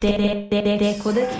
[0.00, 1.30] Dekodet.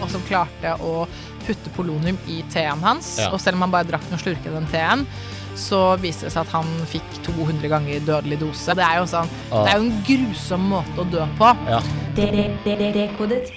[0.00, 1.02] og som klarte å
[1.44, 3.18] putte polonium i teen hans.
[3.20, 3.26] Ja.
[3.34, 5.02] Og selv om han bare drakk noen slurker av den teen,
[5.58, 8.72] så viste det seg at han fikk 200 ganger dødelig dose.
[8.78, 9.64] Det er jo, sånn, Ah.
[9.66, 11.50] det er jo en grusom måte å dø på.
[11.68, 11.80] Ja.
[12.16, 13.52] Dekodet.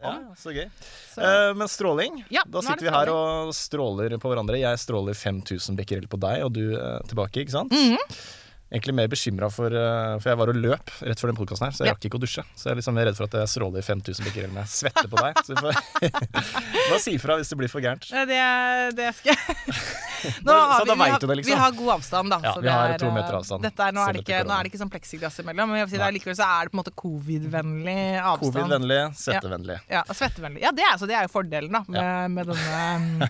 [0.00, 0.70] Ja, så gøy.
[1.12, 4.56] Så- Eh, men stråling, Ja, da er sitter vi her og stråler på hverandre.
[4.58, 7.72] Jeg stråler 5000 becquerel på deg, og du eh, tilbake, ikke sant?
[7.72, 7.98] Mhm.
[8.68, 11.76] Egentlig mer bekymra for eh, For jeg var og løp rett før den podkasten her,
[11.76, 12.42] så jeg rakk ikke å dusje.
[12.52, 15.22] Så jeg er liksom redd for at jeg stråler 5000 bekker eller jeg svetter på
[15.22, 15.40] deg.
[15.46, 15.78] Så vi får
[16.90, 18.04] Bare si ifra hvis det blir for gærent.
[18.28, 18.42] Det,
[18.98, 19.48] det skal jeg
[20.44, 21.54] Nå har vi, vi, har, liksom.
[21.54, 22.40] vi har god avstand, da.
[22.44, 24.40] Ja, så vi har er, to meter eh, avstand, Dette er, nå, er det ikke,
[24.44, 26.72] nå er det ikke sånn pleksiglass imellom, men si det er likevel så er det
[26.72, 28.42] på en måte covid-vennlig avstand.
[28.42, 29.78] Covid-vennlig, svettevennlig.
[29.86, 30.64] Ja, ja svettevennlig.
[30.66, 33.28] Ja, det er, så det er jo fordelen da, med, med denne um,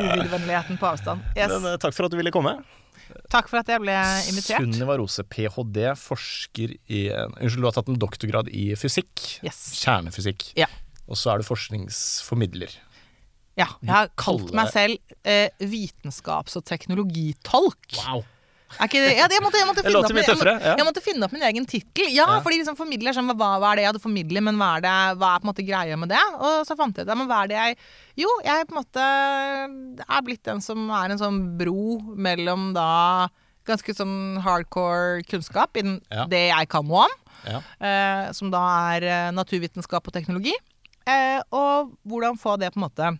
[0.00, 1.28] covid-vennligheten på avstand.
[1.38, 1.50] Yes.
[1.50, 2.56] Men, eh, takk for at du ville komme.
[3.34, 3.94] Takk for at jeg ble
[4.30, 4.62] invitert.
[4.62, 9.24] Sunniva Rose, ph.d., forsker i Unnskyld, du har tatt en doktorgrad i fysikk.
[9.42, 9.60] Yes.
[9.80, 10.52] Kjernefysikk.
[10.60, 10.68] Ja.
[11.10, 12.76] Og så er du forskningsformidler.
[13.58, 17.98] Ja, jeg har kalt meg selv eh, vitenskaps- og teknologitolk.
[18.00, 18.24] Wow.
[18.74, 18.80] Det?
[19.14, 20.72] Ja, det, jeg, måtte, jeg, måtte finne opp, mye jeg, må- tøffere, ja.
[20.80, 22.08] jeg måtte finne opp min egen tittel.
[22.10, 22.40] Ja, Ja.
[22.42, 24.94] fordi liksom formidler sånn, hva, hva er det jeg hadde formidlet, men hva er, det,
[25.20, 26.22] hva er på en måte greia med det?
[26.40, 27.76] Og så fant jeg ut men hva er det jeg
[28.24, 29.04] Jo, jeg på en måte
[30.08, 33.28] er blitt den som er en sånn bro mellom da
[33.64, 35.76] ganske sånn hardcore kunnskap
[36.12, 36.26] Ja.
[36.28, 37.14] det jeg kan noe om,
[37.80, 38.64] eh, som da
[38.96, 40.52] er eh, naturvitenskap og teknologi,
[41.06, 43.18] eh, og hvordan få det på en måte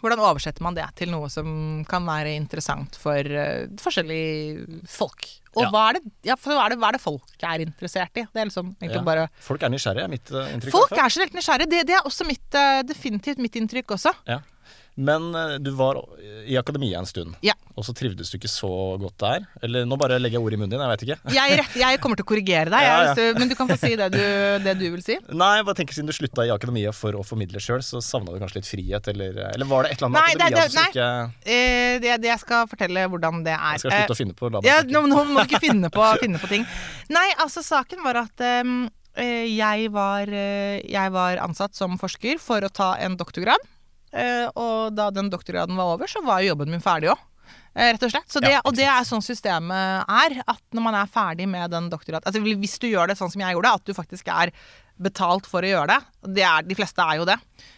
[0.00, 5.28] hvordan oversetter man det til noe som kan være interessant for uh, forskjellige folk?
[5.56, 5.70] Og Ja.
[5.72, 8.26] hva, er det, ja, for hva, er det, hva er det folk er interessert i?
[8.30, 9.06] Det er liksom egentlig Ja.
[9.08, 10.72] bare Folk er nysgjerrige, er mitt uh, inntrykk.
[10.76, 11.70] Folk er så er generelt nysgjerrige.
[11.72, 14.14] Det, det er også mitt, uh, definitivt mitt inntrykk også.
[14.28, 14.38] Ja.
[14.98, 16.00] Men eh, du var
[16.48, 17.52] i akademia en stund, Ja.
[17.78, 18.68] og så trivdes du ikke så
[18.98, 19.44] godt der?
[19.62, 21.34] Eller nå bare legger jeg ord i munnen din, jeg veit ikke.
[21.36, 23.12] Jeg, rett, jeg kommer til å korrigere deg, Ja, ja.
[23.14, 24.18] du- men du kan få si det du,
[24.64, 25.18] det du vil si.
[25.30, 28.34] Nei, jeg bare tenker siden du slutta i akademia for å formidle sjøl, så savna
[28.34, 30.72] du kanskje litt frihet, eller Eller var det et eller annet Nei, med akademia det-
[30.72, 31.08] som ikke
[31.48, 33.78] Eh, det, det jeg skal fortelle hvordan det er.
[33.78, 36.02] Jeg skal slutte å finne på Eh, ja, nå, nå må du ikke finne på,
[36.24, 36.66] finne på ting.
[37.14, 42.60] Nei, altså saken var at eh, jeg, var, eh, jeg var ansatt som forsker for
[42.66, 43.62] å ta en doktorgrad.
[44.12, 47.24] Eh, og da den doktorgraden var over, så var jo jobben min ferdig òg.
[47.78, 48.26] Rett og slett.
[48.32, 50.34] Så det, Ja, og det er sånn systemet er.
[50.50, 53.40] At når man er ferdig med den doktorgraden altså Hvis du gjør det sånn som
[53.44, 54.50] jeg gjorde, at du faktisk er
[54.98, 55.98] betalt for å gjøre det.
[56.34, 57.36] det er, de fleste er jo det.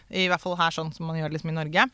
[0.09, 1.85] I hvert fall her sånn som man gjør det liksom i Norge.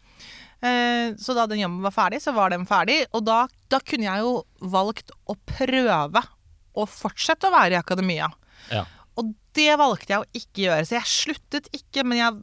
[0.62, 3.02] Eh, Så da den jobben var ferdig, så var den ferdig.
[3.12, 6.24] Og da, da kunne jeg jo valgt å prøve
[6.78, 8.30] å fortsette å være i akademia.
[8.72, 8.86] Ja.
[9.18, 10.86] Og det valgte jeg å ikke gjøre.
[10.88, 12.40] Så jeg sluttet ikke, men jeg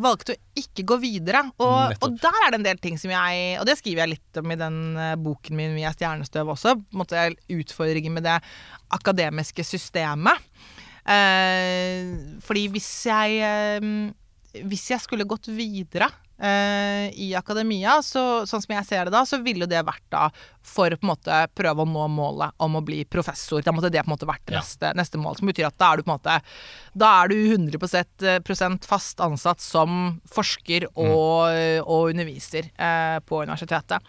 [0.00, 1.42] valgte å ikke gå videre.
[1.62, 4.40] Og, og der er det en del ting som jeg Og det skriver jeg litt
[4.40, 6.76] om i den eh, boken min 'Vi er stjernestøv' også.
[6.80, 8.36] På en måte Utfordringer med det
[8.94, 10.42] akademiske systemet.
[11.06, 18.62] Eh, fordi hvis jeg eh, Hvis jeg skulle gått videre eh, i akademia, så, sånn
[18.64, 20.26] som jeg ser det da, så ville jo det vært da
[20.66, 23.62] for å på en måte prøve å nå målet om å bli professor.
[23.62, 24.58] Da måtte det på en måte vært Ja.
[24.60, 25.36] neste, neste mål.
[25.38, 26.40] Som betyr at da er du på en måte
[26.96, 31.54] Da er du 100 prosent fast ansatt som forsker og,
[31.86, 34.02] og underviser eh, på universitetet.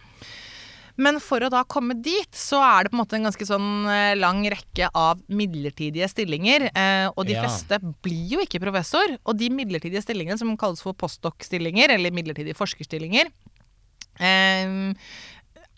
[0.98, 3.86] Men for å da komme dit, så er det på en måte en ganske sånn
[3.94, 6.72] eh, lang rekke av midlertidige stillinger.
[6.74, 7.44] Eh, og de Ja.
[7.46, 9.06] fleste blir jo ikke professor.
[9.26, 13.30] Og de midlertidige stillingene, som kalles for postdoc-stillinger, eller midlertidige forskerstillinger,
[14.20, 14.94] eh,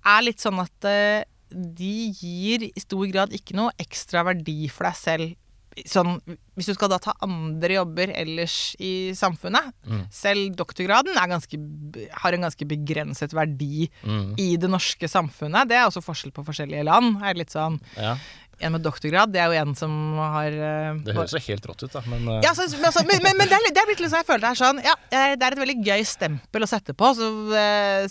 [0.05, 4.95] er litt sånn at de gir i stor grad ikke noe ekstra verdi for deg
[4.95, 5.35] selv.
[5.87, 6.17] Sånn,
[6.57, 9.71] hvis du skal da ta andre jobber ellers i samfunnet
[10.11, 11.59] Selv doktorgraden ganske,
[12.23, 14.33] har en ganske begrenset verdi Mm.
[14.39, 15.67] i det norske samfunnet.
[15.69, 17.21] Det er også forskjell på forskjellige land.
[17.23, 18.15] Er litt sånn, Ja.
[18.61, 21.83] en med doktorgrad, det er jo en som har eh, Det høres jo helt rått
[21.83, 22.01] ut, da.
[22.07, 24.19] Men eh, ja, så, men, så, men, men, men det, er, det er litt sånn
[24.19, 26.93] jeg føler det er sånn Ja, eh, det er et veldig gøy stempel å sette
[26.93, 27.13] på.
[27.15, 27.29] Så,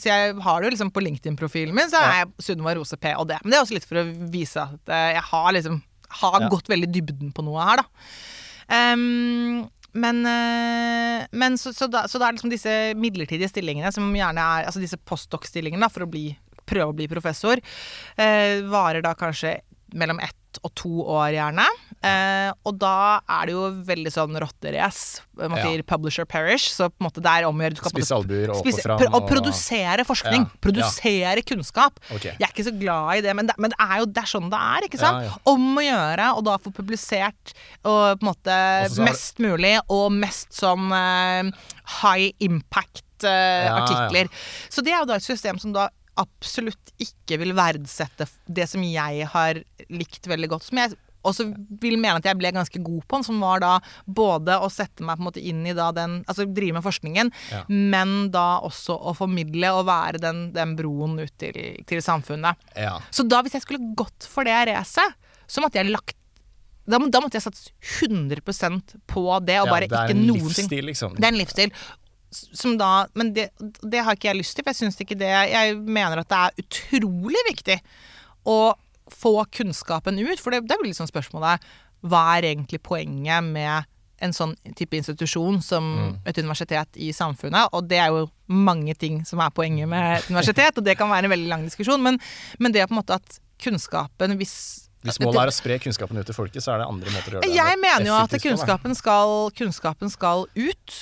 [0.00, 3.14] så jeg har det jo liksom på LinkedIn-profilen min, så er jeg Sunniva Rose det
[3.44, 6.48] Men det er også litt for å vise at jeg har liksom Har Ja.
[6.48, 7.84] gått veldig dybden på noe her, da.
[8.68, 14.10] Um, men, eh, men så, så, da, så det er liksom disse midlertidige stillingene som
[14.14, 16.36] gjerne er Altså disse postdoc-stillingene for å bli,
[16.68, 17.56] prøve å bli professor,
[18.16, 19.56] eh, varer da kanskje
[19.96, 20.34] mellom ett
[20.64, 21.64] og to år, gjerne.
[21.98, 25.20] Eh, og da er det jo veldig sånn rotterace.
[25.34, 25.82] Man Ja.
[25.82, 28.62] publisher perish, så på en måte der er om å gjøre du Spisse albuer og
[28.64, 28.98] spise- fram.
[29.00, 30.44] pr- Og produsere forskning.
[30.46, 30.60] Ja, ja.
[30.60, 31.98] Produsere kunnskap.
[32.14, 32.36] Okay.
[32.38, 34.30] Jeg er ikke så glad i det, men det, men det er jo det er
[34.30, 34.86] sånn det er.
[34.88, 35.24] ikke sant?
[35.24, 35.36] Ja, ja.
[35.46, 37.52] Om å gjøre og da få publisert
[37.84, 41.50] og på en måte Og mest mulig, og mest sånn eh,
[42.02, 43.84] high impact eh, Ja, ja.
[43.86, 44.28] artikler.
[44.70, 48.82] Så det er jo da et system som da absolutt ikke vil verdsette det som
[48.82, 49.54] jeg har
[49.88, 50.62] likt veldig godt.
[50.64, 50.96] Som jeg
[51.30, 51.46] også
[51.82, 53.72] vil mene at jeg ble ganske god på den, som var da
[54.06, 57.32] både å sette meg på en måte inn i da den Altså drive med forskningen,
[57.52, 57.62] Ja.
[57.68, 61.56] men da også å formidle og være den, den broen ut til,
[61.88, 62.56] til samfunnet.
[62.76, 62.96] Ja.
[63.10, 65.14] Så da hvis jeg skulle gått for det racet,
[65.48, 66.14] så måtte jeg lagt
[66.88, 67.68] da, da måtte jeg satse
[68.00, 70.70] 100% på det, og ja, bare det ikke en noen ting.
[70.86, 71.16] liksom.
[71.18, 71.68] Det er en livsstil.
[71.68, 73.50] liksom Som da, men det,
[73.84, 76.38] det har ikke jeg lyst til, for jeg syns ikke det Jeg mener at det
[76.46, 77.76] er utrolig viktig
[78.48, 78.56] å
[79.14, 80.40] få kunnskapen ut.
[80.40, 81.64] For det, det blir liksom spørsmålet
[82.08, 83.88] Hva er egentlig poenget med
[84.18, 85.90] en sånn type institusjon som
[86.26, 87.70] et universitet i samfunnet?
[87.74, 91.10] Og det er jo mange ting som er poenget med et universitet, og det kan
[91.10, 92.02] være en veldig lang diskusjon.
[92.02, 92.18] Men,
[92.58, 94.54] men det er på en måte at kunnskapen, hvis
[95.06, 97.38] Hvis målet er å spre kunnskapen ut til folket, så er det andre måter å
[97.38, 100.96] gjøre det jeg mener jo at kunnskapen skal, kunnskapen skal ut.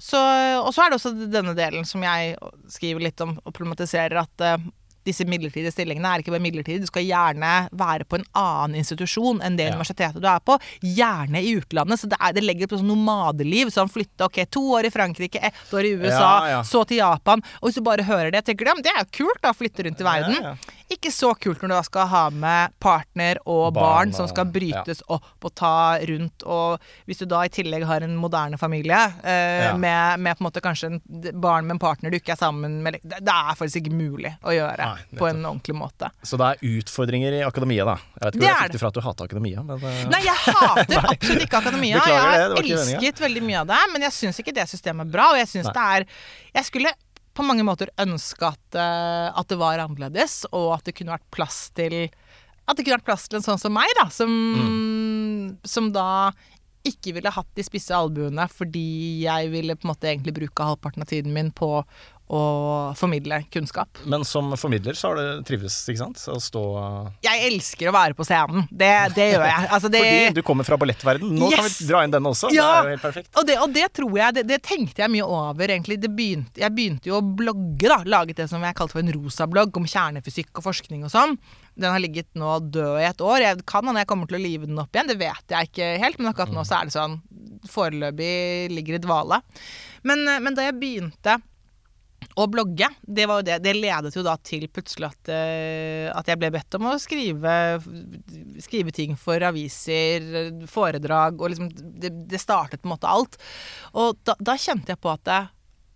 [0.00, 0.20] Så,
[0.60, 2.34] og så er det også denne delen som jeg
[2.72, 4.64] skriver litt om og problematiserer, at eh,
[5.04, 6.80] disse midlertidige stillingene er ikke bare midlertidige.
[6.84, 9.74] Du skal gjerne være på en annen institusjon enn det Ja.
[9.74, 10.58] universitetet du er på.
[10.82, 12.00] Gjerne i utlandet.
[12.00, 13.72] Så det, er, det legger opp til sånn nomadeliv.
[13.74, 16.62] Sånn flytte ok, to år i Frankrike, ett år i USA, Ja, ja.
[16.64, 17.42] så til Japan.
[17.60, 19.52] Og hvis du bare hører det, tenker du ja, men det er jo kult da,
[19.52, 20.58] flytte rundt i verden.
[20.94, 20.98] Ja, ja.
[20.98, 24.46] Ikke så kult når du da skal ha med partner og barn, Barn som skal
[24.54, 26.44] brytes opp og ta rundt.
[26.46, 29.72] Og hvis du da i tillegg har en moderne familie eh, Ja.
[29.76, 31.00] med, med på en måte kanskje en
[31.40, 34.32] barn med en partner du ikke er sammen med Det, det er faktisk ikke mulig
[34.44, 36.10] å gjøre Nei, på en ordentlig måte.
[36.22, 37.96] Så det er utfordringer i akademia, da.
[38.20, 40.22] Jeg vet ikke hvor jeg fikk det fra at du hata akademia, men eh, Nei,
[40.24, 42.00] jeg hater absolutt ikke akademia.
[42.00, 45.14] Beklager jeg har elsket veldig mye av det, men jeg syns ikke det systemet er
[45.18, 45.30] bra.
[45.34, 46.06] Og jeg syns det er
[46.54, 46.94] Jeg skulle
[47.34, 51.30] på mange måter ønske at, eh, at det var annerledes, og at det kunne vært
[51.34, 52.08] plass til
[52.64, 55.58] At det kunne vært plass til en sånn som meg, da, som, Mm.
[55.68, 56.32] som da
[56.84, 61.04] ikke ville hatt de spisse albuene fordi jeg ville på en måte egentlig bruke halvparten
[61.04, 61.84] av tiden min på
[62.24, 63.98] å formidle kunnskap.
[64.08, 66.22] Men som formidler så har du trives, ikke sant?
[66.32, 66.62] Å stå
[67.24, 68.64] Jeg elsker å være på scenen.
[68.70, 69.68] Det, det gjør jeg.
[69.76, 71.34] Altså, det, Fordi du kommer fra ballettverden.
[71.36, 72.48] Nå kan vi dra inn den også.
[72.56, 72.70] Ja!
[72.70, 73.30] Det er jo helt perfekt.
[73.36, 76.00] Og det, og det tror jeg, det, det tenkte jeg mye over egentlig.
[76.00, 78.00] Det begynte, jeg begynte jo å blogge, da.
[78.16, 81.36] Laget det som jeg kalte for en rosablogg om kjernefysikk og forskning og sånn.
[81.76, 83.40] Den har ligget nå død i et år.
[83.44, 85.94] Jeg kan hende jeg kommer til å live den opp igjen, det vet jeg ikke
[86.00, 86.20] helt.
[86.20, 87.18] Men akkurat nå så er det sånn
[87.68, 89.40] foreløpig ligger i dvale.
[90.06, 91.38] Men, eh, men da jeg begynte
[92.34, 96.50] å blogge, det, det, det ledet jo da til plutselig at, eh, at jeg ble
[96.54, 97.54] bedt om å skrive,
[98.64, 100.26] skrive ting for aviser,
[100.70, 103.38] foredrag, og liksom det, det startet på en måte alt.
[103.94, 105.42] Og da, da kjente jeg på at det,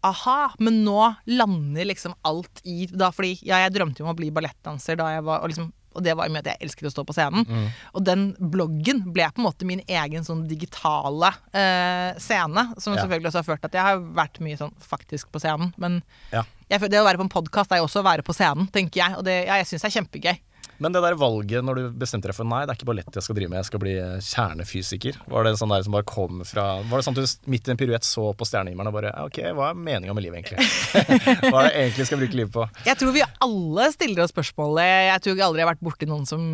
[0.07, 4.19] Aha, men nå lander liksom alt i da, Fordi ja, jeg drømte jo om å
[4.19, 6.95] bli ballettdanser da jeg var og, liksom, og det var med at jeg elsket å
[6.95, 7.45] stå på scenen.
[7.49, 7.67] Mm.
[7.99, 12.69] Og den bloggen ble på en måte min egen sånn digitale eh, scene.
[12.79, 13.03] Som Ja.
[13.03, 15.75] selvfølgelig også har ført til at jeg har vært mye sånn faktisk på scenen.
[15.77, 16.01] Men
[16.33, 16.45] Ja.
[16.71, 19.03] jeg, det å være på en podkast er jo også å være på scenen, tenker
[19.03, 19.19] jeg.
[19.19, 20.39] Og det, ja, jeg syns det er kjempegøy.
[20.79, 23.27] Men det der valget når du bestemte deg for nei, det er ikke ballett jeg
[23.27, 25.21] skal drive med, jeg skal bli eh, kjernefysiker.
[25.31, 27.75] Var det sånn der som bare kom fra Var det sånn at du midt i
[27.75, 30.69] en piruett så på stjernehimmelen og bare Ok, hva er meninga med livet, egentlig?
[31.53, 32.67] hva er det egentlig jeg skal bruke livet på?
[32.87, 34.93] Jeg tror vi alle stiller oss spørsmålet.
[35.13, 36.45] Jeg tror jeg aldri har vært borti noen som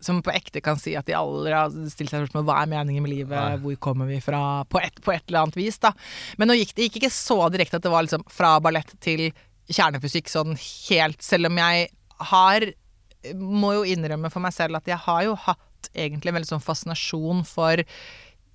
[0.00, 3.02] som på ekte kan si at de aldri har stilt seg spørsmål hva er meningen
[3.02, 3.58] med livet, Nei.
[3.62, 5.80] hvor kommer vi fra, på et, på et eller annet vis.
[5.82, 5.90] da.
[6.38, 9.28] Men nå gikk det gikk ikke så direkte at det var liksom fra ballett til
[9.68, 11.88] kjernefysikk sånn helt, selv om jeg
[12.30, 12.68] har
[13.34, 16.64] Må jo innrømme for meg selv at jeg har jo hatt egentlig en veldig sånn
[16.64, 17.82] fascinasjon for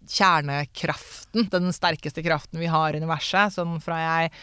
[0.10, 3.56] kjernekraften, den sterkeste kraften vi har i universet.
[3.56, 4.34] Sånn fra jeg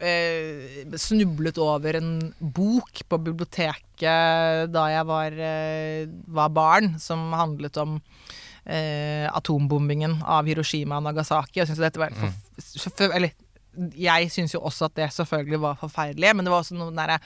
[0.00, 7.76] eh, snublet over en bok på biblioteket da jeg var, eh, var barn, som handlet
[7.82, 7.98] om
[8.64, 11.60] eh, atombombingen av Hiroshima og Nagasaki.
[11.60, 12.32] Og syntes dette var for,
[12.88, 13.36] for, eller,
[13.98, 17.18] jeg syns jo også at det selvfølgelig var forferdelig, men det var også noe derre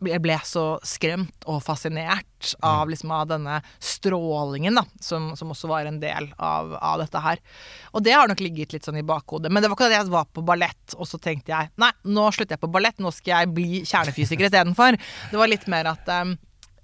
[0.00, 5.70] Jeg ble så skremt og fascinert av, liksom, av denne strålingen, da, som, som også
[5.70, 7.42] var en del av, av dette her.
[7.92, 9.52] Og det har nok ligget litt sånn i bakhodet.
[9.52, 12.28] Men det var ikke at jeg var på ballett, og så tenkte jeg nei, nå
[12.34, 14.98] slutter jeg på ballett, nå skal jeg bli kjernefysiker istedenfor.
[15.30, 16.34] Det var litt mer at um,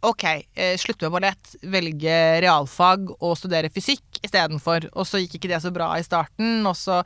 [0.06, 0.24] Ok,
[0.54, 4.86] eh, slutte med ballett, velge realfag og studere fysikk istedenfor.
[4.94, 7.00] Og så gikk ikke det så bra i starten, og så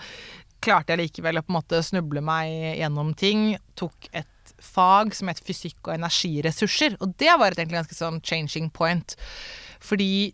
[0.63, 3.55] klarte jeg likevel å på en måte snuble meg gjennom ting.
[3.81, 4.29] Tok et
[4.63, 9.17] fag som het fysikk og energiressurser, og det var et egentlig ganske sånn changing point.
[9.83, 10.33] Fordi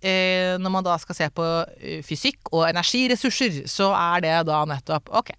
[0.00, 1.48] eh, når man da skal se på
[1.80, 5.34] eh, fysikk og energiressurser, så er det da nettopp ok.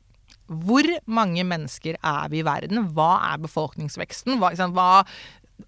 [0.47, 2.85] Hvor mange mennesker er vi i verden?
[2.95, 4.37] Hva er befolkningsveksten?
[4.39, 5.03] Hva, liksom, hva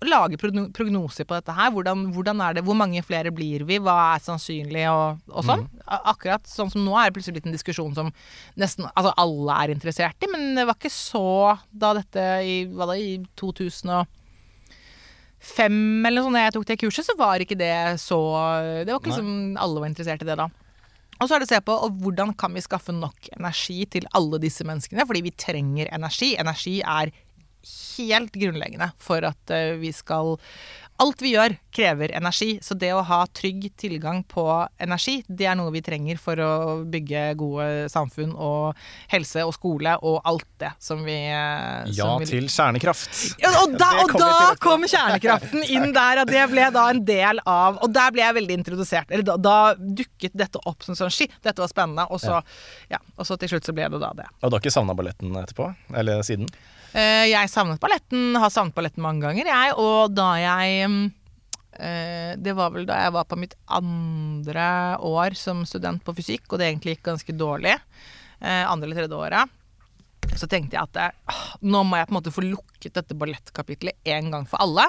[0.05, 1.71] Lage prognoser på dette her.
[1.73, 3.79] Hvordan, hvordan er det, Hvor mange flere blir vi?
[3.81, 4.85] Hva er sannsynlig?
[4.91, 5.65] Og, og sånn.
[5.65, 5.81] Mm.
[6.13, 8.11] Akkurat sånn som nå er det plutselig blitt en diskusjon som
[8.59, 10.29] nesten altså alle er interessert i.
[10.31, 14.05] Men det var ikke så da dette i, hva da, i 2005
[16.05, 18.19] eller noe sånt da jeg tok det kurset, så var ikke det så
[18.85, 20.47] Det var ikke liksom alle var interessert i det da.
[21.19, 24.05] Og så er det å se på og hvordan kan vi skaffe nok energi til
[24.15, 26.29] alle disse menneskene, fordi vi trenger energi.
[26.39, 27.11] Energi er
[27.63, 30.37] helt grunnleggende for at eh, vi skal
[30.99, 32.57] Alt vi gjør, krever energi.
[32.59, 34.43] Så det å ha trygg tilgang på
[34.83, 36.49] energi, det er noe vi trenger for å
[36.91, 38.75] bygge gode samfunn og
[39.13, 43.15] helse og skole og alt det som vi som Ja vi til kjernekraft.
[43.39, 47.39] ja, og da, og da kom kjernekraften inn der, og det ble da en del
[47.47, 49.07] av Og der ble jeg veldig introdusert.
[49.07, 52.09] Eller da, da dukket dette opp som sånn Shit, dette var spennende.
[52.11, 52.41] Og så,
[52.91, 52.99] ja.
[53.15, 54.27] og så til slutt så ble det da det.
[54.43, 55.71] Og du har ikke savna balletten etterpå?
[55.95, 56.51] Eller siden?
[56.93, 59.75] Eh, jeg savnet balletten, har savnet balletten mange ganger, jeg.
[59.77, 61.03] Og da jeg mm,
[61.77, 66.47] eh, Det var vel da jeg var på mitt andre år som student på fysikk,
[66.49, 67.77] og det egentlig gikk ganske dårlig.
[68.39, 69.58] Eh, andre eller tredje året.
[70.37, 73.95] Så tenkte jeg at åh, nå må jeg på en måte få lukket dette ballettkapitlet
[74.13, 74.85] en gang for alle.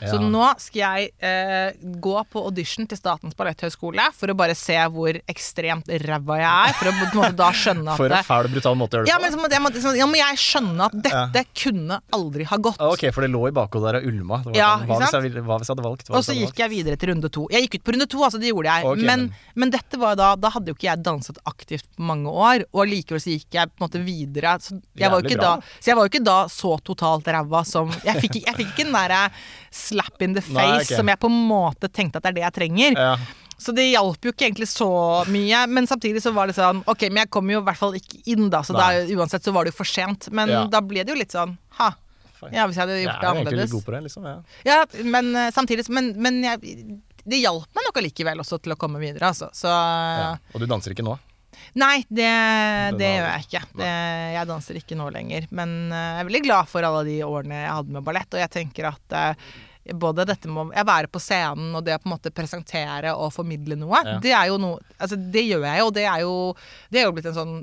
[0.00, 4.74] Så nå skal jeg eh, gå på audition til Statens balletthøgskole for å bare se
[4.94, 6.74] hvor ekstremt ræva jeg er.
[6.80, 9.06] For å på en måte da skjønne at For en fæl, brutal måte å gjøre
[9.06, 9.22] det ja, på.
[9.22, 12.80] men så jeg, må, så, ja, må jeg skjønne at dette kunne aldri ha gått.
[12.82, 14.40] Ah, Ok, for det lå i bakhodet der og ulma.
[14.42, 16.10] Det var Ja, sånn, hva, hvis jeg, hva hvis jeg hadde valgt?
[16.10, 17.46] Og så gikk jeg videre til runde to.
[17.54, 18.88] Jeg gikk ut på runde to, altså det gjorde jeg.
[18.94, 22.02] Okay, men, men- men dette var da Da hadde jo ikke jeg danset aktivt på
[22.08, 24.56] mange år, og likevel så gikk jeg på en måte videre.
[24.62, 28.56] Så jeg, var jo ikke jeg ikke da så totalt ræva som Jeg fikk, jeg
[28.56, 29.24] fikk ikke den derre
[29.74, 30.96] slap in the face Nei, okay.
[30.96, 32.98] som jeg på en måte tenkte at det er det jeg trenger.
[32.98, 33.12] Ja.
[33.58, 34.88] Så det hjalp jo ikke egentlig så
[35.28, 35.64] mye.
[35.66, 38.20] Men samtidig så var det sånn Ok, men jeg kom jo i hvert fall ikke
[38.30, 38.62] inn, da.
[38.66, 40.30] Så da, uansett så var det jo for sent.
[40.30, 40.64] Men Ja.
[40.70, 41.92] da ble det jo litt sånn ha.
[42.54, 43.72] Ja, hvis jeg hadde Jeg gjort er det annerledes.
[43.72, 44.26] god på det, liksom.
[44.30, 44.36] Ja.
[44.64, 48.78] Ja, men eh, samtidig Men, men jeg, det hjalp meg nok allikevel også til å
[48.78, 49.50] komme videre, altså.
[49.52, 50.36] Så Ja.
[50.54, 51.18] Og du danser ikke nå?
[51.74, 52.28] Nei, det,
[52.98, 53.62] det gjør jeg ikke.
[53.76, 53.88] Det,
[54.34, 55.46] jeg danser ikke nå lenger.
[55.50, 58.40] Men eh, jeg er veldig glad for alle de årene jeg hadde med ballett, og
[58.40, 59.48] jeg tenker at eh,
[59.98, 63.30] både dette med å være på scenen og det å på en måte presentere og
[63.32, 64.18] formidle noe, Ja.
[64.20, 66.32] det er jo noe Altså, det gjør jeg jo, det er jo,
[66.92, 67.54] det er jo blitt en sånn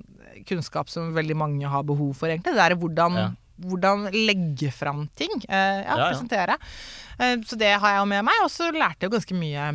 [0.47, 2.55] kunnskap som veldig mange har behov for, egentlig.
[2.57, 3.27] Det er hvordan, Ja.
[3.61, 5.31] hvordan legge fram ting.
[5.49, 6.57] eh, ja, Ja, presentere.
[7.45, 9.67] Så det har jeg jo med meg, og så lærte jeg jo ganske mye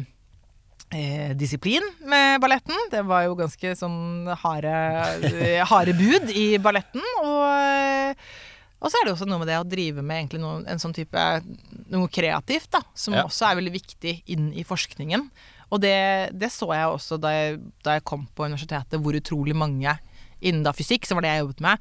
[0.92, 2.76] eh, disiplin med balletten.
[2.90, 4.74] Det var jo ganske sånn harde,
[5.30, 7.02] eh, harde bud i balletten.
[7.22, 8.14] Og, eh,
[8.80, 10.94] og så er det også noe med det å drive med egentlig noe, en sånn
[10.96, 11.24] type
[11.92, 13.24] noe kreativt, da, som Ja.
[13.24, 15.30] også er veldig viktig inn i forskningen.
[15.70, 19.54] Og det, det så jeg også da jeg, da jeg kom på universitetet, hvor utrolig
[19.54, 19.98] mange
[20.42, 21.78] innen da fysikk, som var det jeg jobbet med,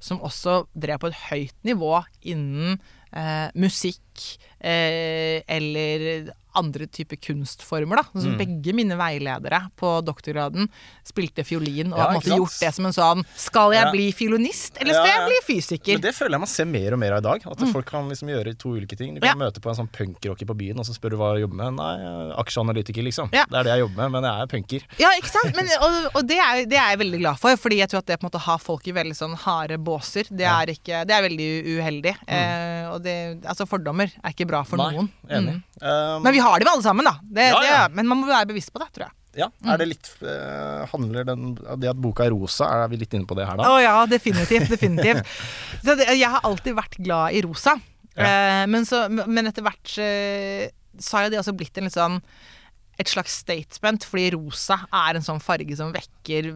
[0.00, 1.92] som også drev på et høyt nivå
[2.24, 2.80] innen
[3.12, 8.02] eh, musikk eh, eller andre typer kunstformer.
[8.02, 8.04] Da.
[8.12, 10.68] Sånn som Begge mine veiledere på doktorgraden
[11.06, 13.90] spilte fiolin og Ja, har gjort det som en sånn Skal jeg Ja.
[13.94, 15.92] bli fiolinist, eller skal Ja, jeg bli fysiker?
[15.98, 17.46] Men det føler jeg man ser mer og mer av i dag.
[17.50, 19.14] At folk kan liksom gjøre to ulike ting.
[19.14, 19.44] Du kan Mm.
[19.48, 21.74] Møte på en sånn punkrocker på byen, og så spør du hva du jobber med.
[21.78, 23.30] Nei, er aksjeanalytiker, liksom.
[23.30, 24.82] Det er det jeg jobber med, men jeg er punker.
[24.98, 25.54] Ja, ikke sant?
[25.54, 28.06] Men, og og det, er, det er jeg veldig glad for, fordi jeg tror at
[28.06, 30.24] det på en måte har folk i veldig sånn harde båser.
[30.30, 31.48] Det er, ikke, det er veldig
[31.78, 31.78] uheldig.
[31.78, 32.14] uheldig.
[32.28, 35.08] Eh, og det, altså fordommer er ikke bra for Nei, noen.
[35.30, 35.54] enig.
[35.54, 35.62] Mm.
[35.82, 37.14] Um, Men vi har det jo alle sammen, da.
[37.22, 37.78] Det, Ja, ja.
[37.88, 39.14] Det, men man må være bevisst på det, tror jeg.
[39.42, 39.70] ja, Mm.
[39.72, 43.26] er det litt eh, Handler den Det at boka er rosa, er vi litt inne
[43.28, 43.68] på det her da?
[43.70, 44.68] Å ja, definitivt.
[44.72, 45.26] definitivt.
[45.84, 47.76] Så det, jeg har alltid vært glad i rosa.
[48.16, 48.24] Ja.
[48.26, 51.94] Eh, men, så, men etter hvert eh, så har jo det også blitt en litt
[51.94, 52.18] sånn
[52.98, 56.48] et slags statement, fordi rosa er en sånn farge som vekker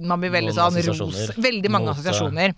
[0.00, 2.54] Man blir veldig sånn rosa Veldig mange Mot, assosiasjoner.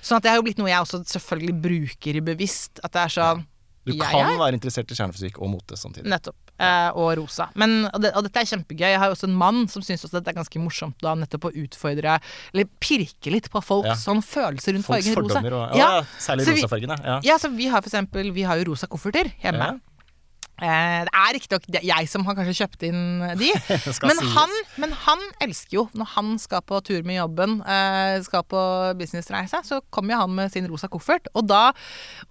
[0.00, 2.80] Sånn at det har jo blitt noe jeg også selvfølgelig bruker bevisst.
[2.80, 3.44] At det er sånn
[3.92, 6.06] Du jeg kan er- være interessert i kjernefysikk og mote samtidig.
[6.12, 6.36] Nettopp.
[6.58, 7.48] Eh, og rosa.
[7.54, 8.88] Men, og, det, og dette er kjempegøy.
[8.90, 11.52] Jeg har jo også en mann som syns dette er ganske morsomt da nettopp å
[11.54, 12.18] utfordre,
[12.52, 13.94] eller pirke litt på folks Ja.
[13.94, 15.38] sånn følelser rundt Folks fargen rosa.
[15.38, 16.96] og Ja, ja, Særlig rosafargene.
[17.04, 17.20] Ja.
[17.22, 19.80] Ja, så vi har for eksempel Vi har jo rosa kofferter hjemme.
[20.58, 23.02] Eh, det er riktignok jeg som har kanskje kjøpt inn
[23.38, 23.50] de,
[24.08, 28.42] men han, men han elsker jo Når han skal på tur med jobben, eh, skal
[28.48, 28.62] på
[28.98, 31.28] businessreise, så kommer jo han med sin rosa koffert.
[31.38, 31.70] Og da,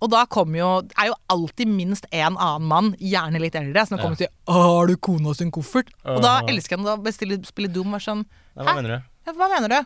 [0.02, 0.26] og da
[0.58, 4.34] jo er jo alltid minst en annen mann, gjerne litt eldre, som kommer og sier
[4.48, 7.94] 'Har du kona sin koffert?' Og da elsker han å spille dum.
[7.94, 8.26] og sånn
[8.58, 8.76] Nei, hva Hæ?
[8.82, 9.17] mener du?
[9.28, 9.80] Ja, hva mener du?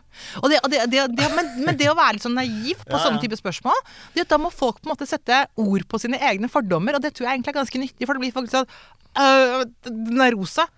[0.52, 0.60] Det,
[0.92, 3.24] det, det, men, men det å være litt sånn naiv på Ja, sånne ja.
[3.24, 3.80] type spørsmål,
[4.14, 7.14] det, da må folk på en måte sette ord på sine egne fordommer, og det
[7.16, 8.70] tror jeg egentlig er ganske nyttig, for det blir faktisk sånn
[9.18, 10.68] øh, Den er rosa.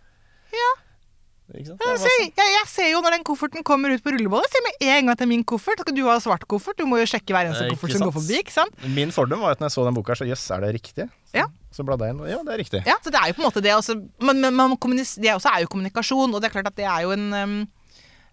[0.54, 0.80] Sant?
[1.52, 4.64] Jeg, Ja, jeg, jeg ser jo når den kofferten kommer ut på rullebollen, jeg ser
[4.64, 5.83] med en gang at det er min koffert.
[5.92, 6.78] Du har svart koffert?
[6.80, 8.87] Du må jo sjekke hver eneste koffert som går forbi, ikke sant?
[8.97, 11.06] Min fordom var at når jeg så den boka, så jøss, er det riktig?
[11.37, 11.44] Ja.
[11.75, 12.80] Så bladde jeg inn, og ja, det er riktig.
[12.88, 15.52] Ja, så det er jo på en måte det også, Men, men man det også
[15.52, 17.56] er jo kommunikasjon, og det er klart at det er jo en um,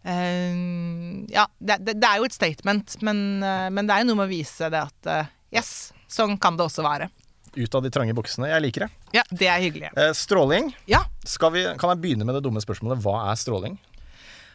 [0.04, 4.22] Ja, det, det, det er jo et statement, men, eh, men det er jo noe
[4.24, 7.12] med å vise det at eh, yes, sånn kan det også være.
[7.52, 8.48] Ut av de trange buksene.
[8.48, 8.90] Jeg liker det.
[9.18, 9.92] Ja, det er hyggelig.
[10.00, 10.72] Eh, stråling.
[10.90, 11.04] Ja.
[11.22, 13.78] Vi, kan jeg begynne med det dumme spørsmålet hva er stråling?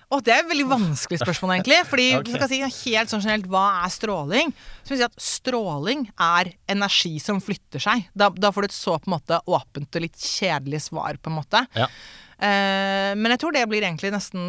[0.06, 1.80] Oh, det er et veldig vanskelig spørsmål, egentlig.
[1.90, 2.36] Fordi okay.
[2.38, 4.52] skal si helt sånn generelt, Hva er stråling?
[4.86, 8.06] Så vil si at Stråling er energi som flytter seg.
[8.14, 11.32] Da, da får du et så på en måte åpent og litt kjedelig svar, på
[11.32, 11.64] en måte.
[11.74, 11.90] Ja.
[12.36, 14.42] Eh, men jeg tror det blir egentlig nesten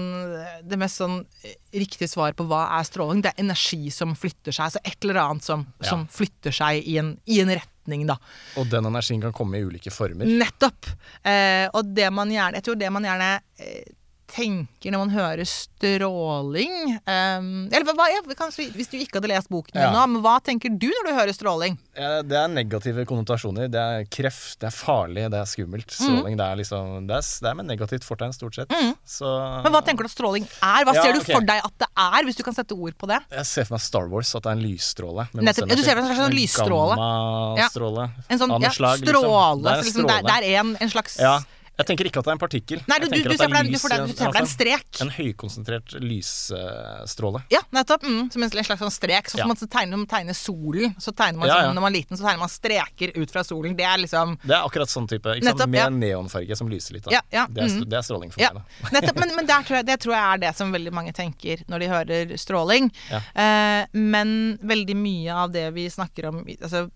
[0.67, 3.22] det mest sånn eh, riktige svar på hva er stråling.
[3.24, 4.65] Det er energi som flytter seg.
[4.67, 5.89] Altså et eller annet som, Ja.
[5.94, 8.17] som flytter seg i en, i en retning, da.
[8.60, 10.27] Og den energien kan komme i ulike former.
[10.27, 10.89] Nettopp.
[11.24, 13.32] Eh, og det man gjerne Jeg tror det man gjerne
[13.63, 13.94] eh,
[14.28, 16.74] tenker når man hører stråling
[17.08, 19.90] um, Eller hva, ja, kanskje, hvis du ikke hadde lest boken Ja.
[19.94, 21.78] nå, men hva tenker du når du hører stråling?
[21.98, 23.72] Det er negative konnotasjoner.
[23.74, 25.90] Det er kreft, det er farlig, det er skummelt.
[25.90, 25.98] Mm.
[25.98, 28.74] Stråling, det er liksom Det er, det er med negativt fortegn, stort sett.
[29.08, 29.32] Så
[29.66, 30.86] Men hva tenker du at stråling er?
[30.88, 31.34] Hva ser du okay.
[31.34, 33.22] for deg at det er, hvis du kan sette ord på det?
[33.34, 35.28] Jeg ser for meg Star Wars, at det er en lysstråle.
[35.34, 35.74] Nettopp.
[35.74, 36.98] du ser for deg en slags lysstråle.
[37.02, 38.10] Gammastråle.
[38.28, 39.14] En sånn slag, liksom.
[39.14, 39.62] stråle.
[39.64, 40.42] Det er en liksom, det, er- stråle.
[40.42, 41.38] det er en, en slags Ja.
[41.78, 42.80] Jeg tenker ikke at det er en partikkel.
[42.90, 45.02] Nei, du, du, du ser det for deg, en strek.
[45.04, 47.44] En høykonsentrert lysstråle.
[47.54, 48.06] Ja, nettopp.
[48.08, 49.30] Mm, som en slags sånn strek.
[49.30, 50.96] Sånn som man tegner, tegner solen.
[51.02, 51.76] Så tegner man sånn.
[51.78, 53.76] Når man er liten, så tegner man streker ut fra solen.
[53.78, 55.38] Det er liksom Det er akkurat sånn type.
[55.46, 55.70] Nettopp.
[55.70, 57.06] Med neonfarge som lyser litt.
[57.06, 57.14] Da.
[57.20, 57.86] Ja, ja, Det, er, mm.
[57.92, 58.66] det er stråling for Ja, meg.
[58.82, 58.92] Da.
[58.98, 59.22] nettopp.
[59.22, 61.92] Men, men tror jeg, det tror jeg er det som veldig mange tenker når de
[61.94, 62.90] hører stråling.
[63.12, 63.22] Ja.
[63.38, 66.88] Eh, men veldig mye av det vi snakker om altså,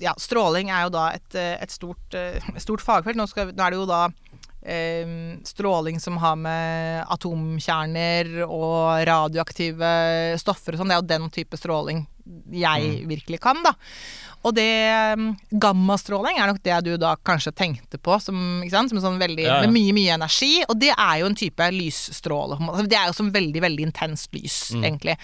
[0.00, 3.18] ja, Stråling er jo da et, eh, et stort, eh, stort fagfelt.
[3.18, 4.06] Nå, skal, nå er det jo da
[5.44, 9.92] stråling som har med atomkjerner og radioaktive
[10.38, 10.92] stoffer og sånn.
[10.92, 12.04] Det er jo den type stråling
[12.54, 13.74] jeg virkelig kan, da.
[14.42, 15.28] Og det um,
[15.62, 19.66] gammastråling er nok det du da kanskje tenkte på som, som sånn veldig, Ja, ja.
[19.66, 20.50] med mye, mye energi.
[20.66, 22.58] Og det er jo en type lysstråle.
[22.90, 25.14] Det er jo som veldig, veldig intenst lys, egentlig.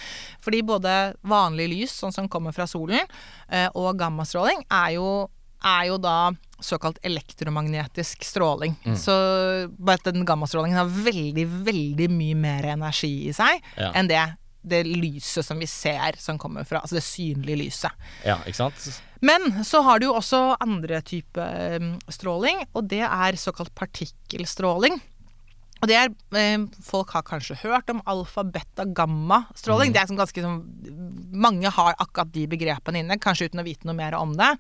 [0.45, 0.95] Fordi både
[1.27, 3.11] vanlig lys, sånn som kommer fra solen,
[3.51, 5.09] eh, og gammastråling er jo,
[5.67, 6.19] er jo da
[6.61, 8.75] såkalt elektromagnetisk stråling.
[8.99, 9.15] Så
[9.79, 13.93] bare at den gammastrålingen har veldig, veldig mye mer energi i seg Ja.
[13.95, 14.23] enn det
[14.69, 17.93] det lyset som vi ser som kommer fra, altså det synlige lyset.
[18.27, 18.89] Ja, ikke sant?
[19.25, 21.41] Men så har du jo også andre type
[21.79, 24.99] um, stråling, og det er såkalt partikkelstråling.
[25.79, 29.93] Og det er, eh, Folk har kanskje hørt om alfa, beta, gamma-stråling.
[29.95, 30.57] Det er som ganske som,
[31.33, 34.51] Mange har akkurat de begrepene inne, kanskje uten å vite noe mer om det.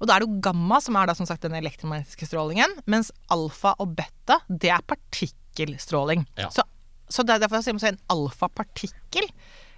[0.00, 3.10] Og da er det jo gamma som er da som sagt den elektromagnetiske strålingen, mens
[3.28, 6.26] alfa og beta det er partikkelstråling.
[6.38, 6.50] Ja.
[6.50, 6.62] Så,
[7.08, 9.28] så det er derfor sier man en alfapartikkel.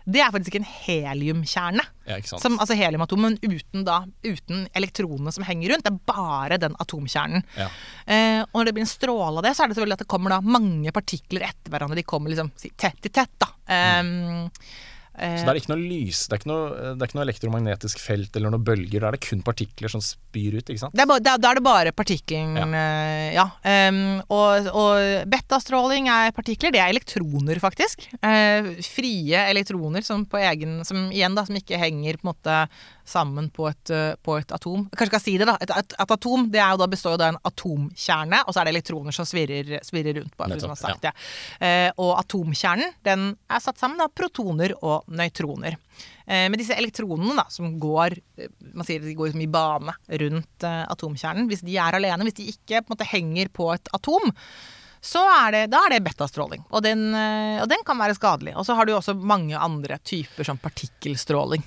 [0.04, 1.84] Det er faktisk en heliumkjerne.
[2.04, 2.18] Ja?
[2.28, 5.86] Som, altså heliumatomen uten, da, uten elektronene som henger rundt.
[5.86, 7.44] Det er bare den atomkjernen.
[7.56, 7.68] Ja.
[8.04, 10.10] Eh, og når det blir en stråle av det, så er det selvfølgelig at det
[10.12, 12.00] kommer da mange partikler etter hverandre.
[12.00, 13.48] De kommer liksom tett i tett, da.
[13.64, 14.82] Eh, eh,
[15.14, 18.00] Så det er ikke noe lys, det er ikke noe, det er ikke noe elektromagnetisk
[18.02, 18.98] felt eller noen bølger.
[18.98, 20.96] Da er det kun partikler som spyr ut, ikke sant?
[20.96, 22.82] det er da, da er det bare partikkelen, ja.
[23.36, 23.46] ja.
[23.62, 26.74] Um, og, og betastråling er partikler.
[26.74, 28.08] Det er elektroner, faktisk.
[28.18, 32.58] Uh, frie elektroner som på egen Som igjen, da, som ikke henger på en måte
[33.08, 34.86] sammen på et, eh, på et atom.
[34.92, 35.56] Kanskje skal jeg si det, da.
[35.60, 38.74] Et, et, et atom det jo består jo av en atomkjerne, og så er det
[38.76, 40.36] elektroner som svirrer, svirrer rundt.
[40.36, 41.14] Bare, for å ha Nettopp, sagt det.
[41.60, 41.92] Ja.
[42.00, 45.78] og atomkjernen den er satt sammen av protoner og nøytroner.
[46.26, 49.96] Eh, men disse elektronene da, som går eh, man sier de går liksom i bane
[50.22, 53.92] rundt eh, atomkjernen, hvis de er alene, hvis de ikke på måte henger på et
[53.96, 54.32] atom,
[55.04, 56.64] så er det, da er det betastråling.
[56.72, 58.54] Og den, eh, og den kan være skadelig.
[58.56, 61.64] Og så har du også mange andre typer som partikkelstråling.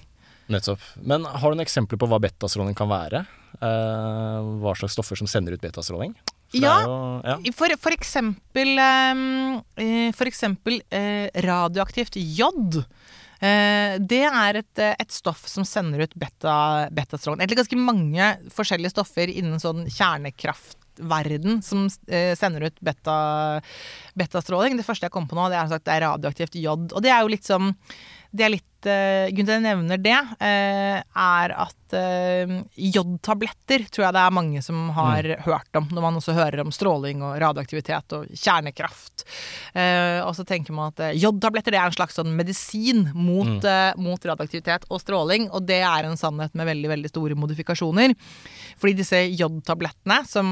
[0.48, 0.84] Nettopp.
[1.04, 3.26] Men har du noen eksempler på hva betastråling kan være?
[3.58, 6.16] Eh, hva slags stoffer som sender ut betastråling?
[6.56, 6.78] Ja.
[6.86, 7.36] jo, ja.
[7.56, 12.80] For, for eksempel, ehm, eh, for eksempel eh, radioaktivt jod.
[13.38, 17.44] Eh, det er et, eh, et stoff som sender ut beta, betastråling.
[17.44, 23.18] Egentlig ganske mange forskjellige stoffer innen sånn kjernekraftverden som eh, sender ut beta,
[24.18, 24.80] betastråling.
[24.80, 26.90] Det første jeg kom på nå, det er, sagt, det er radioaktivt jod.
[26.94, 27.76] Og det er jo litt som
[28.32, 33.86] det er litt uh, Grunnen til at jeg nevner det, uh, er at uh, jodtabletter
[33.92, 37.24] tror jeg det er mange som har hørt om, når man også hører om stråling
[37.26, 39.26] og radioaktivitet og kjernekraft.
[39.78, 44.24] Og så tenker man at jodtabletter det er en slags sånn medisin mot, eh, mot
[44.30, 48.16] radioaktivitet og stråling, og det er en sannhet med veldig, veldig store modifikasjoner.
[48.82, 50.52] Fordi disse jodtablettene, som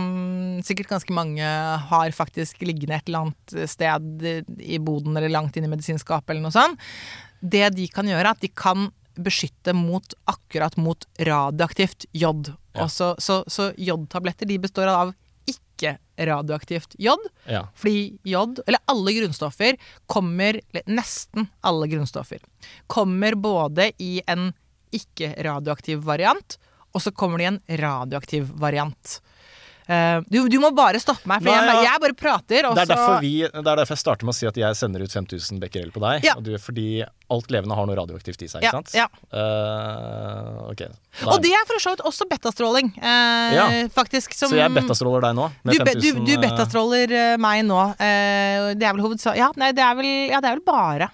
[0.66, 1.52] sikkert ganske mange
[1.92, 4.28] har faktisk liggende et eller annet sted
[4.60, 6.86] i boden eller langt inn i medisinskapet eller noe sånt,
[7.52, 12.52] det de kan gjøre, er at de kan beskytte mot akkurat mot radioaktivt jod.
[12.76, 12.86] Ja.
[12.86, 15.14] Og så, så, så jodtabletter de består av
[15.48, 17.24] ikke-radioaktivt jod.
[17.48, 17.64] ja.
[17.80, 19.80] Fordi jod, eller alle grunnstoffer,
[20.12, 22.44] kommer Nesten alle grunnstoffer
[22.92, 24.50] kommer både i en
[24.96, 26.58] ikke-radioaktiv variant
[26.96, 29.18] og så kommer det i en radioaktiv variant.
[29.86, 32.68] Eh, du, du må bare stoppe meg, for Nei, jeg, jeg bare prater.
[32.70, 34.80] Og Det er, derfor vi, det er derfor jeg starter med å si at jeg
[34.80, 36.26] sender ut 5000 becquerel på deg.
[36.26, 36.36] Ja.
[36.42, 38.94] Du, fordi alt levende har noe radioaktivt i seg, ikke sant?
[38.98, 39.08] ja.
[39.34, 40.90] Uh, okay.
[41.26, 43.68] Og det er for så vidt også betastråling, uh, Ja.
[43.94, 44.34] faktisk.
[44.38, 45.50] Som, Så jeg betastråler deg nå?
[45.66, 47.82] Med du, 5000, du, du eh, betastråler eh, meg nå.
[47.98, 49.38] Uh, det er vel hovedsak...
[49.40, 51.12] Ja, ja, det er vel bare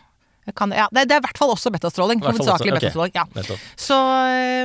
[0.58, 2.22] kan, ja, det, det er i hvert fall også betastråling.
[2.26, 3.14] Hovedsakelig betastråling.
[3.14, 3.26] Ja.
[3.78, 3.98] Så,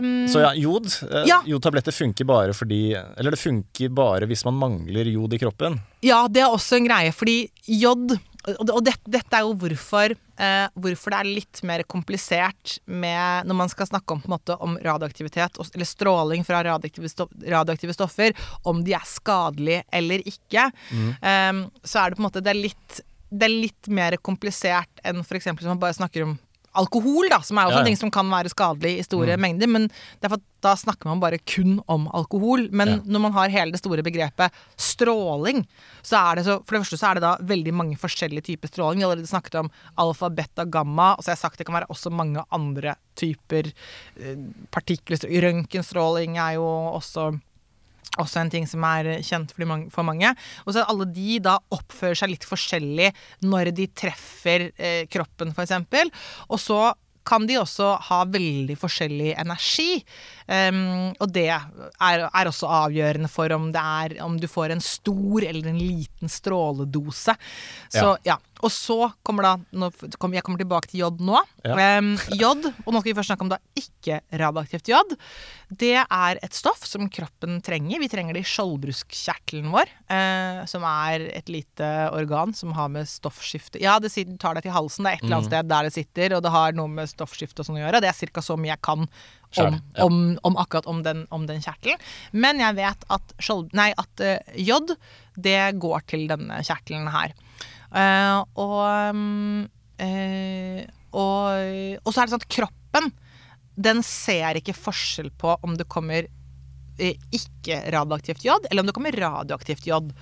[0.03, 0.87] um, Så ja, jod.
[1.11, 1.43] Eh, Ja.
[1.47, 5.81] Jodtabletter funker bare fordi Eller det funker bare hvis man mangler jod i kroppen.
[6.07, 10.67] Ja, det er også en greie, fordi jod Og, det, dette er jo hvorfor, eh,
[10.79, 15.59] hvorfor det er litt mer komplisert med når man skal snakke om, måte, om radioaktivitet,
[15.75, 20.69] eller stråling fra radioaktive, stoff, radioaktive stoffer, om de er skadelige eller ikke.
[20.95, 25.03] Eh, så er det på en måte det er litt, det er litt mer komplisert
[25.05, 25.45] enn f.eks.
[25.53, 26.39] hvis man bare snakker om
[26.77, 27.85] alkohol, da, som er også Ja, ja.
[27.87, 29.67] en ting som kan være skadelig i store mengder.
[29.67, 29.87] Men
[30.21, 32.67] da snakker man bare kun om alkohol.
[32.71, 32.97] Men Ja.
[33.07, 35.67] når man har hele det store begrepet stråling,
[36.03, 38.69] så er det så For det første så er det da veldig mange forskjellige typer
[38.69, 38.99] stråling.
[38.99, 41.15] Vi har allerede snakket om alfa, beta, gamma.
[41.17, 43.73] Og så har jeg sagt det kan være også mange andre typer
[44.21, 44.37] eh,
[44.71, 45.17] partikler.
[45.17, 47.41] Røntgenstråling er jo også
[48.21, 50.33] også en ting som er kjent for, mange.
[50.65, 53.11] Og så at alle de da oppfører seg litt forskjellig
[53.45, 55.75] når de treffer eh, kroppen, f.eks.
[56.49, 56.81] Og så
[57.27, 59.99] kan de også ha veldig forskjellig energi.
[60.47, 64.85] Em, og det er, er også avgjørende for om, det er, om du får en
[64.85, 67.35] stor eller en liten stråledose.
[67.93, 68.39] Så ja.
[68.65, 71.37] Og så kommer da nå Jeg kommer tilbake til jod nå.
[71.67, 71.99] Ja.
[71.99, 75.13] Um, jod, og nå skal vi først snakke om da ikke-radioaktivt jod.
[75.69, 78.01] Det er et stoff som kroppen trenger.
[78.01, 83.09] Vi trenger det i skjoldbruskkjertelen vår, uh, som er et lite organ som har med
[83.11, 85.89] stoffskifte Ja, det sitter- tar deg til halsen, det er et eller annet sted der
[85.89, 88.01] det sitter, og det har noe med stoffskifte og sånn å gjøre.
[88.01, 88.41] Det er ca.
[88.45, 89.09] så mye jeg kan
[89.63, 90.05] om, ja.
[90.05, 92.03] om, om akkurat om den, om den kjertelen.
[92.33, 94.95] Men jeg vet at, skjold, nei, at uh, jod,
[95.37, 97.35] det går til denne kjertelen her.
[97.91, 98.81] Uh, og,
[99.15, 99.67] um,
[100.03, 100.81] uh,
[101.17, 103.13] og Og så er det sånn at kroppen,
[103.77, 106.29] den ser ikke forskjell på om det kommer
[106.97, 110.15] ikke-radioaktivt jod, eller om det kommer radioaktivt jod.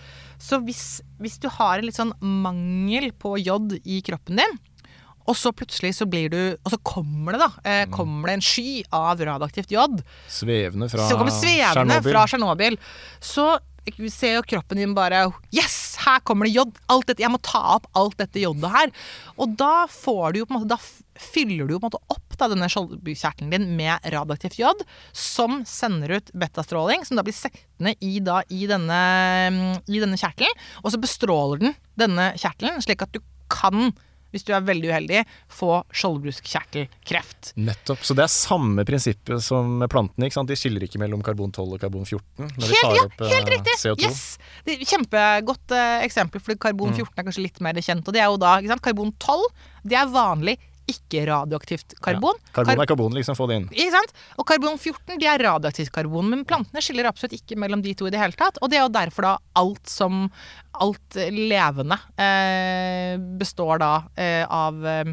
[0.43, 4.57] Så hvis, hvis du har en litt sånn mangel på jod i kroppen din,
[5.25, 7.51] og så plutselig så blir du Og så kommer det, da.
[7.65, 10.03] Eh, kommer det en sky av radioaktivt jod.
[10.29, 11.17] Svevende fra Så
[12.37, 12.77] Tsjernobyl.
[12.77, 13.25] fra.
[13.25, 13.47] Så
[14.11, 15.97] ser jo kroppen din bare Yes!
[16.05, 16.73] Her kommer det jod!
[16.89, 18.93] Alt dette, jeg må ta opp alt dette jodet her.
[19.41, 20.79] Og da får du jo på en måte Da
[21.21, 24.81] fyller du jo på en måte opp da, denne skjoldkjertelen din med radioaktivt jod,
[25.15, 28.99] som sender ut betastråling, som da blir sittende i, da, i, denne,
[29.55, 30.65] mm, i denne kjertelen.
[30.83, 33.21] Og så bestråler den denne kjertelen, slik at du
[33.53, 33.93] kan,
[34.35, 37.55] hvis du er veldig uheldig, få skjoldbruskkjertelkreft.
[37.57, 38.03] Nettopp.
[38.05, 40.29] Så det er samme prinsippet som med plantene.
[40.29, 40.51] ikke sant?
[40.51, 43.33] De skiller ikke mellom karbon 12 og karbon 14 når de tar ja, opp eh,
[43.35, 43.79] helt riktig!
[43.81, 44.09] CO2.
[44.09, 44.23] Yes.
[44.67, 48.05] Det er Kjempegodt eh, eksempel, for karbon 14 er kanskje litt mer kjent.
[48.05, 49.47] Og det er jo da, ikke sant, Karbon 12
[49.85, 50.57] det er vanlig
[50.91, 52.39] ikke-radioaktivt karbon.
[52.41, 52.53] Ja.
[52.59, 53.39] Karbon er karbon, liksom.
[53.39, 53.69] Få det inn.
[53.73, 54.15] ikke sant?
[54.39, 58.09] Og karbon 14 de er radioaktivt karbon, men plantene skiller absolutt ikke mellom de to
[58.09, 58.61] i det hele tatt.
[58.61, 60.29] Og det er jo derfor da alt som
[60.75, 65.13] Alt levende eh, består da eh, av eh,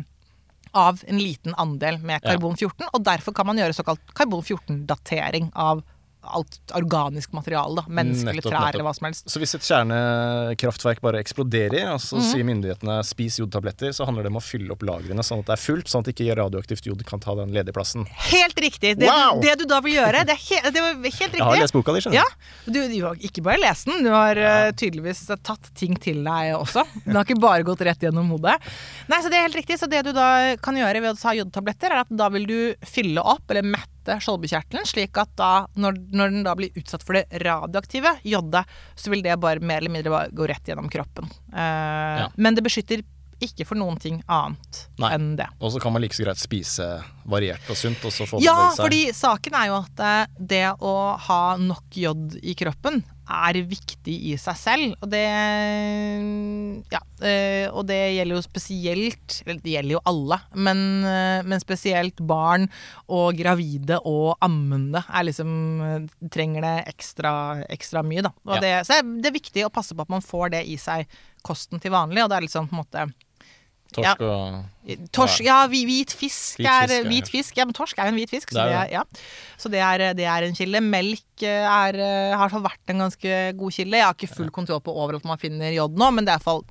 [0.71, 5.51] av en liten andel med karbon 14, og derfor kan man gjøre såkalt karbon 14-datering
[5.53, 5.84] av
[6.21, 7.81] alt organisk materiale.
[7.81, 9.29] da, Mennesker eller trær eller hva som helst.
[9.31, 14.31] Så hvis et kjernekraftverk bare eksploderer, og så sier myndighetene 'spis jodtabletter', så handler det
[14.34, 17.03] om å fylle opp lagrene sånn at det er fullt, sånn at ikke radioaktivt jod
[17.07, 18.05] kan ta den ledige plassen.
[18.31, 18.97] Helt riktig!
[19.01, 19.41] Det, Wow!
[19.41, 21.41] det du da vil gjøre, det er, he, det er helt riktig.
[21.41, 22.27] Jeg har lest boka di, skjønner Ja,
[22.65, 24.71] du, du har ikke bare lest den, du har ja.
[24.71, 26.86] tydeligvis tatt ting til deg også.
[27.05, 28.57] Den har ikke bare gått rett gjennom hodet.
[29.12, 29.79] Nei, så det er helt riktig.
[29.81, 32.57] Så det du da kan gjøre ved å ta jodtabletter, er at da vil du
[32.86, 37.20] fylle opp, eller mette skjoldbruskkjertelen, slik at da, når, når den da blir utsatt for
[37.20, 41.30] det radioaktive jodet, så vil det bare mer eller mindre gå rett gjennom kroppen.
[41.54, 43.04] Eh, Men det beskytter
[43.42, 45.10] ikke for noen ting annet Nei.
[45.16, 45.48] enn det.
[45.60, 46.88] Og så kan man like så greit spise
[47.26, 50.94] variert og sunt, og så få Ja, fordi saken er jo at eh, det å
[51.28, 54.96] ha nok jod i kroppen er viktig i seg selv.
[55.02, 55.24] Og det
[56.91, 57.00] Ja.
[57.22, 62.15] eh, Og det gjelder jo spesielt Eller det gjelder jo alle, men, eh, men spesielt
[62.28, 62.67] barn
[63.10, 67.34] og gravide og ammende er liksom eh, Trenger det ekstra,
[67.70, 68.32] ekstra mye, da.
[68.46, 68.62] Og Ja.
[68.62, 71.08] det, så det er viktig å passe på at man får det i seg
[71.44, 73.13] kosten til vanlig, og det er liksom på en måte
[73.95, 74.62] Torsk og
[75.13, 77.58] Torsk, ja, hvit fisk er fisk hvit fisk.
[77.60, 79.04] Ja, men torsk er jo en hvit fisk, så Det er ja.
[79.60, 80.82] så det, er, det er en kilde.
[80.84, 83.99] Melk eh, er, eh, har vært en ganske god kilde.
[83.99, 86.41] Jeg har ikke full kontroll på overalt man finner jod nå, men det er i
[86.41, 86.65] hvert fall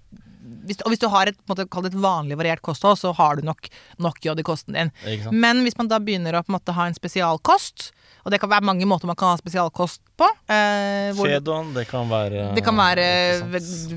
[0.66, 3.70] hvis, Og hvis du har et, måte, et vanlig variert kosthold, så har du nok,
[4.02, 4.92] nok jod i kosten din.
[5.30, 7.90] Men hvis man da begynner å på en måte ha en spesialkost,
[8.24, 11.86] og det kan være mange måter man kan ha spesialkost på eh, hvor- Fedon, det
[11.90, 13.06] kan være det kan være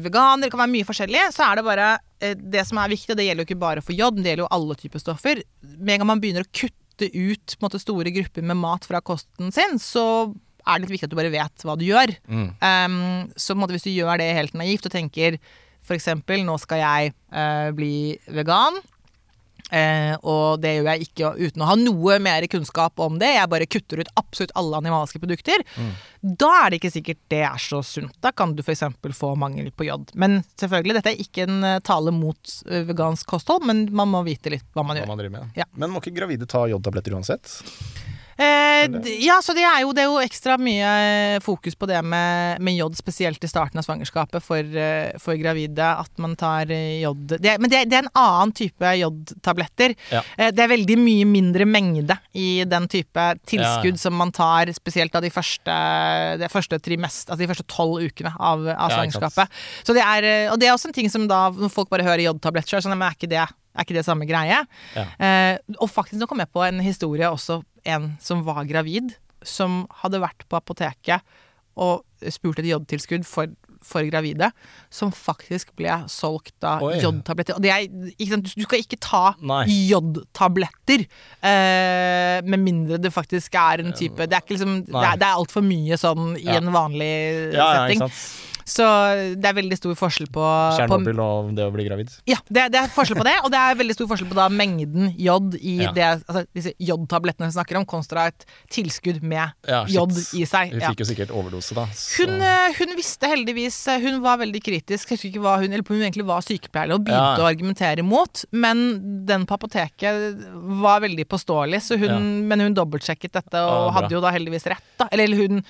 [0.04, 1.26] veganer, det kan være mye forskjellig.
[1.36, 1.90] Så er det bare
[2.22, 4.46] eh, Det som er viktig, og det gjelder jo ikke bare for jod, det gjelder
[4.46, 5.44] jo alle typer stoffer.
[5.62, 8.86] Med en gang man begynner å kutte ut på en måte, store grupper med mat
[8.88, 10.06] fra kosten sin, så
[10.64, 12.14] er det litt viktig at du bare vet hva du gjør.
[12.30, 12.46] Mm.
[12.64, 12.98] Um,
[13.36, 15.40] så på en måte, hvis du gjør det helt naivt og tenker
[15.84, 16.06] f.eks.
[16.48, 18.78] nå skal jeg uh, bli vegan.
[19.74, 23.32] Eh, og det gjør jeg ikke uten å ha noe mer kunnskap om det.
[23.36, 25.64] Jeg bare kutter ut absolutt alle animalske produkter.
[26.22, 28.14] Da er det ikke sikkert det er så sunt.
[28.24, 28.86] Da kan du f.eks.
[29.18, 30.14] få mangel på jod.
[30.20, 34.22] Men selvfølgelig, dette er ikke en eh, tale mot eh, vegansk kosthold, men man må
[34.28, 35.32] vite litt hva man Hva gjør.
[35.34, 35.52] man.
[35.58, 35.66] Ja.
[35.74, 37.58] Men må ikke gravide ta jodtabletter uansett?
[38.38, 38.90] Eh,
[39.24, 42.62] ja, så det er, jo, det er jo ekstra mye eh, fokus på det med,
[42.64, 45.86] med jod, spesielt i starten av svangerskapet for, eh, for gravide.
[46.04, 49.96] At man tar eh, jod det, Men det, det er en annen type jodtabletter.
[50.14, 50.24] Ja.
[50.38, 54.04] Eh, det er veldig mye mindre mengde i den type tilskudd Ja, ja.
[54.06, 55.78] som man tar spesielt av de første,
[56.42, 59.62] de første trimest, altså de første tolv ukene av, av svangerskapet.
[59.86, 62.24] Så det er, og det er også en ting som da, når folk bare hører
[62.24, 64.62] er det sånn, men er ikke det, er ikke det samme greie?
[64.96, 65.06] Ja.
[65.18, 69.84] Eh, og faktisk, nå kom jeg på en historie også, en som var gravid, som
[70.04, 71.22] hadde vært på apoteket
[71.76, 73.50] og spurt et jodtilskudd for,
[73.84, 74.52] for gravide,
[74.94, 77.58] som faktisk ble solgt av jodtabletter.
[77.66, 79.34] Er, du skal ikke ta
[79.68, 81.04] jodtabletter
[81.42, 85.42] eh, med mindre det faktisk er en type Det er liksom Det er, det er
[85.42, 86.60] altfor mye sånn i Ja.
[86.62, 87.14] en vanlig
[87.58, 88.06] ja, setting.
[88.66, 88.86] Så
[89.40, 92.12] det er veldig stor forskjell på, på Tsjernobyl og det å bli gravid.
[92.30, 94.48] ja, det, det er forskjell på det, og det er veldig stor forskjell på da
[94.54, 95.92] mengden jod i Ja.
[95.96, 100.72] det, altså, disse jodtablettene vi snakker om, kontra et tilskudd med Ja, jod i seg.
[100.74, 101.86] Hun fikk jo sikkert overdose, da.
[102.18, 105.10] Hun, eh, hun visste heldigvis eh, Hun var veldig kritisk.
[105.12, 108.46] Jeg husker ikke hva hun, eller hun egentlig var sykepleier og begynte å argumentere imot.
[108.52, 110.40] Men den på apoteket
[110.84, 113.92] var veldig påståelig, så hun, men hun dobbeltsjekket dette og bra.
[114.00, 114.86] hadde jo da heldigvis rett.
[115.00, 115.08] Da.
[115.12, 115.64] Eller, eller hun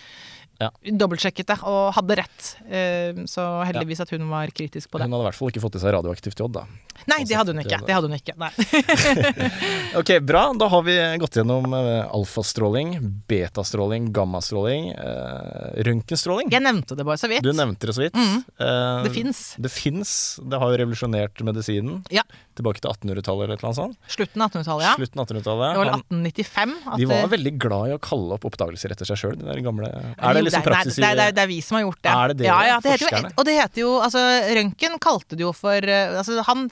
[0.62, 0.70] Ja.
[0.86, 2.50] dobbeltsjekket det og hadde rett.
[2.70, 5.08] Eh, Så heldigvis at hun var kritisk på det.
[5.10, 6.66] Hun hadde i hvert fall ikke fått i seg radioaktivt jod, da.
[7.10, 7.80] Nei, det hadde hun ikke.
[7.88, 8.36] Det hadde hun ikke.
[10.00, 10.44] Ok, bra.
[10.58, 12.96] Da har vi gått gjennom eh, alfastråling,
[13.30, 16.50] betastråling, gammastråling, eh, røntgenstråling.
[16.54, 17.44] Jeg nevnte det bare så vidt.
[17.46, 18.16] Du nevnte det så vidt.
[18.18, 19.44] Eh, Det fins.
[19.62, 20.14] Det fins.
[20.42, 22.04] Det har jo revolusjonert medisinen.
[22.14, 22.24] Ja.
[22.54, 23.98] Tilbake til 1800-tallet eller et eller annet sånt.
[24.14, 24.94] Slutten av 1800-tallet, ja.
[25.00, 25.78] Slutten av Det 1800-tallet.
[25.78, 26.74] var vel 1895.
[26.94, 29.62] at De var veldig glad i å kalle opp oppdagelser etter seg sjøl, de der
[29.66, 32.14] gamle Er det liksom praksis i det, det, det er vi som har gjort det.
[32.14, 33.34] Er det det, ja, ja, det heter jo, forskerne?
[33.38, 34.24] og det heter jo altså,
[34.60, 36.68] Røntgen kalte det jo for eh, altså, han,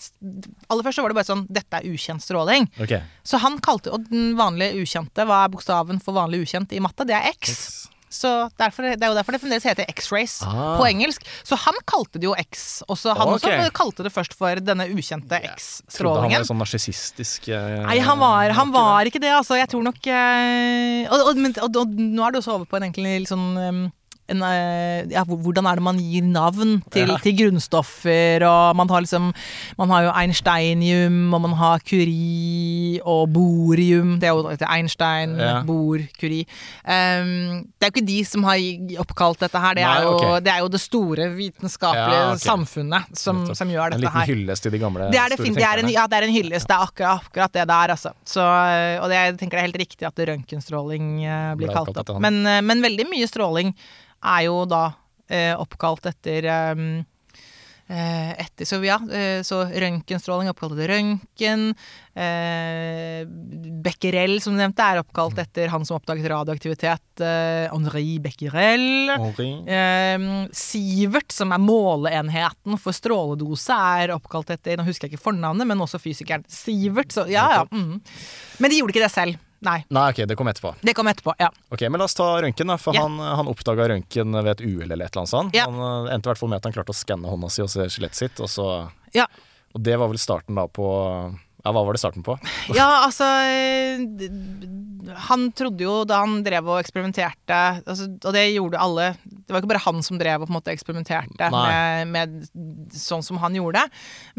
[0.69, 2.67] Aller først så var det bare sånn Dette er ukjent stråling.
[2.81, 2.93] Ok.
[3.27, 7.07] Så han kalte Og den vanlige ukjente, hva er bokstaven for vanlig ukjent i matte?
[7.09, 7.80] Det er X.
[8.11, 10.77] Så derfor, Det er jo derfor det fremdeles heter X-rays Ah.
[10.77, 11.23] på engelsk.
[11.47, 12.83] Så han kalte det jo X.
[12.91, 13.55] Også, han okay.
[13.61, 16.45] også kalte det først for denne ukjente Trodde han var X-strålingen.
[16.49, 19.55] sånn narsissistisk eh, Nei, han var, han var ikke det, altså.
[19.59, 22.89] Jeg tror nok eh, og, og, og, og nå er det også over på en
[22.89, 23.81] egentlig litt sånn em,
[24.31, 27.17] en, eh, ja, hvordan er det man gir navn til, Ja.
[27.23, 29.29] til grunnstoffer, og man har liksom
[29.77, 34.17] Man har jo einsteinium, og man har kuri og borium.
[34.19, 35.61] Det er jo Einstein, Ja.
[35.63, 36.45] bor, kuri
[36.85, 38.57] um, det er jo ikke de som har
[39.01, 40.39] oppkalt dette her, det, Nei, er, jo, okay.
[40.45, 42.43] det er jo det store vitenskapelige Ja, ok.
[42.43, 44.27] samfunnet som, som gjør En liten her.
[44.29, 45.91] hyllest til de gamle Det er, det, store det er tenkerne.
[45.95, 46.67] ja, det er en hyllest.
[46.67, 48.13] Det er akkurat, akkurat det er altså.
[48.25, 48.41] Så,
[49.01, 52.13] og det, jeg tenker det er helt riktig at røntgenstråling eh, blir kalt opp.
[52.21, 53.73] Men, eh, men veldig mye stråling
[54.21, 54.83] er jo da
[55.31, 56.83] eh, oppkalt etter eh,
[57.91, 61.65] eh, etter, så ja, eh, så røntgenstråling er oppkalt etter røntgen.
[62.15, 63.23] Eh,
[63.83, 67.23] Becquerel, som du nevnte, er oppkalt etter han som oppdaget radioaktivitet.
[67.23, 68.87] Eh, Henri Becquerel.
[69.11, 69.51] Henri.
[69.67, 75.67] Eh, Sivert, som er måleenheten for stråledose, er oppkalt etter Nå husker jeg ikke fornavnet,
[75.67, 77.13] men også fysikeren Sivert.
[77.15, 77.63] Så ja, ja.
[77.71, 77.99] Mm.
[78.59, 79.47] Men de gjorde ikke det selv.
[79.61, 79.83] Nei.
[79.93, 80.71] Nei, ok, det kom etterpå.
[80.81, 81.35] Det kom etterpå.
[81.37, 82.77] ja Ok, Men la oss ta røntgen, da.
[82.81, 83.03] For Ja.
[83.05, 85.53] han, han oppdaga røntgen ved et uhell eller et eller annet sånt.
[85.55, 85.67] Ja.
[85.69, 87.69] Han eh, endte i hvert fall med at han klarte å skanne hånda si og
[87.69, 88.67] se skjelettet sitt, og så
[89.13, 89.27] Ja.
[89.73, 90.87] Og det var vel starten da på
[91.61, 92.37] Ja, hva var det starten på?
[92.79, 94.01] Ja, altså eh,
[95.27, 99.61] Han trodde jo da han drev og eksperimenterte altså, Og det gjorde alle Det var
[99.61, 103.55] ikke bare han som drev og på en måte eksperimenterte med, med sånn som han
[103.57, 103.81] gjorde.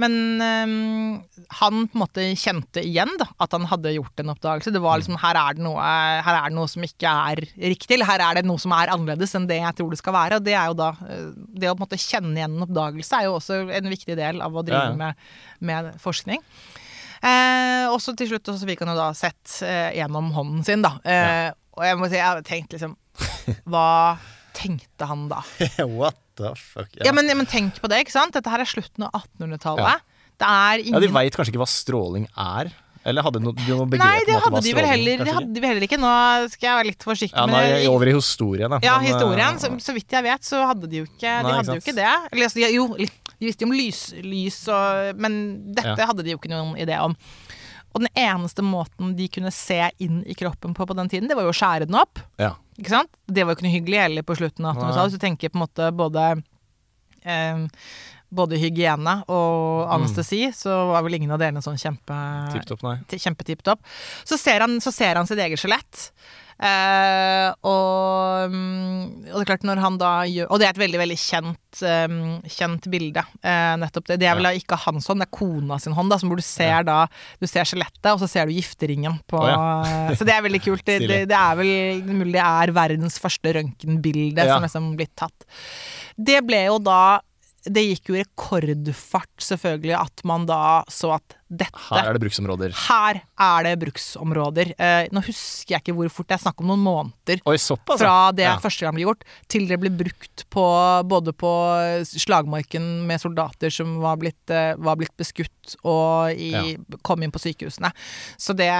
[0.01, 1.19] Men um,
[1.59, 4.73] han på en måte kjente igjen da, at han hadde gjort en oppdagelse.
[4.73, 5.83] Det var liksom her er det, noe,
[6.25, 8.93] her er det noe som ikke er riktig, eller her er det noe som er
[8.95, 10.41] annerledes enn det jeg tror det skal være.
[10.41, 13.21] Og det er jo da eh, Det å på en måte kjenne igjen en oppdagelse
[13.21, 15.01] er jo også en viktig del av å drive Ja, ja.
[15.03, 15.27] Med,
[15.69, 16.41] med forskning.
[17.23, 20.83] Eh, og så til slutt så fikk han jo da sett eh, gjennom hånden sin,
[20.83, 20.97] da.
[21.07, 22.97] Eh, Og jeg må si, jeg har tenkt liksom
[23.71, 24.19] Hva
[24.57, 25.41] tenkte han da?
[26.01, 26.91] What the fuck?
[27.01, 28.35] Ja, men, ja, men tenk på det, ikke sant?
[28.37, 30.05] Dette her er slutten av 1800-tallet.
[30.43, 32.73] Det er Ja, De veit kanskje ikke hva stråling er?
[33.03, 33.55] Eller hadde de noe,
[33.91, 35.99] begrep Nei, det hadde de vel heller, det hadde de vel heller ikke.
[35.99, 36.11] Nå
[36.53, 38.79] skal jeg være litt forsiktig Ja, nå er jeg over i historien, da.
[38.85, 39.59] Ja, eh, historien.
[39.59, 41.97] Så, så vidt jeg vet, så hadde de jo ikke, de hadde ikke jo ikke
[41.99, 42.13] det.
[42.31, 42.87] Eller, altså, jo,
[43.43, 45.41] de visste jo om lys, lys og Men
[45.75, 46.07] dette Ja.
[46.13, 47.17] hadde de jo ikke noen idé om.
[47.93, 51.35] Og den eneste måten de kunne se inn i kroppen på på den tiden, det
[51.37, 52.23] var jo å skjære den opp.
[52.41, 52.55] Ja.
[52.79, 53.11] Ikke sant?
[53.27, 55.11] Det var jo ikke noe hyggelig heller på slutten av 1800-tallet.
[55.11, 56.43] Hvis du tenker på en måte både
[57.25, 57.67] eh,
[58.33, 62.17] både hygiene og anestesi, så var vel ingen av delene sånn kjempe
[63.13, 63.83] kjempetipp topp.
[64.25, 66.13] Så, ser han- så ser han sitt eget skjelett.
[66.61, 70.81] Eh, og, mm, og det er klart når han da gjør Og det er et
[70.83, 72.19] veldig veldig kjent, um,
[72.53, 73.25] kjent bilde.
[73.43, 74.19] uh, nettopp det.
[74.23, 74.53] Det er vel Ja.
[74.61, 77.07] ikke hans hånd, det er kona sin hånd, da, som hvor du ser da
[77.41, 80.85] Du ser skjelettet, og så ser du gifteringen på Å, Så det er veldig kult.
[80.87, 84.55] Det, det, det er vel mulig det er verdens første røntgenbilde Ja.
[84.59, 85.45] som liksom blitt tatt.
[86.17, 87.21] Det ble jo da
[87.65, 92.23] Det gikk jo i rekordfart, selvfølgelig, at man da så at dette Her er det
[92.25, 92.73] bruksområder.
[92.89, 94.73] her er det bruksområder.
[94.79, 97.43] Eh, nå husker jeg ikke hvor fort, det er snakk om noen måneder.
[97.47, 98.07] Oi, såpass, ja.
[98.07, 98.57] Fra det Ja.
[98.63, 100.65] første gang ble gjort, til det ble brukt på
[101.09, 101.53] både på
[102.03, 107.39] slagmarken med soldater som var blitt, eh, var blitt beskutt og i, kom inn på
[107.43, 107.93] sykehusene.
[108.41, 108.71] Så det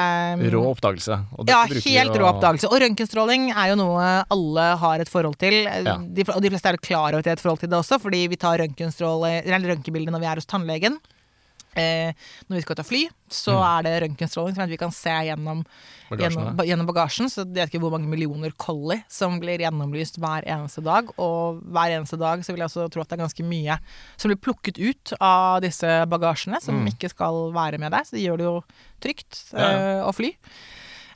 [0.53, 1.19] Rå oppdagelse.
[1.39, 2.69] Og ja, helt rå rå oppdagelse.
[2.73, 5.65] Og røntgenstråling er jo noe alle har et forhold til.
[5.65, 5.97] Ja.
[5.99, 8.01] De, og de fleste er klar over at de har et forhold til det også,
[8.03, 10.99] fordi vi tar røntgenbilder når vi er hos tannlegen.
[11.77, 12.13] Eh,
[12.51, 15.63] når vi skal ta fly, så er det røntgenstråling, som vi kan se gjennom
[16.11, 17.31] Bagasjen, gjennom, ba- gjennom bagasjen.
[17.33, 21.09] Så jeg vet ikke hvor mange millioner collie som blir gjennomlyst hver eneste dag.
[21.17, 23.79] Og hver eneste dag så vil jeg også tro at det er ganske mye
[24.21, 26.93] som blir plukket ut av disse bagasjene, som Mm.
[26.93, 28.05] ikke skal være med deg.
[28.05, 28.65] Så det gjør det jo
[29.01, 29.71] trygt Ja.
[29.73, 30.35] eh, å fly.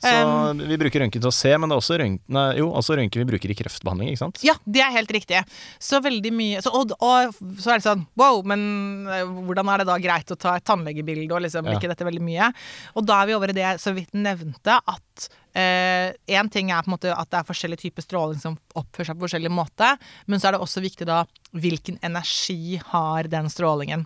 [0.07, 3.23] Så vi bruker røntgen til å se, men det er også røntgen, jo, også røntgen
[3.23, 4.41] vi bruker i kreftbehandling, ikke sant?
[4.47, 5.41] Ja, det er helt riktig.
[5.83, 8.61] Så veldig mye så, og, og så er det sånn Wow, men
[9.11, 11.75] eh, hvordan er det da greit å ta et tannlegebilde og liksom Ja.
[11.77, 12.51] ikke dette veldig mye?
[12.95, 16.91] Og da er vi over i det så vidt nevnte, at én ting er på
[16.91, 19.87] en måte at det er forskjellig type stråling som oppfører seg på forskjellig måte,
[20.29, 21.23] men så er det også viktig da
[21.57, 24.05] hvilken energi har den strålingen.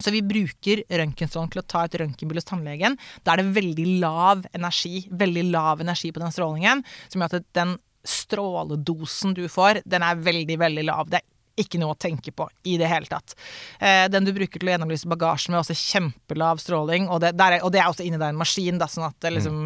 [0.00, 2.96] Så vi bruker røntgenstrålen til å ta et røntgenbilde hos tannlegen.
[3.24, 7.50] Da er det veldig lav energi, veldig lav energi på den strålingen, som gjør at
[7.56, 11.10] den stråledosen du får, den er veldig, veldig lav.
[11.12, 11.28] Det er
[11.60, 13.34] ikke noe å tenke på i det hele tatt.
[13.76, 17.34] Eh, den du bruker til å gjennomlyse bagasjen med, er også kjempelav stråling, og det,
[17.34, 19.58] er, og det er også inni der en maskin, da, sånn at det, liksom,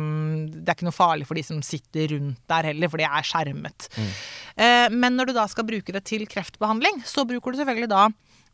[0.57, 3.29] det er ikke noe farlig for de som sitter rundt der heller, for de er
[3.29, 3.89] skjermet.
[4.57, 8.09] Eh, men når du da skal bruke det til kreftbehandling, så bruker du selvfølgelig da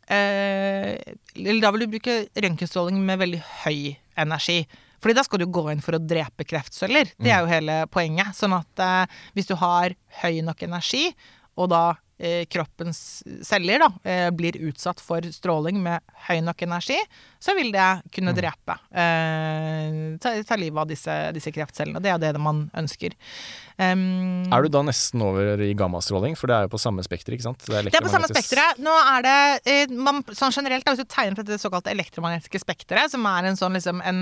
[0.07, 0.95] eh,
[1.35, 4.63] Eller da vil du bruke røntgenstråling med veldig høy energi.
[5.01, 7.09] Fordi da skal du gå inn for å drepe kreftceller.
[7.17, 8.35] Det er jo hele poenget.
[8.37, 11.07] Sånn at eh, hvis du har høy nok energi,
[11.57, 11.83] og da
[12.21, 16.99] eh, kroppens celler da, eh, blir utsatt for stråling med høy nok energi,
[17.41, 18.77] så vil det kunne drepe.
[18.93, 22.01] Eh, ta, ta livet av disse, disse kreftcellene.
[22.03, 23.17] Det er det man ønsker.
[23.81, 26.35] Um, Er du da nesten over i gammastråling?
[26.37, 27.63] For det er jo på samme spekter, ikke sant?
[27.65, 28.77] det er på samme spekteret.
[28.83, 29.37] Nå er det
[29.71, 33.47] eh, man, sånn generelt, da, Hvis du tegner på dette såkalte elektromagnetiske spekteret, som er
[33.49, 34.21] en sånn, liksom, en,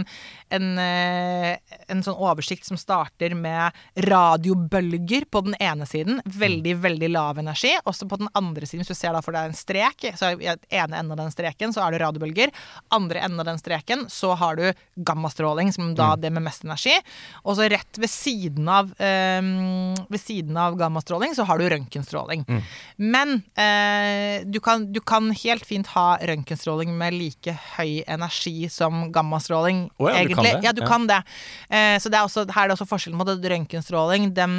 [0.55, 3.75] en, eh, en sånn oversikt som starter med
[4.07, 7.73] radiobølger på den ene siden, veldig, veldig lav energi.
[7.89, 10.47] Også på den andre siden, hvis du ser da for deg en strek, så i
[10.47, 12.55] ene enden av den streken så er det radiobølger.
[12.95, 14.69] Andre enden av den streken så har du
[15.09, 16.95] gammastråling, som da det med mest energi.
[17.43, 19.48] Og så rett ved siden av eh,
[20.09, 22.45] ved siden av gammastråling så har du røntgenstråling.
[22.97, 29.07] Men eh, du, kan, du kan helt fint ha røntgenstråling med like høy energi som
[29.15, 29.85] gammastråling.
[29.99, 30.53] Oh, ja, du kan egentlig.
[30.61, 30.67] det?
[30.67, 30.87] Ja, du Ja.
[30.87, 31.19] kan det.
[31.69, 34.55] Eh, så det er også, her er det også forskjellen på at røntgenstråling, den,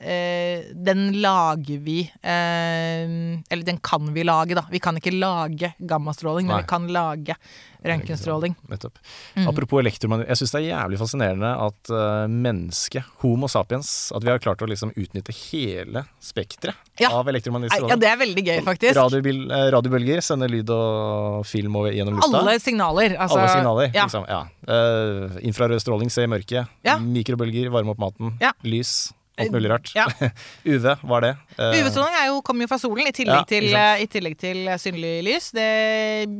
[0.00, 3.06] eh, den lager vi eh,
[3.50, 4.64] Eller den kan vi lage, da.
[4.70, 6.62] Vi kan ikke lage gammastråling, men Nei.
[6.64, 7.36] vi kan lage
[7.84, 8.54] røntgenstråling.
[8.70, 8.98] Nettopp.
[9.36, 9.48] Mm.
[9.50, 10.28] Apropos elektromagnet.
[10.28, 14.62] jeg syns det er jævlig fascinerende at uh, mennesket, Homo sapiens, at vi har klart
[14.62, 17.10] å liksom utnytte hele spekteret Ja.
[17.16, 18.96] av elektromagnetisk Ja, det er veldig gøy, faktisk.
[18.98, 22.42] Radiobil, eh, radiobølger sender lyd og film over, gjennom lufta.
[22.42, 23.16] Alle signaler.
[23.16, 23.90] Altså, Alle signaler.
[23.94, 24.06] Ja.
[24.06, 24.42] Liksom, ja.
[24.68, 26.70] Uh, infrarød stråling, se i mørket.
[26.86, 26.98] Ja.
[27.02, 28.36] Mikrobølger, varme opp maten.
[28.66, 29.12] Lys.
[29.40, 29.90] Alt mulig rart.
[29.96, 30.04] Ja.
[30.68, 31.30] UV, hva er det?
[31.56, 33.66] Eh, UV-stråling er kommer jo fra solen, i tillegg, Ja, til,
[34.04, 35.46] i tillegg til eh, synlig lys.
[35.56, 35.68] Det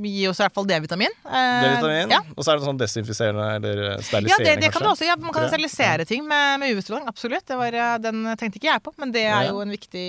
[0.04, 1.14] gir oss i hvert fall D-vitamin.
[1.24, 2.12] Eh, D-vitamin.
[2.12, 2.20] Ja.
[2.36, 5.06] Og så er det sånn desinfiserende eller Ja, steriliserende, det, det kan du også.
[5.08, 7.08] Ja, man kan sterilisere ting med, med UV-stråling.
[7.08, 7.46] Absolutt.
[7.48, 9.54] Det var, den tenkte ikke jeg på, men det er Ja.
[9.54, 10.06] jo en viktig,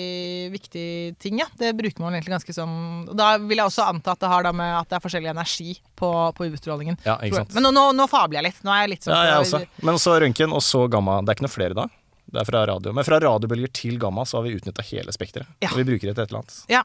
[0.54, 0.86] viktig
[1.24, 1.48] ting, ja.
[1.60, 2.76] Det bruker man egentlig ganske sånn
[3.16, 5.78] Da vil jeg også anta at det har da med at det er forskjellig energi
[6.00, 7.00] på, på UV-strålingen.
[7.08, 7.56] Ja, ikke sant.
[7.56, 8.64] Men nå, nå, nå fabler jeg litt.
[8.68, 9.64] Nå er jeg litt sånn Ja, jeg også.
[9.88, 11.22] Men så røntgen, og så gamma.
[11.24, 11.88] Det er ikke noe flere da?
[12.34, 12.94] Det er fra radio.
[12.98, 15.50] Men fra radiobølger til gamma så har vi utnytta hele spekteret.
[15.62, 15.70] Ja.
[15.72, 16.60] Og vi bruker det til et eller annet.
[16.72, 16.82] Ja.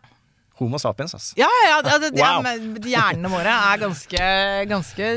[0.59, 1.37] Homo sapiens, altså.
[1.39, 2.43] Ja, ja, ja det, Wow.
[2.45, 2.55] ja
[2.93, 4.25] hjernene våre er ganske,
[4.73, 5.11] ganske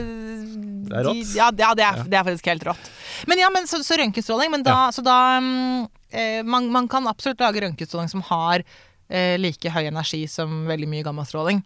[0.92, 1.18] Det er rått.
[1.18, 2.92] De, ja, det, ja det, er, det er faktisk helt rått.
[3.28, 4.54] Men ja, men så, så røntgenstråling.
[4.54, 5.90] Men da, så da um,
[6.46, 8.64] man, man kan absolutt lage røntgenstråling som har
[9.38, 11.60] like høy energi som veldig mye gammastråling.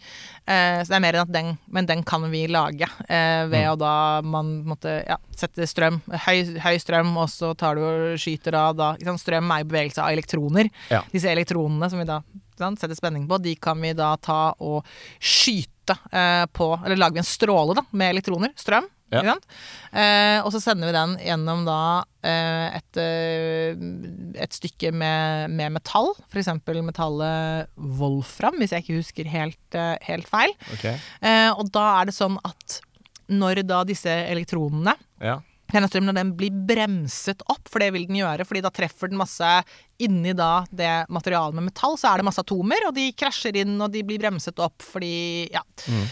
[0.48, 3.66] Eh, så det er mer enn at den Men den kan vi lage eh, ved
[3.66, 3.72] Mm.
[3.74, 8.18] å da man måtte ja, sette strøm, høy, høy strøm, og så tar du og
[8.20, 9.22] skyter av da sant?
[9.22, 10.70] Strøm er jo bevegelse av elektroner.
[10.90, 11.02] Ja.
[11.12, 12.22] Disse elektronene som vi da
[12.62, 14.86] sant, setter spenning på, de kan vi da ta og
[15.20, 18.90] skyte eh, på Eller lager vi en stråle da, med elektroner, strøm.
[19.14, 19.36] Ja.
[19.94, 21.80] Eh, og så sender vi den gjennom da
[22.26, 23.78] eh, et, eh,
[24.42, 26.50] et stykke med, med metall, f.eks.
[26.84, 30.56] metallet wolfram, hvis jeg ikke husker helt, eh, helt feil.
[30.76, 30.98] Okay.
[31.22, 32.80] Eh, og da er det sånn at
[33.32, 34.94] når da disse elektronene
[35.24, 35.40] ja.
[35.76, 39.20] Denne strømmen den blir bremset opp, for det vil den gjøre, fordi da treffer den
[39.20, 39.52] masse
[40.02, 43.76] inni da det materialet med metall, så er det masse atomer, og de krasjer inn,
[43.82, 46.06] og de blir bremset opp fordi, ja, Mm.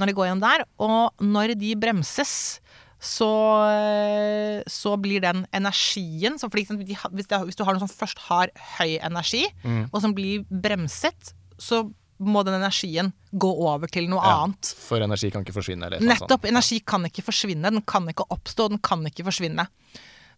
[0.00, 0.64] når de går igjen der.
[0.78, 2.60] Og når de bremses,
[2.98, 3.30] så,
[3.70, 8.50] eh, så blir den energien som for eksempel, hvis, du har noe som først har
[8.78, 9.44] høy energi,
[9.92, 11.84] og som blir bremset, så
[12.18, 14.72] må den energien gå over til noe Ja, annet.
[14.78, 15.86] For energi kan ikke forsvinne.
[15.86, 16.42] Eller Nettopp.
[16.42, 16.50] Sånn.
[16.54, 17.70] Energi kan ikke forsvinne.
[17.70, 19.68] Den kan ikke oppstå, den kan ikke forsvinne.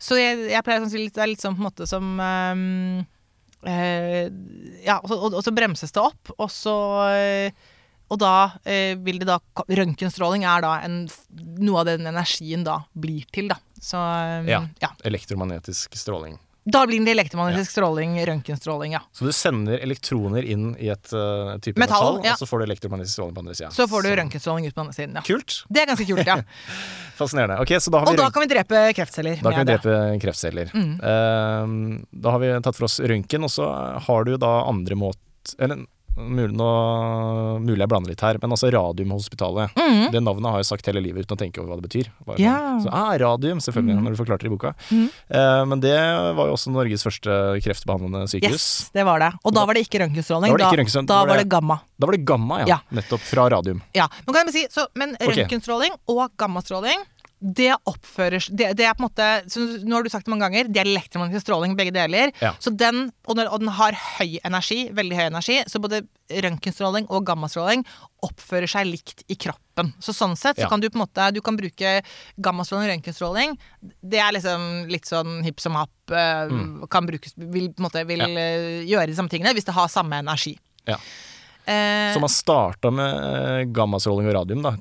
[0.01, 2.05] Så jeg, jeg pleier å si litt, det er litt sånn på en måte som
[2.21, 3.01] um,
[3.67, 4.25] uh,
[4.85, 6.75] Ja, og, så- og, og så bremses det opp, og så
[7.11, 7.51] uh,
[8.11, 8.31] Og da
[8.67, 9.37] eh, vil det da
[9.71, 11.05] Røntgenstråling er da en,
[11.63, 13.61] noe av den energien da blir til, da.
[13.81, 14.65] Så um, Ja.
[14.83, 14.89] ja.
[15.07, 16.35] Elektromagnetisk stråling.
[16.65, 19.01] Da blir det elektromagnetisk stråling, røntgenstråling, ja.
[19.13, 22.35] Så du sender elektroner inn i et uh, type metall, Metall, ja.
[22.35, 23.71] og så får du elektromagnetisk stråling på andre sida.
[23.75, 25.23] Så får du røntgenstråling ut på den andre siden, ja.
[25.25, 25.63] Kult.
[25.69, 26.37] Det er ganske kult, ja.
[27.21, 27.61] Fascinerende.
[27.65, 29.41] Okay, så da har Og da kan vi drepe kreftceller.
[29.41, 30.21] Da kan vi drepe det.
[30.27, 30.75] kreftceller.
[30.77, 30.93] Mm.
[31.01, 33.71] Uh, da har vi tatt for oss røntgen, og så
[34.09, 35.87] har du da andre måter Eller
[36.29, 36.57] mulig,
[37.65, 39.75] mulig jeg blander litt her, men altså Radiumhospitalet.
[39.77, 40.11] Mm.
[40.13, 42.11] Det navnet har jeg sagt hele livet uten å tenke over hva det betyr.
[42.27, 42.57] Bare Ja.
[42.79, 44.75] sånn, Så, ah, radium, selvfølgelig, når du forklarte det i boka.
[44.91, 45.09] Mm.
[45.31, 45.97] Eh, men det
[46.37, 48.53] var jo også Norges første kreftbehandlende sykehus.
[48.53, 49.33] Yes, det var det.
[49.45, 50.57] Og da var det ikke røntgenstråling.
[50.57, 51.81] Da var det Da, da var var det- gamma.
[51.99, 52.67] Da var det gamma, ja.
[52.67, 52.79] Ja.
[52.91, 53.21] Nettopp.
[53.21, 53.83] Fra radium.
[53.95, 56.01] Ja, men kan si, så, men røntgenstråling okay.
[56.09, 56.97] og gammastråling
[57.41, 59.27] det oppfører det, det er på en måte
[59.89, 62.33] Nå har du sagt det mange ganger, det er elektromagnetisk stråling, begge deler.
[62.43, 62.51] Ja.
[62.61, 67.09] Så den, og, den, og den har høy energi, veldig høy energi, så både røntgenstråling
[67.11, 67.85] og gammastråling
[68.27, 69.95] oppfører seg likt i kroppen.
[70.05, 70.69] Så sånn sett så Ja.
[70.69, 72.03] kan du på en måte Du kan bruke
[72.37, 73.57] gammastråling og røntgenstråling.
[74.05, 75.91] Det er liksom litt sånn hipp som happ.
[76.13, 76.85] Mm.
[76.93, 78.21] Kan brukes Vil på en måte vil.
[78.21, 78.29] Ja.
[78.29, 80.59] eh, gjøre de samme tingene hvis det har samme energi.
[80.87, 80.97] Ja.
[81.71, 84.73] Eh, Så man starta med eh, gammastråling og radium, da.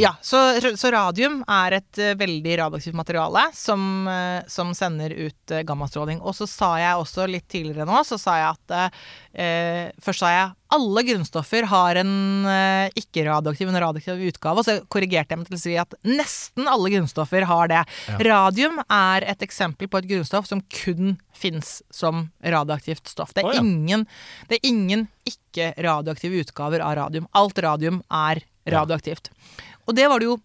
[0.00, 0.40] Ja, så,
[0.80, 6.22] så radium er et eh, veldig radioaktivt materiale som, eh, som sender ut gammastråling.
[6.24, 8.78] Og så sa jeg også litt tidligere nå, så sa jeg at
[9.34, 12.12] eh, Først sa jeg alle grunnstoffer har en
[12.50, 16.70] eh, ikke-radioaktiv en radioaktiv utgave, og så korrigerte jeg meg til å si at nesten
[16.70, 17.82] alle grunnstoffer har det.
[18.26, 23.34] Radium er et eksempel på et grunnstoff som kun fins som radioaktivt stoff.
[23.34, 23.62] Det er oh, ja.
[23.62, 24.06] ingen,
[24.62, 27.30] ingen ikke-radioaktive utgaver av radium.
[27.36, 29.30] Alt radium er radioaktivt.
[29.84, 30.40] Og det var det jo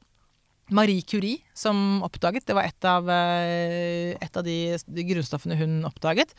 [0.70, 2.46] Marie Curie som oppdaget.
[2.46, 6.36] Det var et av, eh, et av de, de grunnstoffene hun oppdaget.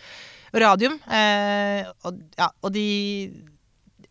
[0.55, 0.99] Radium.
[1.11, 2.87] Eh, og, ja, og de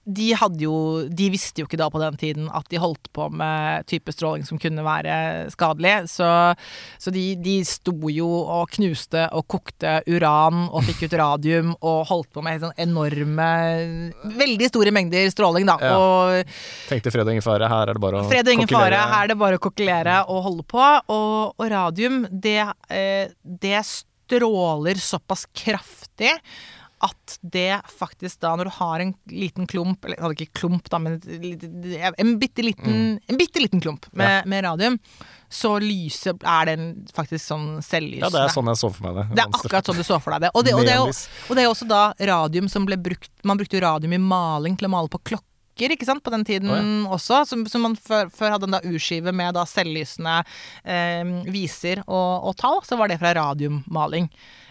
[0.09, 0.29] de
[0.59, 0.73] jo
[1.09, 4.45] De visste jo ikke da på den tiden at de holdt på med type stråling
[4.47, 6.09] som kunne være skadelig.
[6.11, 6.27] Så,
[6.97, 12.07] så de, de sto jo og knuste og kokte uran og fikk ut radium og
[12.09, 13.49] holdt på med sånn enorme
[14.39, 15.77] Veldig store mengder stråling, da.
[15.83, 15.95] Ja.
[15.97, 16.53] Og
[16.89, 18.99] Tenkte fred og ingen fare, her er det bare å Fred og ingen kokkelere.
[18.99, 20.85] fare, her er det bare å kokkelere og holde på.
[21.13, 22.61] Og, og radium, det,
[22.93, 26.35] eh, det stråler såpass kraftig
[27.05, 30.99] at det faktisk da, når du har en liten klump Eller hadde ikke klump, da,
[30.99, 34.97] men en bitte liten, en bitte liten klump med, med radium,
[35.49, 38.27] så lyser er den faktisk sånn selvlysende.
[38.27, 39.25] Ja, det er sånn jeg så for meg det.
[39.33, 40.51] Det er akkurat sånn du så for deg det.
[40.53, 41.23] Og det, og det, er, Neonlys.
[41.25, 42.01] jo, og det er også da
[42.33, 45.48] radium som ble brukt Man brukte jo radium i maling til å male på klokker.
[45.87, 46.79] Ikke sant, på den tiden Å,
[47.15, 47.45] også.
[47.47, 50.41] Som, som man før, før hadde en da urskive med da selvlysende
[50.83, 52.81] eh, viser og, og tall.
[52.83, 54.27] Så var det fra radiummaling.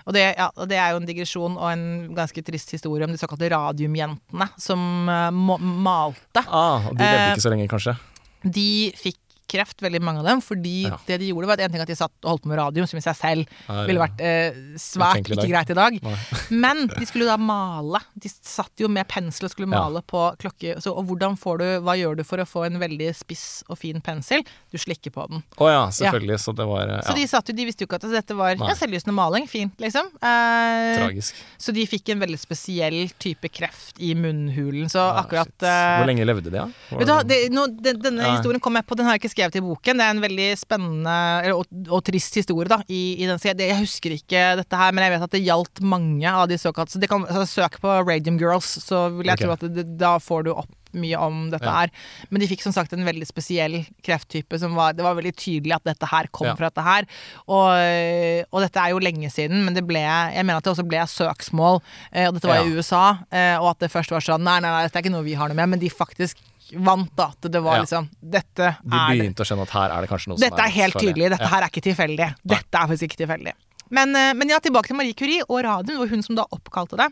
[0.09, 1.87] Og det, ja, og det er jo en digresjon og en
[2.17, 6.45] ganske trist historie om de såkalte radiumjentene som eh, malte.
[6.45, 7.97] Ah, og de levde Eh, ikke så lenge, kanskje?
[8.45, 9.19] De fikk
[9.49, 10.99] kreft, veldig mange av dem, fordi Ja.
[11.07, 12.87] det de gjorde, var at en ting at de satt og holdt på med radium,
[12.87, 15.49] som i seg selv Er, ville vært eh, svært ikke dag.
[15.49, 15.99] greit i dag.
[16.03, 16.17] Nei.
[16.65, 18.01] Men de skulle da male.
[18.15, 19.81] De satt jo med pensel og skulle Ja.
[19.89, 20.77] male på klokke.
[20.85, 23.79] Så, og hvordan får du, hva gjør du for å få en veldig spiss og
[23.79, 24.45] fin pensel?
[24.71, 25.43] Du slikker på den.
[25.59, 26.39] Å ja, selvfølgelig.
[26.45, 27.01] Så det var ja.
[27.09, 28.69] Så de, satt jo, de visste jo ikke at dette var Nei.
[28.69, 29.49] ja, selvlysende maling.
[29.49, 30.13] Fint, liksom.
[30.21, 31.35] Eh, tragisk.
[31.59, 34.89] så de fikk en veldig spesiell type kreft i munnhulen.
[34.93, 36.67] Så Ja, akkurat eh, Hvor lenge levde de, da?
[36.67, 36.99] Ja?
[36.99, 38.37] Vet du det- det, den, denne Ja.
[38.37, 39.99] historien kom jeg på, den har jeg ikke skrevet i boken.
[40.01, 42.81] Det er en veldig spennende eller, og, og trist historie, da.
[42.89, 46.27] I, i den, jeg, husker ikke dette her, men jeg vet at det gjaldt mange
[46.29, 49.47] av de såkalte Så kan, altså, Søk på Radium Girls, så vil jeg okay.
[49.47, 51.83] tro at det, da får du opp mye om dette Ja.
[51.83, 51.91] her.
[52.31, 54.59] Men de fikk som sagt en veldig spesiell krefttype.
[54.59, 56.55] Som var, det var veldig tydelig at dette her kom Ja.
[56.57, 57.05] fra dette her.
[57.47, 60.89] Og, og dette er jo lenge siden, men det ble Jeg mener at det også
[60.89, 61.83] ble søksmål,
[62.13, 63.19] eh, og dette var i USA.
[63.31, 65.35] eh, Og at det først var sånn Nei, nei, nei, dette er ikke noe vi
[65.35, 66.37] har noe med, men de faktisk
[66.75, 67.83] vant da at det var Ja.
[67.85, 70.49] liksom Dette De er De begynte å skjønne at her er det kanskje noe Dette
[70.49, 71.31] som er Dette er helt tydelig.
[71.31, 71.49] Dette Ja.
[71.49, 72.35] her er ikke tilfeldig.
[72.47, 73.53] Dette er faktisk ikke tilfeldig.
[73.91, 75.87] Men, eh, men ja, tilbake til Marie Curie og radium.
[75.97, 77.09] Det var hun som da oppkalte det.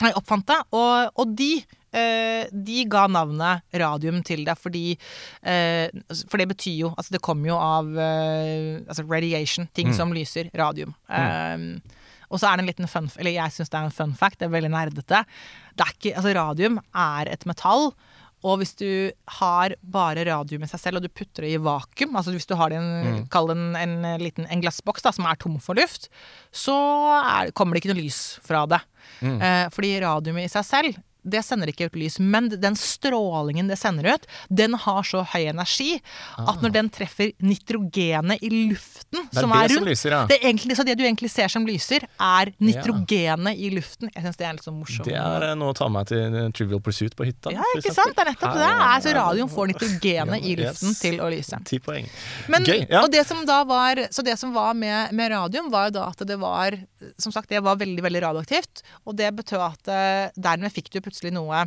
[0.00, 0.56] Nei, oppfant det.
[0.72, 4.98] Og, og de eh, de ga navnet radium til det fordi
[5.42, 5.88] eh,
[6.28, 9.68] For det betyr jo Altså, det kommer jo av altså radiation.
[9.74, 9.94] Ting Mm.
[9.96, 10.50] som lyser.
[10.54, 10.94] Radium.
[11.08, 11.78] Eh,
[12.30, 14.38] og så er det en liten fun Eller jeg syns det er en fun fact.
[14.40, 15.24] Det er veldig nerdete.
[15.76, 17.92] Det er ikke, altså, radium er et metall.
[18.44, 18.88] Og hvis du
[19.38, 22.54] har bare radio med seg selv, og du putter det i vakuum, altså hvis du
[22.58, 23.54] har det i en, mm.
[23.80, 26.10] en, en liten en glassboks da, som er tom for luft,
[26.52, 26.76] så
[27.16, 28.82] er, kommer det ikke noe lys fra det.
[29.40, 33.78] Eh, fordi radium i seg selv, det sender ikke ut lys, men den strålingen det
[33.80, 35.96] sender ut, den har så høy energi
[36.38, 40.20] at når den treffer nitrogenet i luften er som er som rundt lyser, ja.
[40.30, 44.10] det, egentlig, så det du egentlig ser som lyser, er nitrogenet i luften.
[44.14, 45.08] Jeg syns det er litt sånn morsomt.
[45.08, 47.52] Det er eh, noe å ta med til eh, Trivial Pursuit på hytta.
[47.54, 48.14] Ja, ikke sant?
[48.16, 48.66] Det er nettopp det.
[48.66, 50.62] Her, Altså, radioen får nitrogenet i Yes.
[50.80, 51.58] luften til å lyse.
[51.68, 52.06] Ti poeng.
[52.52, 52.86] Men, Gøy.
[52.88, 53.02] Ja.
[53.02, 56.06] Og det som da var Så det som var med, med radium, var jo da
[56.12, 56.76] at det var
[57.20, 58.82] Som sagt, det var veldig, veldig radioaktivt.
[59.04, 61.66] Og det betød at eh, dermed fikk du plutselig noe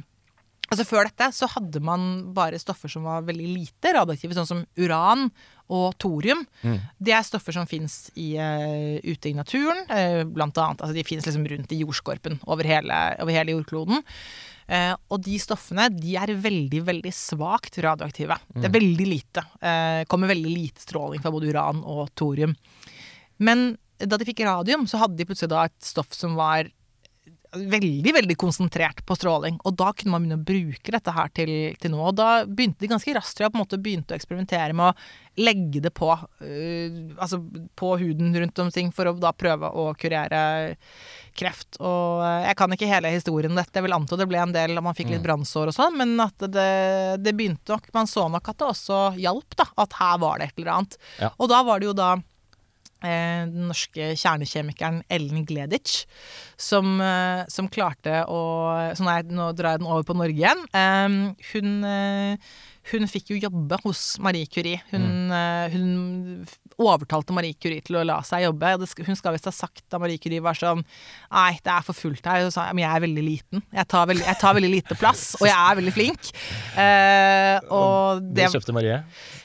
[0.69, 2.03] Altså Før dette så hadde man
[2.35, 5.25] bare stoffer som var veldig lite radioaktive, sånn som uran
[5.73, 6.43] og thorium.
[6.61, 6.77] Mm.
[7.01, 10.83] Det er stoffer som fins ute i naturen, uh, blant annet.
[10.85, 14.05] Altså de fins liksom rundt i jordskorpen over hele, over hele jordkloden.
[14.69, 18.37] Uh, og de stoffene de er veldig, veldig svakt radioaktive.
[18.53, 19.45] Det er veldig lite.
[19.57, 22.53] Uh, kommer veldig lite stråling fra både uran og thorium.
[23.41, 26.69] Men da de fikk radium, så hadde de plutselig da et stoff som var
[27.51, 29.57] veldig, veldig konsentrert på stråling.
[29.65, 32.11] Og da kunne man begynne å bruke dette her til, til noe.
[32.11, 35.39] Og da begynte de ganske raskt jeg, på en måte begynte å eksperimentere med å
[35.39, 36.11] legge det på,
[36.43, 37.39] øh, altså
[37.79, 40.41] på huden rundt om ting for å da prøve å kurere
[41.39, 41.79] kreft.
[41.79, 43.77] Og øh, jeg kan ikke hele historien om dette.
[43.79, 46.49] Jeg vil anta det ble en del, man fikk litt brannsår og sånn, men at
[46.53, 46.71] det,
[47.23, 49.65] det begynte nok Man så nok at det også hjalp, da.
[49.81, 50.99] At her var det et eller annet.
[51.21, 51.33] Ja.
[51.37, 52.13] Og da var det jo da
[53.07, 56.05] den norske kjernekjemikeren Ellen Gleditsch,
[56.59, 58.41] som, eh, som klarte å
[58.95, 60.65] Så nei, nå drar jeg den over på Norge igjen.
[60.73, 62.37] Eh, hun, eh,
[62.91, 64.81] hun fikk jo jobbe hos Marie Curie.
[64.91, 65.71] Hun, mm.
[65.75, 66.47] hun
[66.79, 68.71] overtalte Marie Curie til å la seg jobbe.
[69.05, 72.25] Hun skal visst ha sagt da Marie Curie var sånn Nei, det er for fullt
[72.25, 72.47] her.
[72.47, 73.63] Hun sa men jeg er veldig liten.
[73.75, 76.31] Jeg tar veldig, jeg tar veldig lite plass, og jeg er veldig flink.
[76.79, 79.03] Eh, og Det det kjøpte Marie.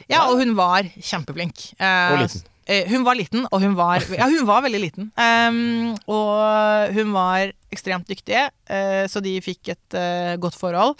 [0.09, 1.73] ja, og hun var kjempeflink.
[1.79, 2.51] Eh, Og liten.
[2.67, 5.11] Eh, hun var liten, og hun var Ja, hun var veldig liten.
[5.19, 10.99] Um, og hun var ekstremt dyktig, uh, så de fikk et uh, godt forhold.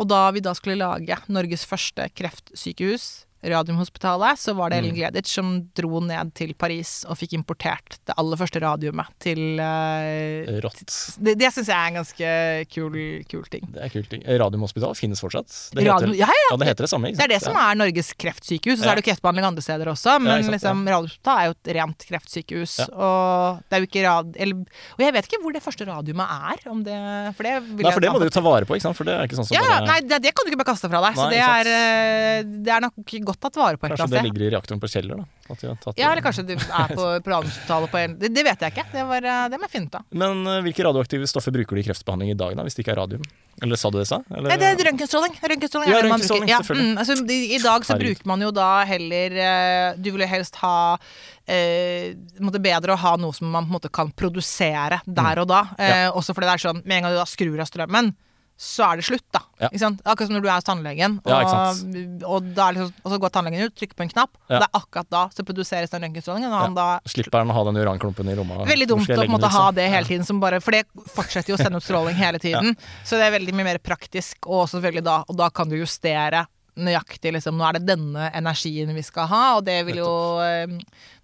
[0.00, 3.10] Og da vi da skulle lage Norges første kreftsykehus,
[3.42, 8.16] Radiumhospitalet, så var det Ellen Gleditsch som dro ned til Paris og fikk importert det
[8.20, 10.82] aller første radiumet til uh, Rått.
[11.16, 12.32] Det, det syns jeg er en ganske
[12.74, 12.98] kul,
[13.30, 13.64] kul ting.
[13.72, 14.10] Det er kult.
[14.12, 14.24] ting.
[14.28, 15.48] Radiumhospital finnes fortsatt.
[15.72, 17.12] Det Radium, ja, ja, ja, det heter det samme.
[17.16, 18.80] Det er det som er Norges kreftsykehus.
[18.80, 21.56] Og så er det jo kreftbehandling andre steder også, men sant, liksom, Radiumhospitalet er jo
[21.56, 22.76] et rent kreftsykehus.
[22.90, 24.36] Og det er jo ikke rad...
[24.36, 26.64] Eller, og jeg vet ikke hvor det første radiumet er.
[26.70, 27.00] Om det,
[27.38, 28.98] for det Nei, for det må du jo ta vare på, ikke sant?
[29.00, 30.60] For det er ikke sånn som ja, ja, bare nei, det, det kan du ikke
[30.60, 31.16] bare kaste fra deg.
[31.16, 32.98] Så det er, eh, det er nok
[33.29, 34.28] godt tatt vare på et Kanskje eller det annet sted.
[34.30, 35.26] ligger i reaktoren på Kjeller, da.
[35.98, 38.86] Ja, eller kanskje det er på, på på en det, det vet jeg ikke.
[38.92, 40.04] Det, var, eh, det må jeg finne ut av.
[40.22, 42.94] Men eh, hvilke radioaktive stoffer bruker de i kreftbehandling i dag, da, hvis det ikke
[42.96, 43.24] er radium?
[43.62, 44.20] Eller sa du det, sa?
[44.30, 44.48] Eller?
[44.52, 45.36] Nei, det er røntgenstråling.
[45.52, 46.48] Røntgenstråling Ja, er det man bruker.
[46.48, 50.30] Ja, mm, altså, i, dag så bruker man jo da heller eh, Du vil jo
[50.30, 50.76] helst ha
[51.44, 55.64] eh, bedre å ha noe som man på en måte kan produsere der og da.
[55.76, 58.14] Eh, Også fordi det er sånn med en gang du da skrur av strømmen,
[58.60, 59.40] så er det slutt, da.
[59.62, 59.70] Ja.
[59.72, 61.38] Akkurat som når du er hos tannlegen, og, Ja,
[62.28, 65.08] og, liksom, og så går tannlegen ut, trykker på en knapp, og det er akkurat
[65.08, 68.36] da så produseres den røntgenstrålingen, og han da Slipper han å ha den uranklumpen i
[68.36, 68.60] rommet?
[68.68, 69.80] Veldig dumt å på en måte ha liksom?
[69.80, 70.84] det hele tiden, som bare, for det
[71.16, 72.76] fortsetter jo å sende ut stråling hele tiden.
[73.08, 76.44] Så det er veldig mye mer praktisk, og selvfølgelig da, og da kan du justere
[76.80, 80.12] nøyaktig liksom, Nå er det denne energien vi skal ha, og det vil jo
[80.44, 80.76] eh,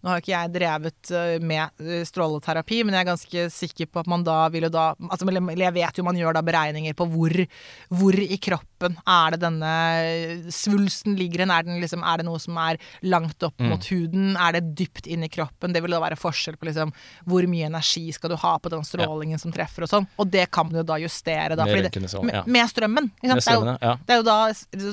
[0.07, 3.89] Nå har jo ikke jeg drevet eh, med eh, stråleterapi, men jeg er ganske sikker
[3.91, 6.43] på at man da vil jo da altså, eller Jeg vet jo man gjør da
[6.47, 7.35] beregninger på hvor,
[7.91, 9.73] hvor i kroppen er det denne
[10.55, 11.51] svulsten ligger hen.
[11.51, 13.71] Er, liksom, er det noe som er langt opp Mm.
[13.73, 14.27] mot huden?
[14.37, 15.73] Er det dypt inn i kroppen?
[15.73, 16.91] Det vil da være forskjell på liksom,
[17.25, 20.07] hvor mye energi skal du ha på den strålingen som treffer og sånn.
[20.21, 21.65] Og det kan man jo da justere da.
[21.65, 22.21] Med det- ja.
[22.23, 23.11] med, med strømmen.
[23.23, 23.35] Med ja.
[23.41, 23.95] Det er jo- ja.
[24.07, 24.53] det er jo da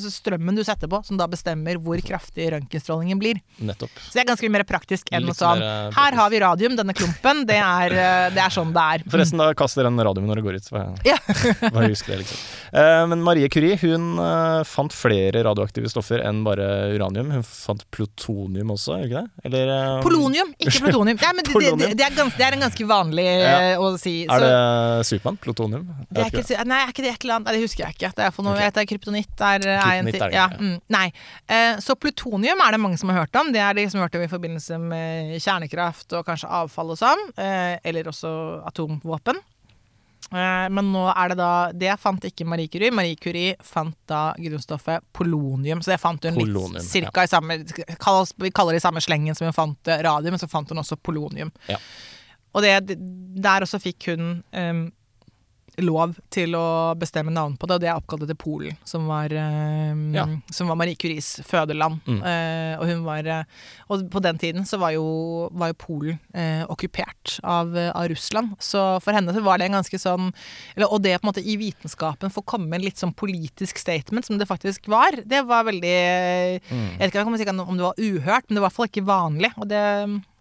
[0.10, 3.42] strømmen du setter på, som da bestemmer hvor kraftig røntgenstrålingen blir.
[3.60, 3.92] Nettopp.
[4.00, 6.42] Så det er ganske mye mer praktisk enn Litt noe sånn eh, Her har vi
[6.44, 7.44] radium, denne klumpen.
[7.50, 9.06] Det er, eh, det er sånn det er.
[9.12, 10.68] Forresten, da kaster den radiumen når det går ut.
[10.68, 11.18] så jeg- Ja.
[11.76, 12.40] Bare husk det, liksom.
[12.74, 14.18] Eh, men Marie Curie hun
[14.66, 17.32] fant flere radioaktive stoffer enn bare uranium.
[17.32, 19.46] Hun fant plutonium også, gjør ikke det?
[19.50, 21.20] Eller Polonium, ikke plutonium.
[21.22, 23.78] Nei, men det, det, det, er gans, det er en ganske vanlig ja.
[23.82, 24.16] å si.
[24.26, 25.38] Er det Supermann?
[25.44, 25.86] Plutonium?
[26.10, 27.50] Det er ikke, nei, er ikke det et eller annet?
[27.52, 28.14] Nei, det husker jeg ikke.
[28.18, 28.64] Det er for noe, okay.
[28.64, 30.58] jeg vet det er kryptonitt er, en Kryptonitt er det, Ja, ja.
[30.58, 31.06] mm, nei.
[31.84, 33.52] Så plutonium er det mange som har hørt om.
[33.54, 37.00] Det er de som har hørt om i forbindelse med kjernekraft og kanskje avfall og
[37.00, 37.26] sånn.
[37.40, 38.32] Eh, eller også
[38.70, 39.40] atomvåpen.
[40.32, 42.94] Eh, men nå er det da Det fant ikke Marie Curie.
[42.96, 45.84] Marie Curie fant da grunnstoffet polonium.
[45.84, 49.38] Så det fant hun Polonium, litt cirka i samme Vi kaller det i samme slengen
[49.38, 51.54] som hun fant eh, radium, men så fant hun også polonium.
[51.70, 51.80] Ja.
[52.54, 52.98] Og det,
[53.42, 54.74] der også fikk hun eh,
[55.82, 59.34] lov til å bestemme navn på det, og det er oppkalt etter Polen, som var,
[59.34, 60.28] um, Ja.
[60.52, 62.02] som var Marie Curies fødeland.
[62.06, 62.20] Mm.
[62.22, 63.44] Uh, og hun var eh,
[63.90, 68.54] Og på den tiden så var jo, var jo Polen uh, okkupert av, av Russland,
[68.60, 70.32] så for henne så var det en ganske sånn
[70.76, 74.26] eller, Og det på en måte i vitenskapen får komme en litt sånn politisk statement,
[74.26, 75.94] som det faktisk var, det var veldig
[76.64, 77.00] Mm.
[77.00, 78.90] Jeg vet ikke om jeg om det var uhørt, men det var i hvert fall
[78.90, 79.82] ikke vanlig, og det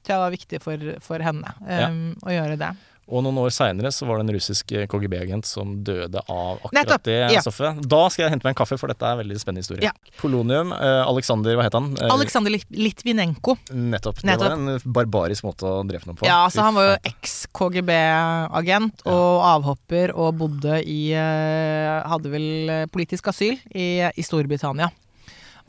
[0.03, 1.89] tror jeg var viktig for, for henne Ja.
[1.89, 2.71] eh, å gjøre det.
[3.09, 7.07] Og noen år seinere så var det en russisk KGB-agent som døde av akkurat Nettopp,
[7.09, 7.43] det ja.
[7.45, 7.81] stoffet.
[7.89, 9.89] Da skal jeg hente meg en kaffe, for dette er en veldig spennende historie.
[9.89, 10.13] Ja.
[10.21, 10.73] Polonium.
[10.77, 11.91] Eh, Alexander, hva het han?
[11.99, 13.57] Aleksander Alexander Litvinenko.
[13.71, 14.21] Nettopp.
[14.21, 14.49] Det Nettopp.
[14.49, 16.27] var en barbarisk måte å drepe noen på.
[16.27, 22.87] Ja, så han var jo eks-KGB-agent og avhopper og bodde i eh, Hadde vel eh,
[22.93, 24.91] politisk asyl i, i Storbritannia.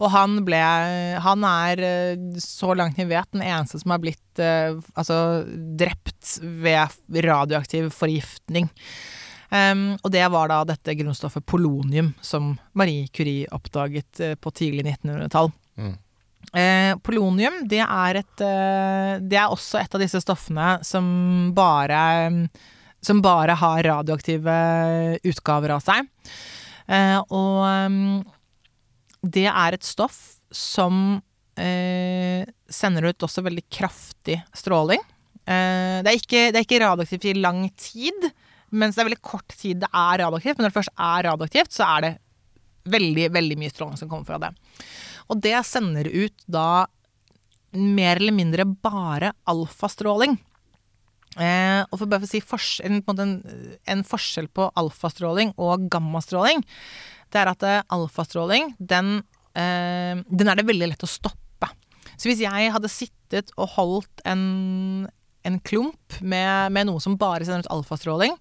[0.02, 0.62] Og han ble
[1.24, 5.18] Han er, eh, så langt vi vet, den eneste som har blitt eh, altså
[5.78, 8.70] drept ved radioaktiv forgiftning.
[9.54, 14.88] Um, og det var da dette grunnstoffet polonium, som Marie Curie oppdaget eh, på tidlig
[14.88, 15.52] 1900-tall.
[15.78, 15.94] Mm.
[16.58, 18.42] Eh, polonium, det er et
[19.24, 21.06] Det er også et av disse stoffene som
[21.56, 22.02] bare
[23.02, 24.58] Som bare har radioaktive
[25.24, 26.10] utgaver av seg.
[26.88, 28.24] Eh, og mm,
[29.24, 30.20] det er et stoff
[30.54, 31.22] som
[31.60, 35.02] eh, sender ut også veldig kraftig stråling.
[35.44, 38.30] Eh, det, er ikke, det er ikke radioaktivt i lang tid,
[38.74, 40.58] mens det er veldig kort tid det er radioaktivt.
[40.58, 42.14] Men når det først er radioaktivt, så er det
[42.94, 44.52] veldig, veldig mye stråling som kommer fra det.
[45.32, 46.86] Og det sender ut da
[47.74, 50.36] mer eller mindre bare alfastråling.
[51.42, 54.68] Eh, og for bare å si fors en, på en, måte en, en forskjell på
[54.78, 56.62] alfastråling og gammastråling,
[57.34, 59.18] det er at eh, alfastråling, den,
[59.58, 61.70] eh, den er det veldig lett å stoppe.
[62.14, 65.08] Så hvis jeg hadde sittet og holdt en,
[65.44, 68.38] en klump med, med noe som bare sender ut alfastråling,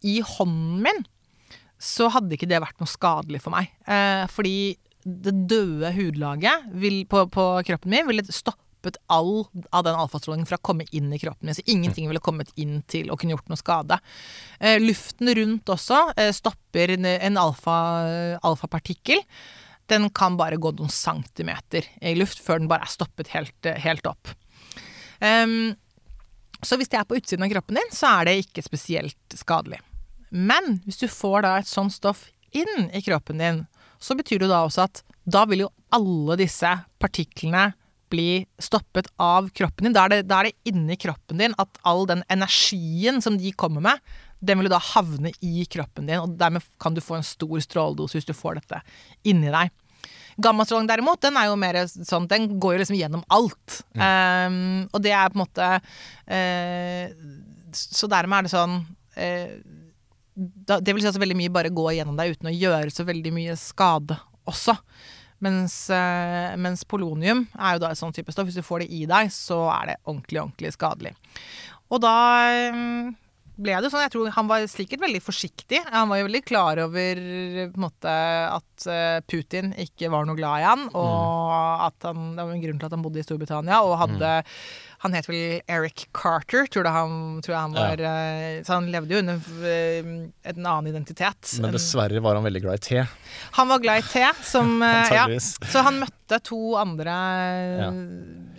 [0.00, 1.02] i hånden min,
[1.80, 3.68] så hadde ikke det vært noe skadelig for meg.
[3.88, 8.24] Eh, fordi det døde hudlaget vil, på, på kroppen min ville
[8.80, 11.54] stoppet all av den alfastrålingen fra å komme inn i kroppen min.
[11.54, 13.98] Så ingenting ville kommet inn til å kunne gjort noe skade.
[14.58, 19.20] Eh, luften rundt også eh, stopper en, alfa, alfapartikkel.
[19.86, 24.06] Den kan bare gå noen centimeter i luft før den bare er stoppet helt, helt
[24.06, 24.32] opp.
[25.20, 25.74] Um,
[26.62, 29.80] så hvis det er på utsiden av kroppen din, så er det ikke spesielt skadelig.
[30.30, 33.64] Men hvis du får da et sånt stoff inn i kroppen din,
[34.00, 36.70] så betyr det da også at da vil jo alle disse
[37.02, 37.72] partiklene
[38.10, 39.94] bli stoppet av kroppen din.
[39.96, 43.52] Da er det, da er det inni kroppen din at all den energien som de
[43.52, 44.02] kommer med,
[44.40, 47.60] den vil jo da havne i kroppen din, og dermed kan du få en stor
[47.60, 48.80] stråledose hvis du får dette
[49.28, 49.72] inni deg.
[50.40, 53.82] Gammastråling derimot, den er jo mer sånn, den går jo liksom gjennom alt.
[53.92, 57.04] Um, og det er på en måte uh,
[57.76, 59.52] Så dermed er det sånn uh,
[60.32, 63.04] da, Det vil si at veldig mye bare går gjennom deg uten å gjøre så
[63.08, 64.16] veldig mye skade
[64.48, 64.78] også.
[65.40, 68.48] Mens, eh, mens polonium er jo da et sånn type stoff.
[68.48, 71.14] Hvis du får det i deg, så er det ordentlig, ordentlig skadelig.
[71.90, 72.14] Og da
[72.50, 72.80] eh,
[73.60, 75.80] ble det sånn, jeg tror Han var sikkert veldig forsiktig.
[75.92, 78.14] Han var jo veldig klar over på en måte,
[78.58, 82.64] at eh, Putin ikke var noe glad i han, og at han, det var en
[82.64, 84.34] grunn til at han bodde i Storbritannia, og hadde,
[85.00, 88.02] Han het vel Eric Carter, tror, det han, tror jeg han var.
[88.04, 88.64] Ja.
[88.66, 90.10] Så han levde jo under eh,
[90.52, 91.54] en annen identitet.
[91.62, 93.04] Men dessverre var han veldig glad i te.
[93.56, 95.24] Han var glad i te, som eh, ja.
[95.40, 97.14] Så han møtte to andre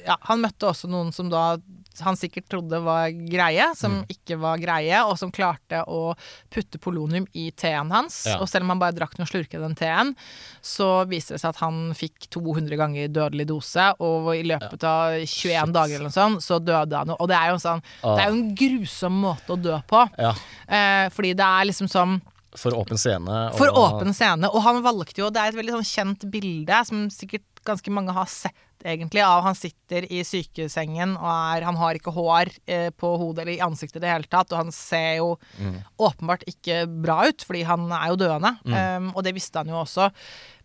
[0.02, 0.18] ja.
[0.26, 1.60] Han møtte også noen som da
[2.00, 4.06] han sikkert trodde var greie, som Mm.
[4.08, 6.16] ikke var greie, og som klarte å
[6.50, 8.26] putte polonium i teen hans.
[8.26, 8.38] Ja.
[8.40, 10.16] Og selv om han bare drakk noen slurker av den teen,
[10.64, 15.20] så viste det seg at han fikk 200 ganger dødelig dose, og i løpet av
[15.20, 15.74] 21 Shit.
[15.74, 17.18] dager eller noe sånt, så døde han jo.
[17.20, 18.16] Og det er jo sånn Ah.
[18.16, 20.10] Det er jo en grusom måte å dø på.
[20.18, 20.34] Ja,
[20.72, 22.22] Eh, fordi det er liksom sånn
[22.56, 23.28] for åpen scene.
[23.52, 24.46] og- for åpen scene.
[24.54, 28.12] Og han valgte jo Det er et veldig sånn kjent bilde som sikkert ganske mange
[28.14, 28.54] har sett,
[28.84, 33.44] egentlig, av han sitter i sykesengen og er Han har ikke hår eh, på hodet
[33.46, 35.84] eller i ansiktet i det hele tatt, og han ser jo Mm.
[36.00, 38.52] åpenbart ikke bra ut, fordi han er jo døende.
[38.98, 40.12] Um, og det visste han jo også.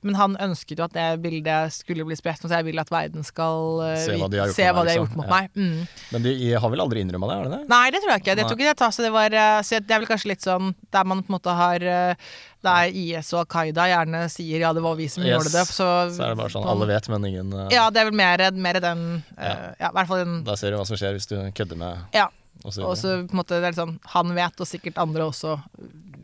[0.07, 3.25] Men han ønsket jo at det bildet skulle bli spredt, så jeg vil at verden
[3.27, 5.03] skal uh, Se hva de har gjort mot meg, liksom.
[5.03, 5.33] gjort mot Ja.
[5.35, 5.51] meg.
[5.57, 6.11] Mm.
[6.15, 7.69] Men de har vel aldri innrømma det, er det det?
[7.73, 8.37] Nei, det tror jeg ikke.
[8.39, 10.71] Det tok ikke det så det var eh, så Det er vel kanskje litt sånn
[10.95, 12.31] der man på en måte har eh,
[12.67, 15.35] Der IS og Al Qaida gjerne sier ja, det var vi som Yes.
[15.35, 18.01] gjorde det, så Så er det bare sånn alle vet, men ingen uh, Ja, det
[18.03, 19.05] er vel mer, mer den
[19.37, 21.77] uh, Ja, i hvert fall den Da ser du hva som skjer hvis du kødder
[21.83, 22.29] med Ja.
[22.65, 25.59] og så på en måte det er litt sånn Han vet, og sikkert andre også.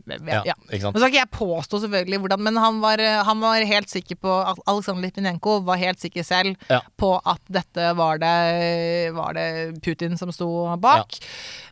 [0.05, 0.53] Ja, Ja.
[0.69, 4.19] Nå skal ikke jeg påstå selvfølgelig hvordan, men han var, eh, han var helt sikker
[4.19, 4.33] på
[4.67, 6.81] Aleksandr Litvinenko var helt sikker selv Ja.
[6.99, 9.47] på at dette var det, var det
[9.83, 11.17] Putin som sto bak.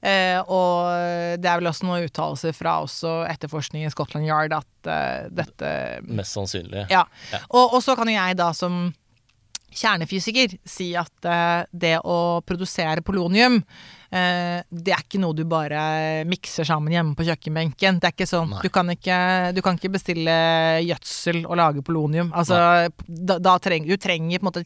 [0.02, 4.88] Eh, og det er vel også noen uttalelser fra også etterforskning i Scotland Yard at
[4.90, 5.74] eh, dette
[6.08, 6.88] Mest sannsynlig.
[6.90, 7.06] Ja.
[7.50, 8.94] Og, og så kan jeg da som
[9.72, 13.62] kjernefysiker si at eh, det å produsere polonium
[14.12, 18.00] det er ikke noe du bare mikser sammen hjemme på kjøkkenbenken.
[18.04, 18.52] Det er ikke sånn.
[18.60, 20.34] Du kan ikke, du kan ikke bestille
[20.84, 22.34] gjødsel og lage polonium.
[22.36, 24.66] Altså, da, da treng, du trenger på en måte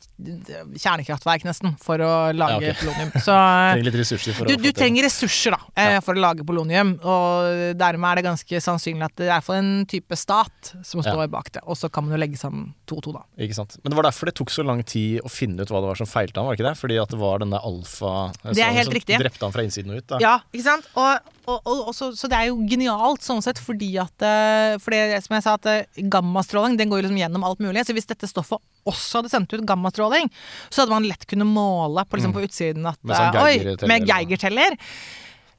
[0.81, 2.79] kjernekraftverk nesten for å lage Ja, okay.
[2.81, 3.11] polonium.
[3.25, 6.01] Så Trenger ressurser for du, du trenger ressurser da, eh, Ja.
[6.05, 9.85] for å lage polonium, og dermed er det ganske sannsynlig at det er for en
[9.89, 11.27] type stat som står Ja.
[11.37, 11.61] bak det.
[11.69, 13.23] Og så kan man jo legge sammen to og to, da.
[13.41, 13.77] Ikke sant?
[13.83, 15.95] Men det var derfor det tok så lang tid å finne ut hva det var
[16.01, 16.79] som feilte han, var det ikke det?
[16.81, 19.19] Fordi at det var denne alfa Det er helt riktig.
[19.35, 20.07] Drepte han fra innsiden og ut.
[20.07, 20.19] Da.
[20.23, 20.87] Ja, ikke sant?
[20.95, 24.95] Og, og, og, så, så det er jo genialt sånn sett, fordi at eh, For
[24.95, 27.85] det som jeg sa, at eh, gammastråling den går liksom gjennom alt mulig.
[27.85, 30.31] Så hvis dette stoffet også hadde sendt ut gammastråling,
[30.69, 33.11] så hadde man lett kunne måle på, liksom, på utsiden at Mm.
[33.11, 34.75] Med sånn eh, Geiger-teller.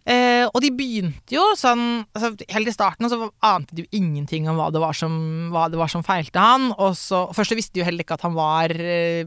[0.06, 4.44] Eh, og de begynte jo sånn altså, Helt i starten så ante de jo ingenting
[4.46, 5.16] om hva det var som,
[5.50, 6.68] det var som feilte han.
[6.76, 9.26] Og så, først så visste de jo heller ikke at han var, eh,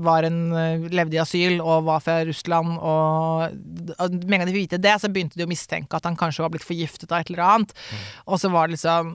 [0.00, 2.78] var en, eh, levde i asyl og var fra Russland.
[2.78, 3.58] Og,
[3.98, 6.16] og med en gang de fikk vite det, så begynte de å mistenke at han
[6.18, 7.76] kanskje var blitt forgiftet av et eller annet.
[8.24, 9.14] Og så var det liksom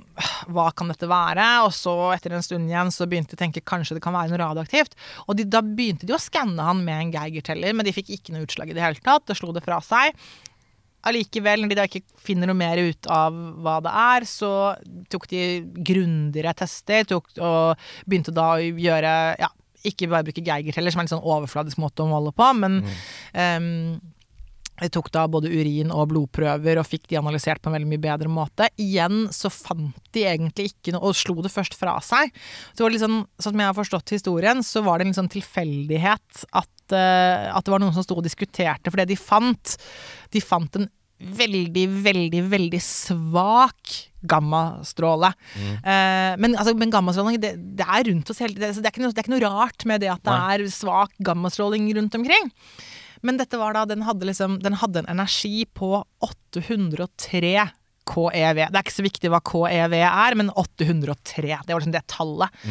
[0.54, 1.50] Hva kan dette være?
[1.66, 4.34] Og så etter en stund igjen så begynte de å tenke kanskje det kan være
[4.34, 4.98] noe radioaktivt.
[5.26, 8.36] Og de, da begynte de å skanne han med en Geiger-teller, men de fikk ikke
[8.36, 9.26] noe utslag i det hele tatt.
[9.30, 10.14] Det slo det fra seg
[11.10, 14.52] allikevel, når de da ikke finner noe mer ut av hva det er, så
[15.12, 15.44] tok de
[15.84, 19.52] grundigere tester tok, og begynte da å gjøre ja,
[19.84, 22.50] ikke bare bruke Geiger heller, som er en litt sånn overfladisk måte å måle på,
[22.60, 22.82] men
[23.36, 24.00] ehm,
[24.82, 28.04] de tok da både urin og blodprøver og fikk de analysert på en veldig mye
[28.04, 28.70] bedre måte.
[28.82, 32.34] Igjen så fant de egentlig ikke noe, og slo det først fra seg.
[32.74, 35.36] Så det sånn, sånn som jeg har forstått historien, så var det en liksom sånn
[35.38, 39.78] tilfeldighet at, uh, at det var noen som sto og diskuterte, for det de fant
[40.34, 40.90] De fant en
[41.24, 43.94] veldig, veldig, veldig svak
[44.28, 45.30] gammastråle.
[45.84, 48.74] Eh, men, altså, men gammastråling, det, det er rundt oss hele tiden.
[48.74, 50.58] Det, Det er, noe, det er ikke noe rart med det at det Nei.
[50.58, 52.52] er svak gammastråling rundt omkring.
[53.24, 55.96] Men dette var da, den hadde, liksom, den hadde en energi på
[56.26, 57.70] 803
[58.10, 58.58] KEV.
[58.60, 61.48] Det er ikke så viktig hva KEV er, men 803.
[61.64, 62.62] Det var liksom det tallet.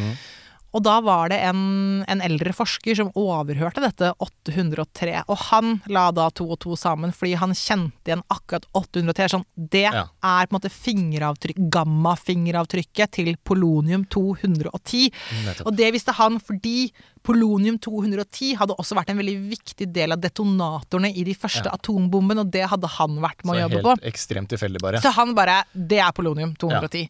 [0.73, 6.07] Og da var det en, en eldre forsker som overhørte dette 803, og han la
[6.11, 9.29] da to og to sammen, fordi han kjente igjen akkurat 803.
[9.35, 10.07] Sånn, det Ja.
[10.23, 15.09] er på en måte fingeravtrykk, gammafingeravtrykket til polonium 210.
[15.45, 15.67] Nettopp.
[15.69, 16.91] Og det visste han fordi
[17.23, 21.77] polonium 210 hadde også vært en veldig viktig del av detonatorene i de første Ja.
[21.77, 24.07] atombombene, og det hadde han vært med Så å jobbe helt på.
[24.11, 24.97] ekstremt tilfeldig, bare.
[25.01, 27.09] Så han bare Det er polonium 210.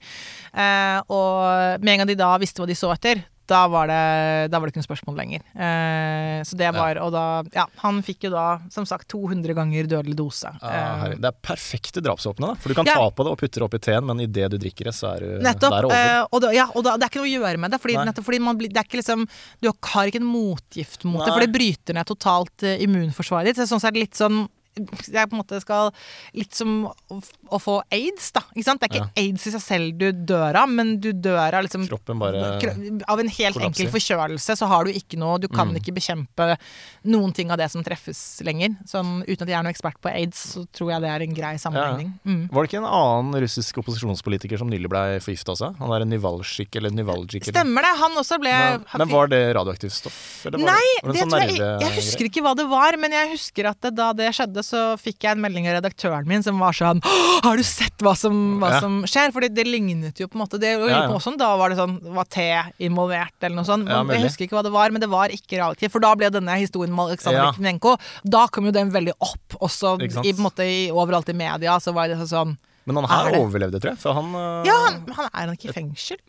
[0.54, 4.52] Eh, og med en gang de da visste hva de så etter, da var det,
[4.52, 5.42] da var det ikke noe spørsmål lenger.
[5.56, 7.24] Eh, så det var Og da
[7.54, 10.48] Ja, han fikk jo da, som sagt, 200 ganger dødelig dose.
[10.62, 12.56] Ah, Eh, det er perfekte drapsvåpenet, da.
[12.56, 12.96] For du kan Ja.
[12.96, 15.16] ta på det og putte det opp i teen, men idet du drikker det, så
[15.16, 15.70] er du Nettopp.
[15.72, 16.22] der er det over.
[16.22, 17.82] eh, og, da, ja, og da, det er ikke noe å gjøre med det.
[17.82, 19.28] Fordi, nettopp fordi man blir, det er ikke liksom,
[19.62, 23.58] du har ikke en motgift mot det, for det bryter ned totalt eh, immunforsvaret ditt.
[23.58, 25.92] Så sånn så det litt sånn jeg på en måte skal
[26.34, 27.18] Litt som å,
[27.54, 28.42] å få aids, da.
[28.56, 28.82] Ikke sant?
[28.82, 31.86] Det er ikke aids i seg selv du dør av, men du dør av liksom
[31.90, 32.74] Kroppen bare Kro-
[33.08, 33.68] Av en helt kollapser.
[33.70, 35.78] enkel forkjølelse så har du ikke noe Du kan Mm.
[35.80, 36.58] ikke bekjempe
[37.06, 38.76] noen ting av det som treffes lenger.
[38.86, 41.34] Sånn, uten at jeg er noen ekspert på aids, så tror jeg det er en
[41.38, 42.14] grei sammenligning.
[42.26, 42.50] Mm.
[42.52, 45.72] Var det ikke en annen russisk opposisjonspolitiker som nylig ble forgifta også?
[45.80, 47.94] Han er en Nivalsjik eller eller- Stemmer det.
[48.00, 50.46] Han også ble Men, men var det radioaktivt stoff?
[50.52, 53.80] Nei, det en sånn jeg Jeg husker ikke hva det var, men jeg husker at
[53.82, 57.02] det, da det skjedde, så fikk jeg en melding av redaktøren min som var sånn
[57.44, 59.34] Har du sett hva som, hva som skjer?
[59.36, 62.30] For det, lignet jo på en måte det, og også Da var det sånn Var
[62.32, 62.48] te
[62.88, 63.88] involvert, eller noe sånt?
[63.90, 65.90] Men jeg husker ikke hva det var, men det var ikke reality.
[65.92, 67.96] For da ble denne historien med Aleksandr Ja.
[68.36, 71.80] Da kom jo den veldig opp, også i, måte, i, overalt i media.
[71.84, 72.58] Så var det sånn
[72.88, 74.16] Men han Er her overlevde, tror jeg.
[74.20, 76.20] Han øh, Ja, han, han er nok i fengsel.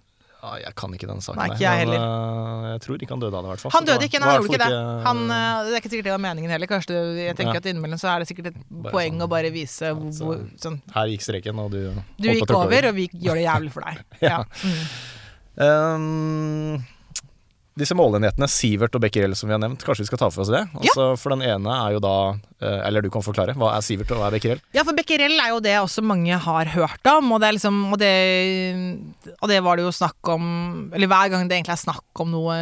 [0.45, 3.23] Ja, Jeg kan ikke den saken Nei, ikke jeg men, øh, jeg tror ikke han
[3.25, 3.73] døde av det, hvert fall.
[3.75, 4.81] Han døde ikke, nei, han gjorde ikke det.
[5.09, 6.71] Han, eh, det er ikke sikkert det var meningen heller.
[6.75, 7.63] Kanskje jeg tenker Ja.
[7.65, 10.45] at innimellom så er det sikkert et Bare poeng sånn- å bare vise hvor, så-
[10.61, 11.81] sånn Her gikk streken, og du
[12.21, 14.05] Du gikk tråkke over, og vi gjør det jævlig for deg.
[14.31, 14.45] Ja.
[14.63, 14.85] Mm.
[15.65, 16.85] Ehm,
[17.79, 20.51] disse målenhetene, Sivert og Becquerel som vi har nevnt, kanskje vi skal ta for oss
[20.53, 20.61] det?
[20.79, 22.13] Altså, For den ene er jo da
[22.63, 23.57] eh, Eller du kan forklare.
[23.59, 24.61] Hva er Sivert og hva er Becquerel?
[24.77, 27.81] ja, for becquerel er jo det også mange har hørt om, og det er liksom
[27.91, 28.13] Og det,
[29.41, 30.45] og det var det jo snakk om
[30.95, 32.57] Eller hver gang det egentlig er snakk om noe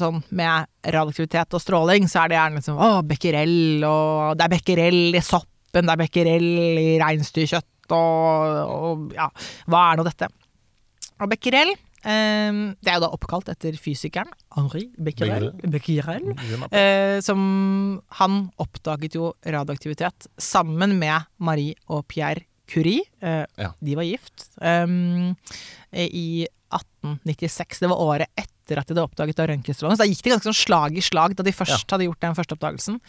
[0.00, 3.56] sånn med radioaktivitet og stråling, så er det gjerne liksom Å, becquerel,
[3.88, 6.48] og det er becquerel i soppen, det er becquerel
[6.80, 9.28] i reinsdyrkjøtt, og, og ja
[9.68, 10.28] Hva er nå dette?
[11.20, 15.50] Og becquerel eh, Det er jo da oppkalt etter fysikeren Henri Becquerel.
[15.62, 16.32] Becquerel.
[16.70, 23.04] Eh, som Han oppdaget jo radioaktivitet sammen med Marie og Pierre Curie.
[23.22, 23.72] Uh, Ja.
[23.80, 25.34] De var gift um,
[25.92, 27.80] i 1896.
[27.80, 29.96] Det var året etter at de hadde oppdaget da røntgenstråling.
[29.98, 32.38] Så da gikk det ganske sånn slag i slag da de først hadde gjort den
[32.38, 33.00] første oppdagelsen.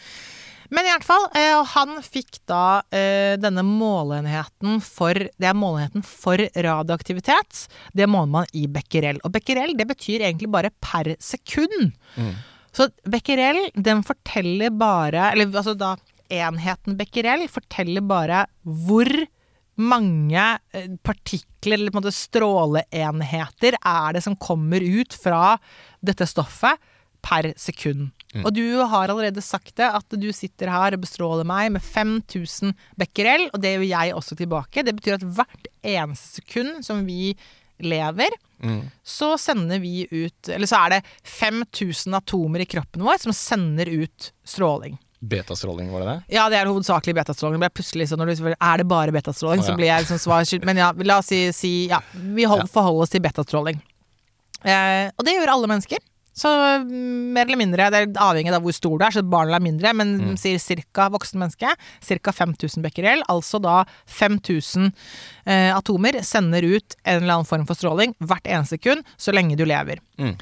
[0.70, 6.04] Men i hvert fall, eh, han fikk da eh, denne måleenheten for Det er måleenheten
[6.06, 7.66] for radioaktivitet.
[7.96, 9.20] Det måler man i becquerel.
[9.24, 11.94] Og becquerel det betyr egentlig bare per sekund.
[12.16, 12.34] Mm.
[12.76, 15.94] Så becquerel, den forteller bare Eller altså da
[16.32, 19.08] enheten becquerel forteller bare hvor
[19.76, 20.42] mange
[20.72, 25.56] eh, partikler, eller på en måte stråleenheter, er det som kommer ut fra
[26.04, 26.80] dette stoffet
[27.26, 28.10] per sekund.
[28.44, 32.74] Og du har allerede sagt det, at du sitter her og bestråler meg med 5000
[33.00, 34.82] becquerel, og det gjør jeg også tilbake.
[34.84, 37.34] Det betyr at hvert eneste sekund som vi
[37.80, 38.86] lever, Mm.
[39.04, 43.84] så sender vi ut Eller så er det 5000 atomer i kroppen vår som sender
[44.00, 44.94] ut stråling.
[45.20, 46.34] Betastråling, var det det?
[46.38, 47.60] Ja, det er hovedsakelig betastråling.
[47.60, 49.68] Det plutselig sånn når du spør er det bare betastråling, oh, ja.
[49.72, 50.64] så blir jeg liksom svar.
[50.64, 52.70] Men ja, la oss si, si ja, vi hold, Ja.
[52.72, 53.80] forholder oss til betastråling.
[54.64, 56.00] Eh, og det gjør alle mennesker.
[56.36, 56.50] Så
[56.84, 59.64] mm, mer eller mindre, det er avhengig av hvor stor du er, så barnet er
[59.64, 60.34] mindre, men Mm.
[60.36, 61.70] sier cirka voksen menneske,
[62.20, 62.32] ca.
[62.32, 64.92] 5000 becquerel, altså da 5000
[65.46, 69.56] eh, atomer sender ut en eller annen form for stråling hvert eneste sekund, så lenge
[69.56, 70.00] du lever.
[70.20, 70.34] Mm.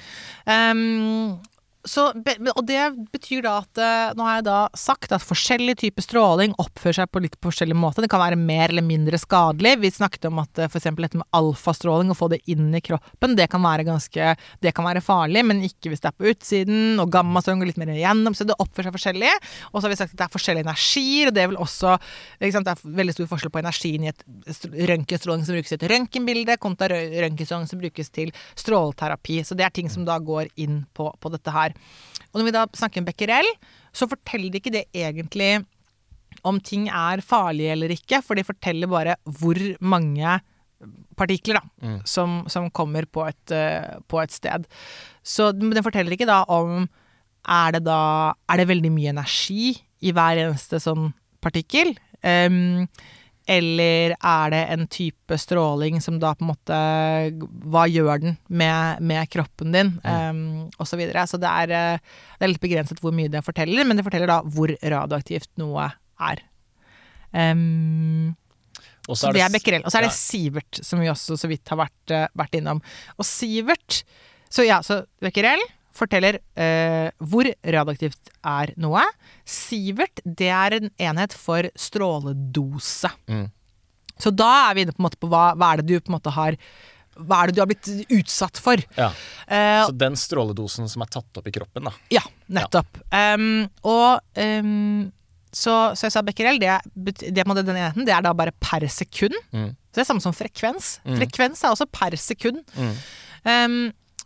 [0.50, 1.38] Ehm,
[1.84, 2.80] så, og det
[3.12, 7.10] betyr da at eh, Nå har jeg da sagt at forskjellig type stråling oppfører seg
[7.12, 8.00] på litt forskjellig måte.
[8.04, 9.74] Det kan være mer eller mindre skadelig.
[9.82, 10.70] Vi snakket om at f.eks.
[10.72, 14.30] for eksempel dette med alfastråling, å få det inn i kroppen, det kan være ganske
[14.64, 17.00] Det kan være farlig, men ikke hvis det er på utsiden.
[17.02, 19.34] Og gammastråling går litt mer igjennom, så det oppfører seg forskjellig.
[19.72, 21.94] Og så har vi sagt at det er forskjellige energier, og det er vel også
[21.98, 25.78] sant, Det er veldig stor forskjell på energien i et st- røntgenstråling som brukes i
[25.78, 29.42] et røntgenbilde, kontra rø- røntgenstråling som brukes til stråleterapi.
[29.44, 31.73] Så det er ting som da går inn på, på dette her.
[32.32, 33.48] Og når vi da snakker om becquerel,
[33.94, 35.64] så forteller ikke det egentlig
[36.44, 40.40] om ting er farlige eller ikke, for det forteller bare hvor mange
[41.16, 44.66] partikler da, som, som kommer på et, eh, på et sted.
[45.22, 46.88] Så den forteller ikke da om
[47.44, 51.10] er det da Er det veldig mye energi i hver eneste sånn
[51.44, 51.92] partikkel?
[52.24, 52.86] Em,
[53.46, 56.76] eller er det en type stråling som da på en måte
[57.68, 59.90] Hva gjør den med, med kroppen din?
[60.04, 61.26] Um, og så videre.
[61.28, 61.98] Så det er, eh,
[62.38, 65.90] det er litt begrenset hvor mye det forteller, men det forteller da hvor radioaktivt noe
[66.24, 66.40] er.
[67.34, 68.34] Um,
[69.08, 69.84] Og så det er s- becquerel.
[69.84, 70.12] Og så er det.
[70.16, 72.80] Sivert, som vi også så vidt har vært, eh, vært innom.
[73.18, 74.02] Og Sivert
[74.54, 75.58] Så ja, så becquerel
[75.94, 79.04] forteller eh, hvor radioaktivt er noe.
[79.46, 83.10] Sivert, det er en enhet for stråledose.
[83.30, 83.46] Mm.
[84.18, 86.12] Så da er vi inne på, en måte på hva, hva er det du på
[86.12, 86.58] en måte har
[87.14, 88.80] Hva er det du har blitt utsatt for?
[88.98, 89.12] Ja.
[89.46, 91.92] Eh, Så den stråledosen som er tatt opp i kroppen, da.
[92.10, 92.98] ja, nettopp.
[93.14, 95.12] Um, og um,
[95.54, 96.72] så, så jeg sa becquerel, det,
[97.30, 99.36] det den enheten, det er da bare per sekund.
[99.54, 99.68] Mm.
[99.94, 100.96] Så det er samme som frekvens.
[101.06, 101.20] Mm.
[101.20, 102.64] Frekvens er også per sekund.
[102.74, 102.96] Mm.
[103.46, 103.76] Um,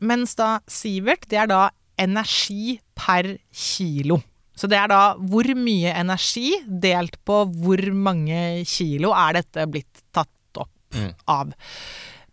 [0.01, 1.62] mens da Sivert, det er da
[1.99, 4.20] energi per kilo.
[4.59, 10.03] Så det er da hvor mye energi delt på hvor mange kilo er dette blitt
[10.14, 10.28] tatt
[10.59, 11.12] opp Mm.
[11.28, 11.53] av.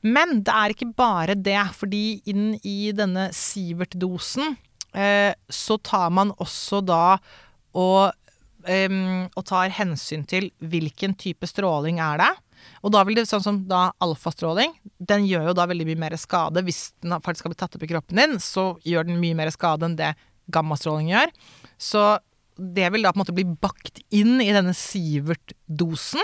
[0.01, 4.55] Men det er ikke bare det, fordi inn i denne Sivert-dosen
[4.93, 7.17] eh, så tar man også da
[7.75, 8.13] og,
[8.65, 12.31] eh, og tar hensyn til hvilken type stråling er det.
[12.85, 16.15] Og da vil det sånn som da alfastråling, den gjør jo da veldig mye mer
[16.21, 16.63] skade.
[16.65, 19.51] Hvis den faktisk har blitt tatt opp i kroppen din, så gjør den mye mer
[19.53, 20.13] skade enn det
[20.53, 21.33] gammastråling gjør.
[21.81, 22.05] Så
[22.55, 26.23] det vil da på en måte bli bakt inn i denne Sivert-dosen.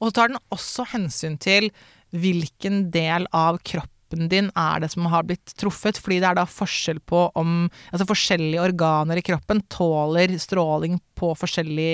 [0.00, 1.70] Og så tar den også hensyn til
[2.10, 5.98] hvilken del av kroppen din er det som har blitt truffet.
[6.00, 11.34] Fordi det er da forskjell på om Altså forskjellige organer i kroppen tåler stråling på
[11.38, 11.90] forskjellig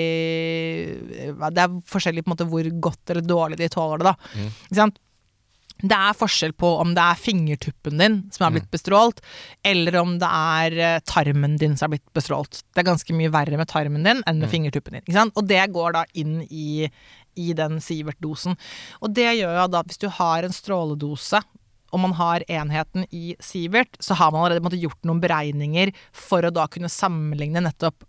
[1.37, 4.15] Det er forskjellig på en måte hvor godt eller dårlig de tåler det, da.
[4.67, 5.01] Ikke sant?
[5.77, 9.19] Det er forskjell på om det er fingertuppen din som er blitt bestrålt,
[9.61, 12.63] eller om det er eh, tarmen din som er blitt bestrålt.
[12.73, 15.31] Det er ganske mye verre med tarmen din enn med fingertuppen din.
[15.35, 16.89] Og det går da inn i,
[17.37, 18.57] i den Sivert-dosen.
[19.05, 21.43] Og det gjør jo da at hvis du har en stråledose
[21.93, 26.45] og man har enheten i Sivert, så har man allerede måte, gjort noen beregninger for
[26.47, 28.03] å da kunne sammenligne nettopp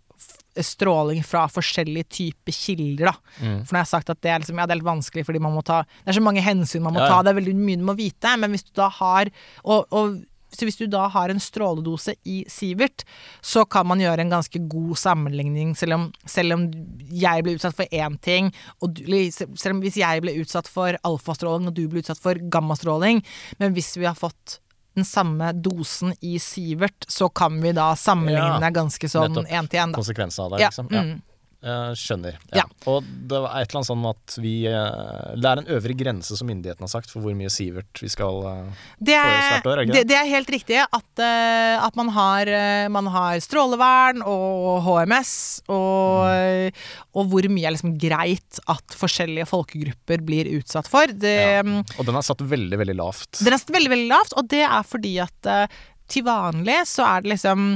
[0.59, 3.11] stråling fra forskjellige typer kilder.
[3.11, 3.13] Da.
[3.39, 5.39] For nå har jeg sagt at det er, liksom, ja, det er litt vanskelig fordi
[5.43, 7.13] man må ta Det er så mange hensyn man må Ja, ja.
[7.13, 8.33] ta, det er veldig mye du må vite.
[8.41, 9.31] Men hvis du da har
[9.63, 10.17] og, og
[10.51, 13.05] så hvis du da har en stråledose i Sivert,
[13.41, 16.65] så kan man gjøre en ganske god sammenligning, selv om, selv om
[17.13, 18.49] jeg ble utsatt for én ting,
[18.81, 22.39] og du, selv om hvis jeg ble utsatt for alfastråling og du ble utsatt for
[22.51, 23.23] gammastråling,
[23.61, 24.59] men hvis vi har fått
[24.97, 29.79] den samme dosen i Sivert, så kan vi da sammenligne Ja, ganske sånn én til
[29.79, 29.95] én, da.
[29.95, 30.89] Konsekvensen av det, liksom.
[30.91, 31.03] Ja.
[31.05, 31.17] mm.
[31.59, 32.37] Jeg skjønner.
[32.55, 32.63] Ja.
[32.87, 36.37] Og det er et eller annet sånn at vi eh, Det er en øvre grense
[36.39, 39.67] som myndighetene har sagt for hvor mye Sivert vi skal eh, Det er, oss hvert
[39.67, 43.41] år, det ikke det, er helt riktig at, eh, at man, har, eh, man har
[43.43, 45.33] strålevern og HMS,
[45.67, 46.79] og, Mm.
[47.19, 51.11] og hvor mye er liksom greit at forskjellige folkegrupper blir utsatt for.
[51.11, 51.63] Det, ja.
[51.97, 53.41] Og den er satt veldig, veldig lavt.
[53.43, 55.79] Den er satt veldig, veldig lavt, og det er fordi at eh,
[56.09, 57.71] til vanlig så er det liksom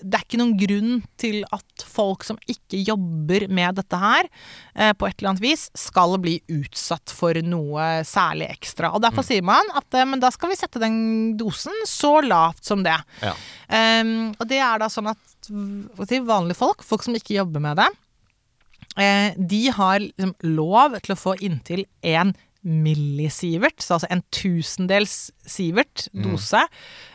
[0.00, 4.28] det er ikke noen grunn til at folk som ikke jobber med dette her,
[4.74, 8.92] eh, på et eller annet vis, skal bli utsatt for noe særlig ekstra.
[8.96, 12.64] Og derfor sier man at eh, men da skal vi sette den dosen så lavt
[12.66, 12.96] som det.
[13.22, 13.34] Ja.
[13.70, 17.80] Um, og det er da sånn at til vanlige folk, folk som ikke jobber med
[17.80, 17.88] det,
[19.02, 22.34] eh, de har liksom lov til å få inntil én
[22.66, 26.60] millisievert, så altså en tusendels sievert dose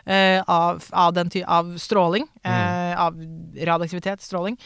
[0.05, 3.19] eh, av, av, den ty av stråling, eh, av
[3.55, 4.57] radioaktivitet, stråling,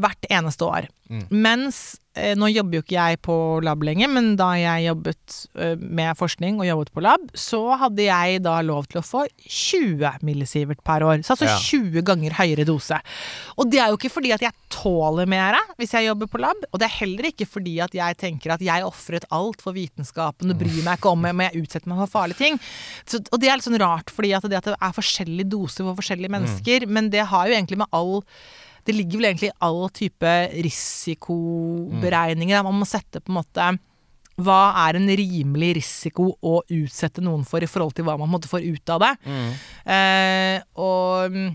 [0.00, 0.90] hvert eneste år.
[1.30, 5.74] Mens eh, nå jobber jo ikke jeg på lab lenger, men da jeg jobbet eh,
[5.80, 10.20] med forskning og jobbet på lab, så hadde jeg da lov til å få 20
[10.26, 11.22] millisievert per år.
[11.26, 11.56] Så altså Ja.
[11.60, 12.98] 20 ganger høyere dose.
[13.56, 16.56] Og det er jo ikke fordi at jeg tåler mer hvis jeg jobber på lab,
[16.70, 20.52] og det er heller ikke fordi at jeg tenker at jeg ofret alt for vitenskapen
[20.52, 22.58] og bryr meg ikke om om jeg utsetter meg for farlige ting.
[23.04, 25.86] Så, og det er litt sånn rart, fordi at det, at det er forskjellige doser
[25.86, 28.20] for forskjellige mennesker, men det har jo egentlig med all
[28.86, 30.32] det ligger vel egentlig i all type
[30.66, 32.62] risikoberegninger.
[32.66, 33.70] Man må sette på en måte
[34.40, 38.48] hva er en rimelig risiko å utsette noen for i forhold til hva man måtte
[38.50, 39.12] få ut av det.
[39.84, 41.50] Eh, og mm,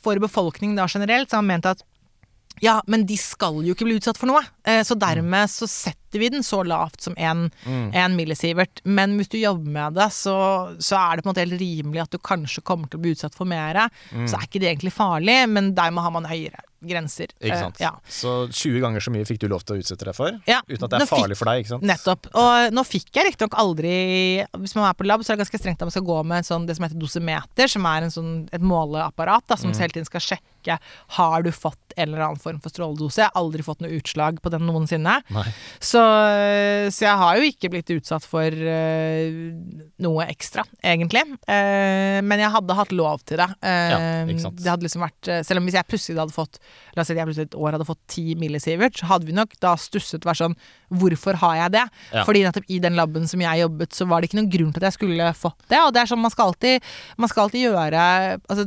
[0.00, 1.84] for befolkningen da generelt så har man ment at
[2.60, 4.42] ja, men de skal jo ikke bli utsatt for noe.
[4.68, 8.16] Eh, så dermed så setter vi den så lavt som en, mm.
[8.16, 8.82] millisievert.
[8.84, 10.36] Men hvis du jobber med det, så,
[10.78, 13.14] så er det på en måte helt rimelig at du kanskje kommer til å bli
[13.16, 13.86] utsatt for mer.
[14.10, 17.28] Så er ikke det egentlig farlig, men dermed har man høyere grenser.
[17.40, 17.80] Ikke Eh, sant?
[17.80, 17.90] ja.
[18.08, 20.84] Så 20 ganger så mye fikk du lov til å utsette deg for, Ja, uten
[20.84, 21.82] at det er er farlig for deg, ikke sant?
[21.84, 22.26] Nettopp.
[22.34, 25.60] Og nå fikk jeg riktignok aldri Hvis man er på lab, så er det ganske
[25.60, 28.48] strengt at man skal gå med sånn, det som heter dosimeter, som er en sånn,
[28.52, 30.78] et måleapparat da, som hele tiden skal sjekke
[31.16, 33.16] har du fått en eller annen form for stråledose.
[33.22, 35.22] Jeg har aldri fått noe utslag på den noensinne.
[35.80, 36.02] Så,
[36.92, 39.50] så jeg har jo ikke blitt utsatt for uh,
[40.04, 41.22] noe ekstra, egentlig.
[41.48, 43.48] Uh, men jeg hadde hatt lov til det.
[43.64, 44.60] Uh, Ja, ikke sant.
[44.60, 46.60] Det hadde liksom vært Selv om hvis jeg plutselig hadde fått
[46.96, 49.36] La oss si at jeg plutselig et år hadde fått 10 millisievert, så hadde vi
[49.36, 50.56] nok da stusset vært sånn
[51.00, 51.84] Hvorfor har jeg det?
[52.10, 52.24] Ja.
[52.26, 54.82] Fordi nettopp i den laben som jeg jobbet, så var det ikke noen grunn til
[54.82, 55.78] at jeg skulle fått det.
[55.84, 56.90] Og det er sånn man skal alltid
[57.20, 58.08] Man skal alltid gjøre
[58.50, 58.66] Altså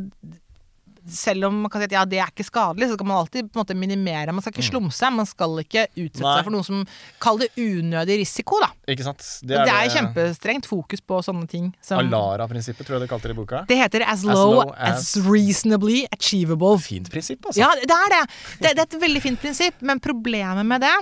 [1.09, 3.49] selv om man kan si at ja, det er ikke skadelig, så skal man alltid
[3.51, 4.31] på en måte minimere.
[4.31, 5.09] Man skal ikke slumse.
[5.11, 6.27] Man skal ikke utsette Mm.
[6.29, 6.35] Nei.
[6.37, 6.83] seg for noe som
[7.19, 8.69] Kall det unødig risiko, da.
[8.87, 9.23] Ikke sant?
[9.43, 11.71] Det er, det er kjempestrengt fokus på sånne ting.
[11.81, 13.63] Som, Alara-prinsippet, tror jeg du kalte det i boka.
[13.67, 16.77] det heter as low, low as, as- reasonably achievable.
[16.79, 17.59] Fint prinsipp, altså.
[17.59, 18.21] Ja, det er det.
[18.61, 18.75] det.
[18.75, 20.93] Det er et veldig fint prinsipp, men problemet med det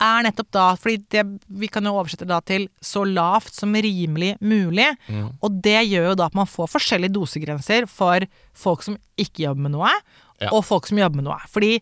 [0.00, 4.34] er nettopp da Fordi det, vi kan jo oversette da til så lavt som rimelig
[4.42, 4.88] mulig.
[5.42, 9.62] Og det gjør jo da at man får forskjellige dosegrenser for folk som ikke jobber
[9.68, 9.90] med noe,
[10.42, 10.48] Ja.
[10.50, 11.38] og folk som jobber med noe.
[11.48, 11.80] Fordi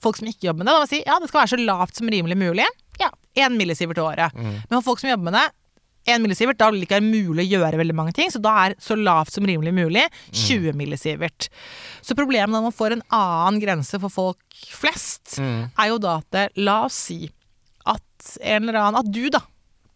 [0.00, 1.96] folk som ikke jobber med det, da må si ja, det skal være så lavt
[1.98, 2.66] som rimelig mulig.
[3.00, 4.32] Ja, én millisievert i året.
[4.34, 4.62] Mm.
[4.70, 5.48] Men for folk som jobber med det,
[6.14, 8.52] én millisievert, da vil det ikke være mulig å gjøre veldig mange ting, så da
[8.68, 10.32] er så lavt som rimelig mulig Mm.
[10.32, 11.48] 20 millisievert.
[12.00, 14.38] Så problemet når man får en annen grense for folk
[14.70, 15.70] flest, Mm.
[15.76, 17.28] er jo da at det, la oss si
[18.18, 19.42] at en eller annen At du, da,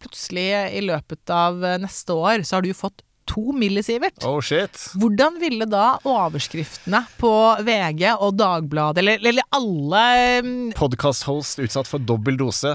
[0.03, 4.25] plutselig i løpet av eh, neste år, så har du fått to millisievert.
[4.27, 4.75] Oh shit.
[4.99, 7.31] Hvordan ville da overskriftene på
[7.63, 10.01] VG og Dagbladet, eller, eller alle
[10.43, 12.73] mm, Podcast-host utsatt for dobbel dose.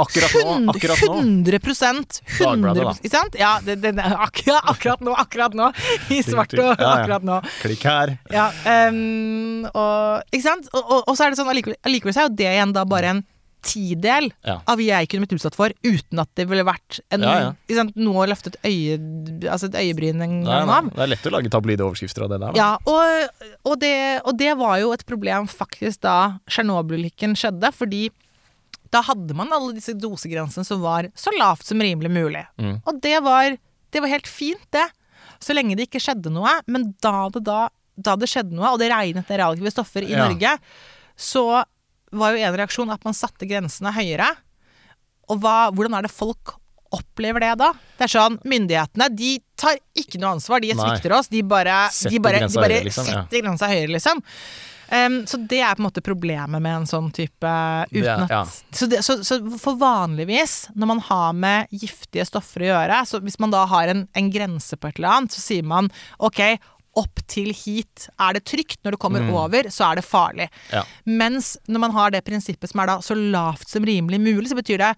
[0.00, 1.18] Akkurat nå, akkurat nå.
[1.20, 2.96] 100 100 Dagbladet, da.
[2.96, 3.38] Ikke sant?
[3.40, 5.70] Ja, det, det, akkurat, akkurat nå, akkurat nå.
[6.16, 6.92] I svart og Ja, ja.
[6.96, 7.40] akkurat nå.
[7.60, 8.16] Klikk her.
[8.32, 8.48] Ja,
[8.88, 10.72] um, og, ikke sant?
[10.72, 12.88] Og, og, og så er det sånn, allikevel, allikevel så er jo det igjen da
[12.88, 13.26] bare en
[13.66, 14.60] tidel Ja.
[14.70, 17.52] av jeg kunne blitt utsatt for, uten at det ville vært en, Ja, ja.
[17.68, 18.98] Liksom, noe å løfte et, øye,
[19.50, 20.90] altså et øyebryn en gang av.
[20.94, 22.56] Det er lett å lage tabloide overskrifter av det der.
[22.58, 23.94] Ja, og, og, det,
[24.24, 26.16] og det var jo et problem faktisk da
[26.48, 28.06] Tsjernobyl-ulykken skjedde, fordi
[28.94, 32.44] da hadde man alle disse dosegrensene som var så lavt som rimelig mulig.
[32.62, 32.76] Mm.
[32.86, 33.56] Og det var,
[33.92, 34.86] det var helt fint, det.
[35.42, 36.52] Så lenge det ikke skjedde noe.
[36.70, 37.66] Men da det, da,
[37.98, 40.28] da det skjedde noe, og det regnet ned radioaktive stoffer i Ja.
[40.28, 40.54] Norge,
[41.16, 41.64] så
[42.12, 44.28] var jo en reaksjon at man satte grensene høyere.
[45.32, 46.54] Og hva, hvordan er det folk
[46.94, 47.72] opplever det da?
[47.98, 50.78] Det er sånn, Myndighetene de tar ikke noe ansvar, de Nei.
[50.78, 51.30] svikter oss.
[51.32, 53.24] De bare, de bare, de bare høyere, liksom, ja.
[53.24, 54.22] setter grensa høyere, liksom.
[54.86, 57.50] Um, så det er på en måte problemet med en sånn type
[57.90, 58.42] uten at ja.
[58.46, 63.18] så, det, så, så for vanligvis, når man har med giftige stoffer å gjøre, så
[63.24, 65.90] hvis man da har en, en grense på et eller annet, så sier man
[66.22, 66.38] ok,
[66.96, 69.30] opp til hit er det trygt, når du kommer Mm.
[69.34, 70.48] over, så er det farlig.
[70.72, 70.82] Ja.
[71.04, 74.56] Mens når man har det prinsippet som er da så lavt som rimelig mulig, så
[74.56, 74.92] betyr det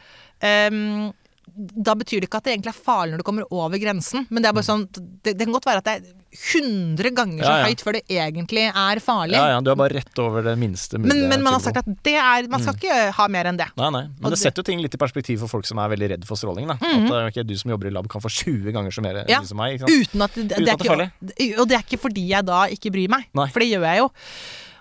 [0.73, 1.13] um,
[1.59, 4.43] da betyr det ikke at det egentlig er farlig når du kommer over grensen, men
[4.45, 7.49] det er bare sånn Det, det kan godt være at det er 100 ganger så
[7.49, 7.55] Mm.
[7.55, 7.69] Ja, ja.
[7.71, 9.37] høyt før det egentlig er farlig.
[9.39, 11.15] Ja, ja, du er bare rett over det minste mulige.
[11.15, 13.69] Men, men man har sagt at det er Man skal ikke ha mer enn det.
[13.77, 14.03] Nei, nei.
[14.19, 16.29] Men Og det setter jo ting litt i perspektiv for folk som er veldig redd
[16.29, 16.69] for stråling.
[16.69, 16.77] Da.
[16.79, 19.43] At okay, ok, du som jobber i lab kan få 20 ganger så mer Ja.
[19.43, 19.79] som meg.
[19.81, 20.09] Ikke sant?
[20.09, 22.29] Uten at det, det, Uten er at det er ikke, Og det er ikke fordi
[22.29, 23.49] jeg da ikke bryr meg, Nei.
[23.49, 24.09] for det gjør jeg jo.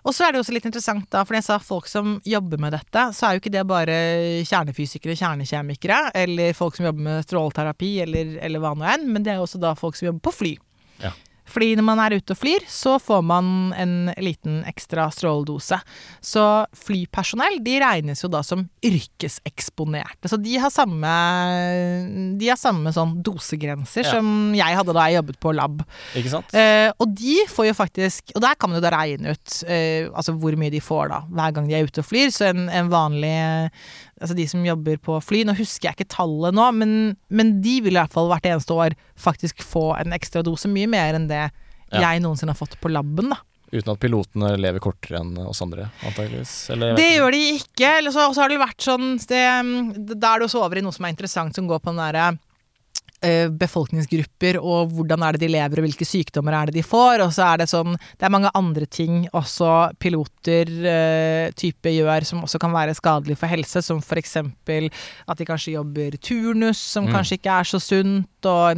[0.07, 2.71] Og så er det også litt interessant, da, for jeg sa folk som jobber med
[2.71, 3.97] dette, så er jo ikke det bare
[4.47, 9.33] kjernefysikere, kjernekjemikere, eller folk som jobber med stråleterapi, eller, eller hva nå enn, men det
[9.33, 10.53] er også da folk som jobber på fly.
[11.47, 13.47] Fordi når man er ute og flyr, så får man
[13.79, 15.77] en liten ekstra stråledose.
[16.21, 16.43] Så
[16.75, 20.27] flypersonell de regnes jo da som yrkeseksponerte.
[20.29, 21.11] Så de har samme,
[22.39, 24.11] de har samme sånn dosegrenser Ja.
[24.17, 25.81] som jeg hadde da jeg jobbet på lab.
[26.17, 26.53] Ikke sant?
[26.53, 30.07] Eh, og de får jo faktisk Og der kan man jo da regne ut eh,
[30.13, 32.29] altså hvor mye de får da hver gang de er ute og flyr.
[32.33, 33.71] Så en, en vanlig
[34.21, 36.93] Altså de som jobber på fly, nå husker jeg ikke tallet nå, men,
[37.29, 40.69] men de vil i hvert fall hvert eneste år faktisk få en ekstra dose.
[40.71, 41.43] Mye mer enn det
[41.93, 42.01] Ja.
[42.01, 43.37] jeg noensinne har fått på laben, da.
[43.71, 46.69] Uten at pilotene lever kortere enn oss andre, antageligvis.
[46.71, 47.89] Eller, Det gjør de ikke.
[47.99, 49.43] Eller så, har det vært sånn det,
[50.17, 52.39] Da er det også over i noe som er interessant, som går på den derre
[53.49, 57.23] befolkningsgrupper og hvordan er det de lever og hvilke sykdommer er det de får.
[57.25, 62.27] Og så er det sånn Det er mange andre ting også piloter eh, type gjør
[62.27, 64.89] som også kan være skadelig for helse, som eksempel
[65.27, 67.13] at de kanskje jobber turnus, som Mm.
[67.13, 68.75] kanskje ikke er så sunt, og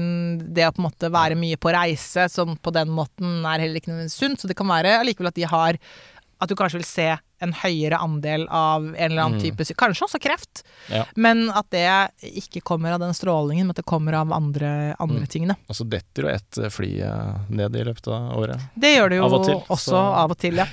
[0.54, 3.80] det å på en måte være mye på reise, som på den måten er heller
[3.80, 4.40] ikke noe sunt.
[4.40, 5.78] Så det kan være allikevel at de har
[6.42, 9.44] at du kanskje vil se en høyere andel av en eller annen Mm.
[9.44, 9.78] type syk.
[9.80, 10.62] Kanskje også kreft.
[10.92, 11.06] Ja.
[11.16, 11.86] Men at det
[12.22, 15.28] ikke kommer av den strålingen, men at det kommer av andre, andre Mm.
[15.28, 15.56] tingene.
[15.70, 18.60] Og så detter jo ett fly eh, ned i løpet av året.
[18.78, 20.66] Det gjør det jo Av og til, også så- av og til, ja.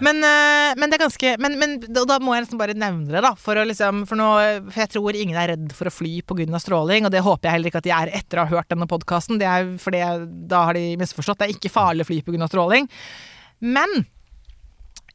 [0.00, 3.22] Men, eh, men det er ganske Men, men da, må jeg nesten bare nevne det,
[3.22, 3.34] da.
[3.34, 6.60] For, liksom, for, nå, for jeg tror ingen er redd for å fly pga.
[6.60, 8.86] stråling, og det håper jeg heller ikke at de er etter å ha hørt denne
[8.86, 9.40] podkasten.
[9.80, 11.38] For da har de misforstått.
[11.38, 12.48] Det er ikke farlig å fly pga.
[12.48, 12.88] stråling.
[13.60, 14.06] Men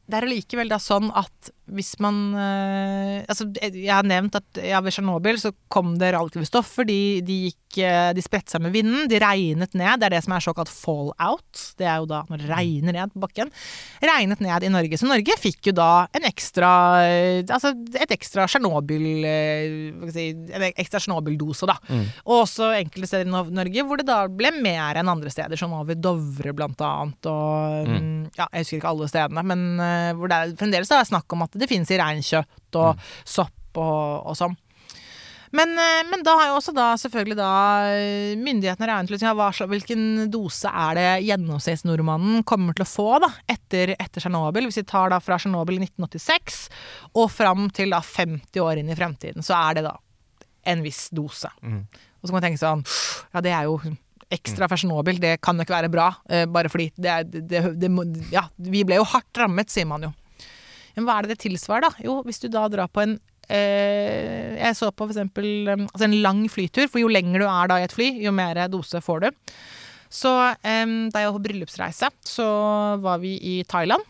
[0.06, 4.80] det er allikevel da sånn at hvis man eh, Altså, jeg har nevnt at ja,
[4.84, 6.86] ved Tsjernobyl så kom det radioaktive stoffer.
[6.88, 9.08] De, de gikk eh, De spredte seg med vinden.
[9.10, 10.00] De regnet ned.
[10.00, 11.62] Det er det som er såkalt fallout.
[11.78, 13.50] Det er jo da når det regner ned på bakken.
[14.04, 15.00] Regnet ned i Norge.
[15.00, 16.70] Så Norge fikk jo da en ekstra
[17.06, 21.78] eh, Altså et ekstra Tsjernobyl eh, si, En ekstra Tsjernobyl-dose, da.
[21.90, 22.04] Mm.
[22.26, 25.74] Og også enkelte steder i Norge hvor det da ble mer enn andre steder, som
[25.76, 27.92] over Dovre blant annet, og Mm.
[27.96, 31.32] mm, ja, jeg husker ikke alle stedene, men eh, hvor det er, fremdeles er snakk
[31.36, 34.56] om at det finnes i reinkjøtt og sopp og, og sånn.
[35.56, 37.50] Men, eh, men da har jo også da selvfølgelig da
[37.94, 43.30] eh, myndighetene regnet ut ja, hvilken dose er det gjennomsnittsnordmannen kommer til å få da,
[43.50, 44.66] etter, etter Tsjernobyl.
[44.68, 46.58] Hvis vi tar da fra Tsjernobyl i 1986
[47.14, 49.94] og fram til da 50 år inn i fremtiden, så er det da
[50.66, 51.50] en viss dose.
[51.62, 51.84] Mm.
[51.86, 52.84] Og så kan man tenke sånn
[53.36, 53.78] Ja, det er jo
[54.32, 56.10] ekstra fra Tsjernobyl, det kan jo ikke være bra.
[56.28, 57.90] eh, bare fordi det, det, det,
[58.32, 60.12] Ja, vi ble jo hardt rammet, sier man jo.
[60.96, 62.04] Men hva er det det tilsvarer, da?
[62.04, 63.18] Jo, hvis du da drar på en
[63.52, 67.70] eh, Jeg så på eksempel eh, altså en lang flytur, for jo lenger du er
[67.72, 69.30] da i et fly, jo mer dose får du.
[70.12, 70.32] Så
[70.62, 72.50] eh, da jeg var på bryllupsreise, så
[73.04, 74.04] var vi i Thailand.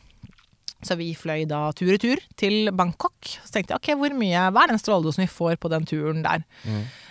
[0.85, 3.17] Så vi fløy da tur i tur til Bangkok.
[3.25, 6.21] Så tenkte jeg ok, hvor mye, hva er den stråledosen vi får på den turen
[6.23, 6.45] der?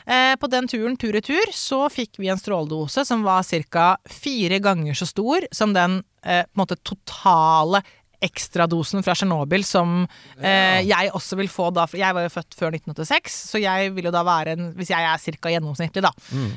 [0.05, 3.87] Eh, på den turen tur i tur så fikk vi en stråledose som var ca.
[4.05, 7.81] fire ganger så stor som den eh, måte totale
[8.25, 9.97] ekstradosen fra Tsjernobyl som
[10.39, 14.09] eh, jeg også vil få da Jeg var jo født før 1986, så jeg vil
[14.09, 15.51] jo da være en Hvis jeg er ca.
[15.53, 16.11] gjennomsnittlig, da,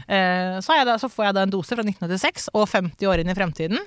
[0.08, 3.32] eh, så, da, så får jeg da en dose fra 1986 og 50 år inn
[3.32, 3.82] i fremtiden.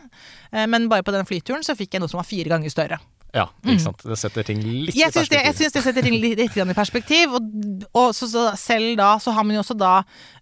[0.52, 3.02] Eh, men bare på den flyturen så fikk jeg noe som var fire ganger større.
[3.32, 4.02] Ja, ikke sant.
[4.04, 5.38] Det setter ting litt Jeg i perspektiv.
[5.38, 7.36] det, jeg syns det setter ting litt, litt i perspektiv.
[7.38, 9.92] Og, og så, så selv da så har man jo også da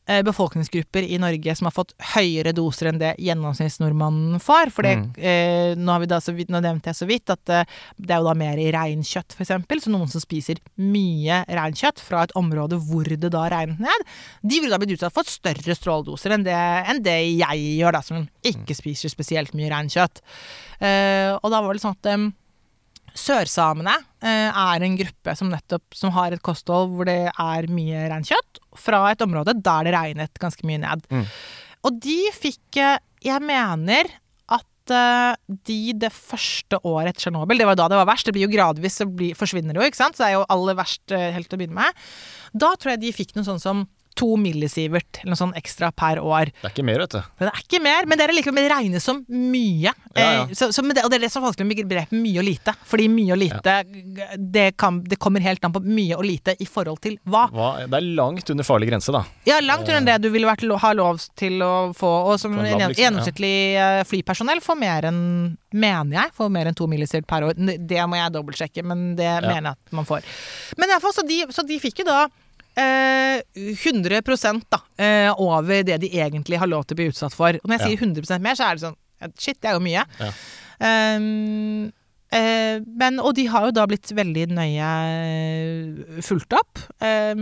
[0.10, 4.74] eh, befolkningsgrupper i Norge som har fått høyere doser enn det gjennomsnittsnordmannen får.
[4.74, 7.54] For det, eh, nå, har vi da så vidt, nå nevnte jeg så vidt at
[7.54, 9.86] eh, det er jo da mer i reinkjøtt, eksempel.
[9.86, 14.10] Så noen som spiser mye reinkjøtt fra et område hvor det da regnet ned,
[14.42, 16.58] de ville da blitt utsatt for større stråledoser enn det,
[16.90, 20.26] enn det jeg gjør, da, som ikke spiser spesielt mye reinkjøtt.
[20.82, 22.14] Eh, og da var det sånn at
[23.20, 28.08] Sørsamene eh, er en gruppe som nettopp som har et kosthold hvor det er mye
[28.12, 31.06] reinkjøtt, fra et område der det regnet ganske mye ned.
[31.12, 31.28] Mm.
[31.88, 34.10] Og de fikk eh, Jeg mener
[34.56, 35.36] at eh,
[35.68, 38.54] de det første året etter Tsjernobyl, det var da det var verst, det blir jo
[38.56, 41.60] gradvis så forsvinner det jo, ikke sant, så det er jo aller verst helt til
[41.60, 42.04] å begynne med.
[42.56, 43.88] Da tror jeg de fikk noe sånn som
[44.18, 46.52] to millisievert eller noe sånn ekstra per år.
[46.60, 47.20] Det er ikke mer, vet du.
[47.40, 49.94] Men det er ikke mer, men det er likevel regnes som mye.
[49.94, 50.44] Ja, ja.
[50.44, 52.48] Eh, så, så, det, og det er det som er vanskelig med begrepet mye og
[52.48, 52.76] lite.
[52.90, 53.76] Fordi mye og lite,
[54.38, 57.46] det, kan, det kommer helt an på mye og lite i forhold til hva.
[57.54, 59.24] Hva, det er langt under farlig grense, da.
[59.48, 62.12] Ja, langt under det du ville vært, ha lov til å få.
[62.34, 65.24] Og som en liksom, gjennomsnittlig eh, flypersonell får mer enn
[65.70, 67.58] Mener jeg får mer enn to millisievert per år.
[67.62, 70.26] Det må jeg dobbeltsjekke, men det mener jeg at man får.
[70.82, 72.24] Men i hvert fall, så de, så de fikk jo da
[72.80, 73.42] eh,
[73.84, 77.60] 100% da, eh, over det de egentlig har lov til å bli utsatt for.
[77.60, 77.88] Og når jeg Ja.
[77.92, 78.98] sier 100 mer, så er det sånn
[79.38, 80.06] Shit, det er jo mye.
[80.18, 80.30] Ja.
[80.80, 81.92] Um,
[82.32, 87.34] eh, men, og de har jo da blitt veldig nøye eh, fulgt opp, Eh,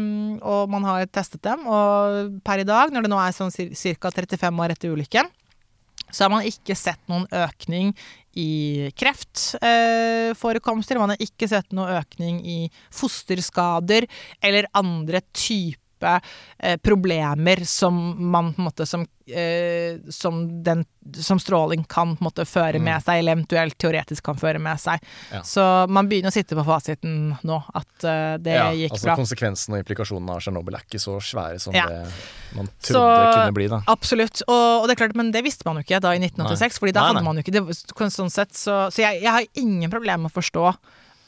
[0.42, 1.68] og man har testet dem.
[1.68, 4.10] Og per i dag, når det nå er sånn ca.
[4.10, 5.30] 35 år etter ulykken,
[6.10, 7.94] så har man ikke sett noen økning
[8.38, 11.00] i kreftforekomster.
[11.02, 14.06] man har ikke sett noe økning i fosterskader
[14.46, 21.40] eller andre typer eh, problemer som man på en måte som, eh, som, den, som
[21.40, 25.00] stråling kan på en måte føre med seg, eller eventuelt teoretisk kan føre med seg.
[25.32, 25.42] Ja.
[25.44, 29.16] Så man begynner å sitte på fasiten nå, at eh, det ja, gikk altså bra.
[29.22, 31.86] Konsekvensen og implikasjonene av Tsjernobyl er ikke så svære som Ja.
[31.88, 32.04] det
[32.56, 33.68] man Så- det kunne bli.
[33.68, 33.82] da.
[33.88, 34.42] Absolutt.
[34.48, 36.94] Og, og det er klart, men det visste man jo ikke da i 1986, fordi
[36.94, 37.28] da Nei, hadde nei.
[37.28, 38.12] man jo ikke det.
[38.18, 40.76] Sånn sett, så så jeg, jeg har ingen problemer med å forstå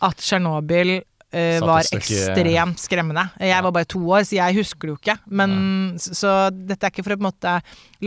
[0.02, 3.26] at Tsjernobyl Satt var ekstremt skremmende.
[3.46, 5.16] Jeg var bare to år, så jeg husker det jo ikke.
[5.30, 5.52] Men,
[6.02, 7.54] så, så dette er ikke for å på en måte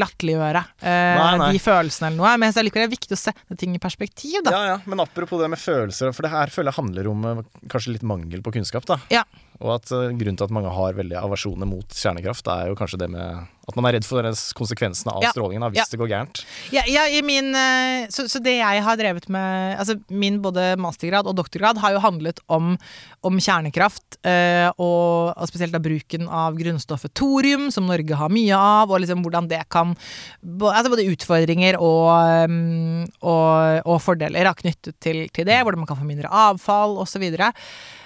[0.02, 1.52] latterliggjøre nei.
[1.52, 4.40] de følelsene eller noe, men jeg likevel er det viktig å sette ting i perspektiv,
[4.46, 4.54] da.
[4.56, 7.42] Ja, ja, Men apropos det med følelser, for det her føler jeg handler om eh,
[7.70, 8.88] kanskje litt mangel på kunnskap.
[8.90, 8.98] da.
[9.12, 9.22] Ja.
[9.62, 13.12] Og at grunnen til at mange har veldig aversjoner mot kjernekraft, er jo kanskje det
[13.12, 14.26] med at man er redd for
[14.58, 15.30] konsekvensene av Ja.
[15.32, 15.84] strålingen hvis Ja.
[15.90, 16.44] det går gærent.
[16.74, 20.76] Ja, ja, i min, eh, så, så det jeg har drevet med Altså min både
[20.76, 22.76] mastergrad og doktorgrad har jo handlet om,
[23.22, 28.56] om kjernekraft, eh, og, og spesielt da bruken av grunnstoffet thorium, som Norge har mye
[28.56, 29.94] av, og liksom hvordan det kan
[30.42, 35.86] Altså både utfordringer og, um, og, og fordeler er knyttet til, til det, hvordan man
[35.90, 37.24] kan få mindre avfall osv.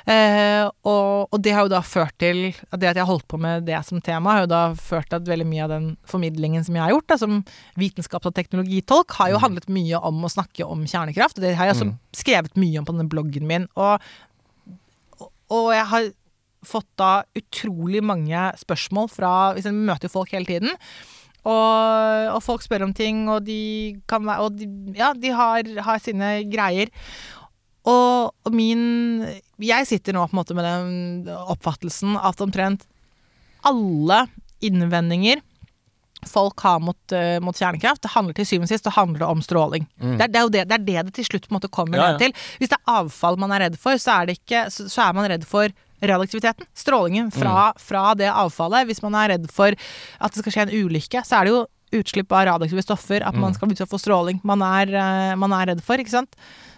[0.07, 3.41] Eh, og, og det har jo da ført til det at jeg har holdt på
[3.43, 6.63] med det som tema, har jo da ført til at veldig mye av den formidlingen
[6.67, 7.41] som jeg har gjort, da, som
[7.81, 11.43] vitenskaps- og teknologitolk, har jo handlet mye om å snakke om kjernekraft.
[11.43, 11.91] Det har jeg også
[12.23, 13.67] skrevet mye om på denne bloggen min.
[13.75, 14.07] Og,
[15.51, 16.09] og, jeg har
[16.67, 20.71] fått da utrolig mange spørsmål fra jeg møter jo folk hele tiden.
[21.47, 24.67] Og, og folk spør om ting, og de kan være Og de,
[24.99, 26.91] ja, de har, har sine greier.
[27.87, 29.23] Og, og min
[29.63, 32.87] Jeg sitter nå på en måte med den oppfattelsen at omtrent
[33.67, 34.25] alle
[34.65, 35.41] innvendinger
[36.27, 39.43] folk har mot, uh, mot kjernekraft, det handler til syvende og sist det handler om
[39.45, 39.85] stråling.
[40.01, 42.15] Det, er, det, er det, det er det det til slutt måte kommer Ja, ja.
[42.17, 42.35] ned til.
[42.59, 45.17] Hvis det er avfall man er redd for, så er, det ikke, så, så er
[45.17, 45.71] man redd for
[46.03, 46.67] radioaktiviteten.
[46.77, 48.89] Strålingen fra, fra det avfallet.
[48.91, 51.63] Hvis man er redd for at det skal skje en ulykke, så er det jo
[52.01, 55.85] utslipp av radioaktive stoffer, at man skal få stråling man er, uh, man er redd
[55.87, 56.35] for, ikke sant.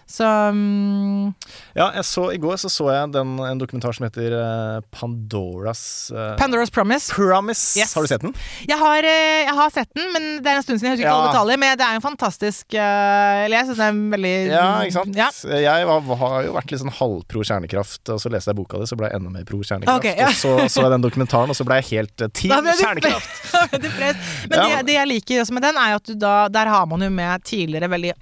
[0.09, 1.33] Så um...
[1.73, 6.33] Ja, så, I går så, så jeg den, en dokumentar som heter uh, Pandoras uh,
[6.39, 7.13] Pandora's Promise.
[7.13, 7.79] Promise.
[7.79, 7.93] Yes.
[7.93, 8.33] Har du sett den?
[8.67, 10.89] Jeg har, eh, jeg har sett den, men det er en stund siden.
[10.89, 11.19] Jeg husker ikke Ja.
[11.19, 11.61] alle detaljer.
[11.61, 15.19] Men det er en fantastisk Eller jeg syns det er veldig Ja, ikke sant?
[15.19, 15.29] Ja.
[15.59, 18.89] Jeg var, har jo vært litt sånn halvpro kjernekraft, og så leste jeg boka di,
[18.89, 20.01] så ble jeg enda mer pro kjernekraft.
[20.01, 20.29] Okay, ja.
[20.29, 23.41] Og så så jeg den dokumentaren, og så ble jeg helt uh, team kjernekraft.
[24.49, 26.87] Men det, det jeg liker også med den, er jo at du da Der har
[26.89, 28.15] man jo med tidligere veldig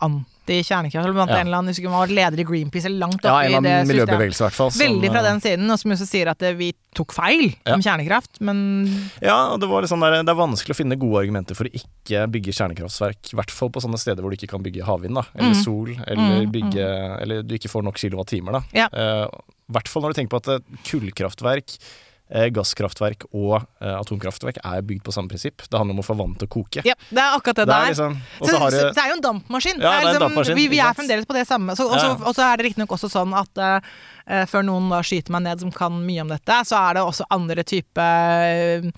[0.48, 1.04] anti-kjernekraft.
[1.06, 1.38] Eller blant Ja.
[1.42, 3.62] en eller annen, husker man var leder i Greenpeace eller langt oppe ja, i eller
[3.62, 4.40] det systemet.
[4.40, 4.72] i hvert fall.
[4.72, 7.56] som, Veldig fra eh, den siden, og som også sier at eh, vi tok feil
[7.66, 7.74] Ja.
[7.76, 11.22] om kjernekraft, men Ja, og det var sånn der, det er vanskelig å finne gode
[11.26, 13.34] argumenter for å ikke bygge kjernekraftverk.
[13.34, 15.24] I hvert fall på sånne steder hvor du ikke kan bygge havvind, da.
[15.36, 15.64] Eller Mm.
[15.64, 15.88] sol.
[16.08, 18.62] Eller Mm, bygge Eller du ikke får nok kilowattimer, da.
[18.74, 18.88] Ja.
[18.94, 19.28] uh,
[19.70, 24.82] hvert fall når du tenker på at eh, kullkraftverk, eh, gasskraftverk og eh, atomkraftverk er
[24.84, 25.64] bygd på samme prinsipp.
[25.64, 26.84] Det handler om å få vann til å koke.
[26.84, 29.14] ja, det er akkurat det Det det er liksom, Så, så har så det er
[29.14, 29.80] jo en dampmaskin.
[29.80, 31.76] Ja, det er en liksom, dampmaskin, vi, vi er fremdeles på det samme.
[31.80, 32.18] Så, og, så, Ja.
[32.20, 33.96] og så er det riktignok også sånn at eh,
[34.28, 37.08] eh, før noen da skyter meg ned som kan mye om dette, så er det
[37.08, 38.92] også andre type uh,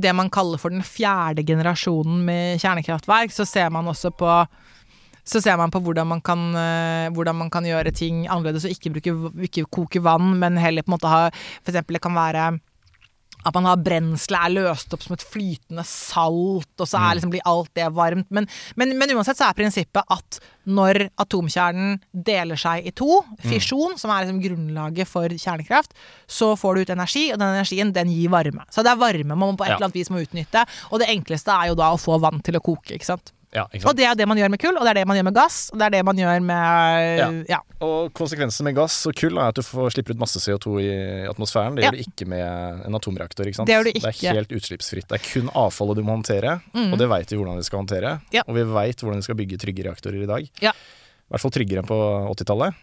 [0.00, 4.30] det man kaller for den fjerde generasjonen med kjernekraftverk, så ser man også på
[5.30, 8.74] så ser man på hvordan man kan, eh, hvordan man kan gjøre ting annerledes og
[8.74, 9.14] ikke, bruke,
[9.46, 12.50] ikke koke vann, men heller på en måte ha For eksempel det kan være
[13.40, 17.32] at man har brenselet er løst opp som et flytende salt, og så er liksom,
[17.32, 18.28] blir alt det varmt.
[18.28, 23.96] Men, men, men uansett så er prinsippet at når atomkjernen deler seg i to, fisjon,
[24.00, 25.96] som er liksom grunnlaget for kjernekraft,
[26.28, 28.68] så får du ut energi, og den energien den gir varme.
[28.68, 31.56] Så det er varme man på et eller annet vis må utnytte, og det enkleste
[31.56, 33.32] er jo da å få vann til å koke, ikke sant.
[33.54, 35.16] Ja, ikke Og det er det man gjør med kull, og det er det man
[35.18, 37.58] gjør med gass, og det er det man gjør med ja.
[37.82, 40.90] Og konsekvensen med gass og kull er at du får slipper ut masse CO2 i
[41.30, 41.74] atmosfæren.
[41.74, 41.90] Det Ja.
[41.90, 43.46] gjør du ikke med en atomreaktor.
[43.50, 43.66] ikke sant?
[43.66, 45.08] Det gjør du Det er helt utslippsfritt.
[45.08, 48.20] Det er kun avfallet du må håndtere, og det veit vi hvordan vi skal håndtere.
[48.32, 48.42] Ja.
[48.46, 50.50] Og vi veit hvordan vi skal bygge trygge reaktorer i dag.
[50.62, 50.70] Ja.
[51.30, 51.96] I hvert fall tryggere enn på
[52.34, 52.74] 80-tallet.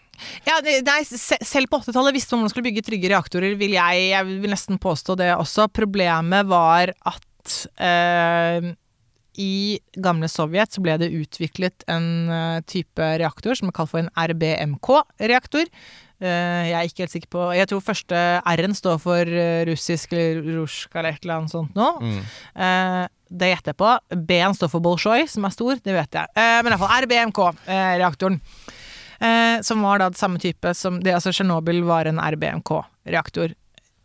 [0.47, 4.05] Ja, nei, selv på 80-tallet visste man hvordan man skulle bygge trygge reaktorer, vil jeg,
[4.13, 5.67] jeg vil nesten påstå det også.
[5.67, 8.71] Problemet var at eh,
[9.37, 14.01] i gamle Sovjet så ble det utviklet en eh, type reaktor som er kalt for
[14.01, 15.69] en RBMK-reaktor.
[16.17, 20.15] Eh, jeg er ikke helt sikker på Jeg tror første R-en står for eh, russisk
[20.17, 21.91] eller rusjka eller et eller annet sånt nå.
[22.01, 23.13] Mm.
[23.27, 23.93] Det gjetter jeg på.
[24.31, 25.79] B-en står for Bolsjoj, som er stor.
[25.83, 26.29] Det vet jeg.
[26.63, 28.37] Men iallfall RBMK-reaktoren.
[29.67, 33.51] Som var da det samme type som det, Altså Tsjernobyl var en RBMK-reaktor.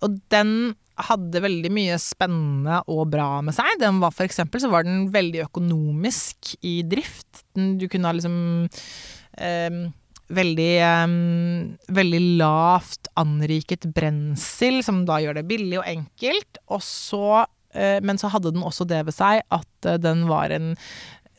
[0.03, 0.73] Og den
[1.09, 3.79] hadde veldig mye spennende og bra med seg.
[3.81, 7.45] Den var for eksempel så var den veldig økonomisk i drift.
[7.55, 8.37] Du kunne ha liksom
[9.39, 9.81] eh,
[10.33, 11.17] veldig, eh,
[12.01, 16.63] veldig lavt anriket brensel, som da gjør det billig og enkelt.
[16.69, 20.51] Og så, eh, men så hadde den også det ved seg at eh, den var
[20.51, 20.75] en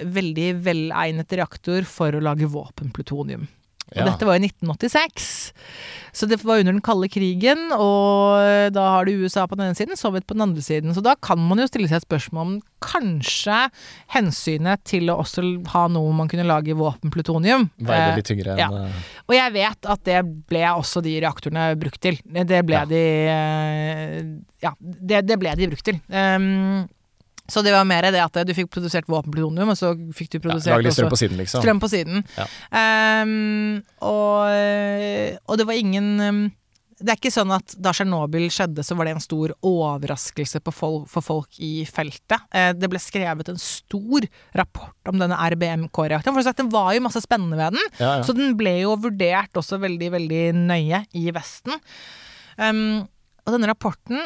[0.04, 3.48] veldig velegnet reaktor for å lage våpenplutonium.
[3.94, 4.06] Og Ja.
[4.12, 5.54] dette var i 1986.
[6.14, 9.78] Så det var under den kalde krigen, og da har du USA på den ene
[9.78, 10.94] siden, Sovjet på den andre siden.
[10.94, 13.70] Så da kan man jo stille seg et spørsmål om kanskje
[14.14, 15.44] hensynet til å også
[15.74, 17.70] ha noe man kunne lage i våpenplutonium.
[17.82, 18.70] Veide Eh, litt tyngre enn ja.
[18.86, 18.92] eh,
[19.28, 22.20] og jeg vet at det ble også de reaktorene brukt til.
[22.26, 22.86] Det ble Ja.
[22.86, 23.04] de
[23.34, 24.24] eh,
[24.64, 25.98] Ja, det, det ble de brukt til.
[26.10, 26.88] Um,
[27.54, 30.44] så det var mer det at du fikk produsert våpenplutonium, og så fikk du ja,
[30.48, 31.62] produsert Lage litt strøm på siden, liksom.
[31.62, 32.26] strøm på siden.
[32.40, 32.48] Ja.
[33.22, 36.42] Um, og, og det var ingen um,
[36.98, 40.74] Det er ikke sånn at da Tsjernobyl skjedde, så var det en stor overraskelse på
[40.74, 42.46] fol for folk i feltet.
[42.56, 44.28] Eh, det ble skrevet en stor
[44.58, 46.38] rapport om denne RBMK-reaktoren.
[46.38, 47.90] For sagt, Det var jo masse spennende ved den.
[48.00, 48.22] Ja, ja.
[48.24, 51.76] Så den ble jo vurdert også veldig, veldig nøye i Vesten.
[52.56, 53.04] Um,
[53.44, 54.24] og denne rapporten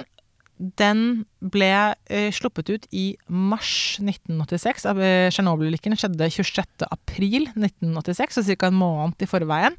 [0.57, 1.69] den ble
[2.09, 4.87] eh, sluppet ut i mars 1986.
[4.89, 6.85] Eh, Tsjernobyl-ulykken skjedde 26.
[6.89, 8.69] april 1986, så ca.
[8.71, 9.75] en måned i forveien.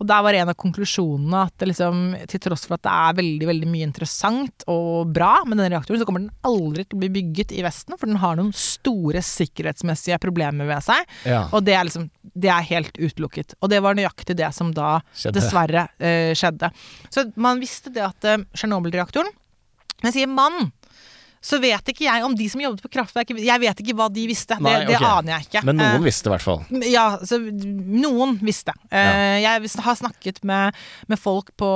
[0.00, 2.00] Og der var en av konklusjonene at det liksom,
[2.32, 6.00] til tross for at det er veldig veldig mye interessant og bra med denne reaktoren,
[6.00, 9.20] så kommer den aldri til å bli bygget i Vesten, for den har noen store
[9.26, 11.12] sikkerhetsmessige problemer ved seg.
[11.28, 11.44] Ja.
[11.52, 13.52] Og det er liksom Det er helt utelukket.
[13.60, 15.34] Og det var nøyaktig det som da Skjedde.
[15.36, 16.70] dessverre eh, skjedde.
[17.12, 19.28] Så man visste det at eh, Tsjernobyl-reaktoren
[20.02, 20.72] Når jeg sier mann,
[21.42, 24.28] så vet ikke jeg om de som jobbet på kraftverket Jeg vet ikke hva de
[24.30, 24.54] visste.
[24.62, 25.08] Nei, det, det okay.
[25.10, 25.62] aner jeg ikke.
[25.66, 26.60] Men noen Eh, visste i hvert fall.
[26.86, 28.74] ja, så noen visste.
[28.92, 29.40] Ja.
[29.42, 30.78] Jeg har snakket med,
[31.10, 31.72] med folk på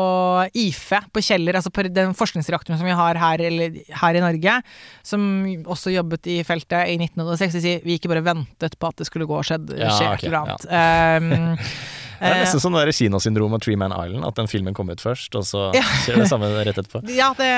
[0.55, 4.57] IFE, på Kjeller, altså på den forskningsreaktoren som vi har her, eller, her i Norge,
[5.03, 5.27] som
[5.67, 7.59] også jobbet i feltet i 1906.
[7.59, 10.15] De sier vi ikke bare ventet på at det skulle gå og skje Ja, okay,
[10.15, 10.71] et eller annet.
[10.71, 11.67] Um,
[12.21, 14.89] Det er eh, nesten sånn der kinosyndrom av Tree Man Island, at den filmen kom
[14.91, 15.69] ut først, og så
[16.05, 17.03] skjer det samme rett etterpå.
[17.21, 17.51] Ja, det,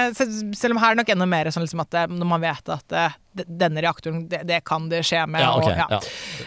[0.58, 2.84] selv om her er det nok enda mer sånn liksom at når man vet at
[2.90, 5.42] det, d- denne reaktoren, det, det kan det skje med.
[5.44, 6.00] Ja, okay, og, ja.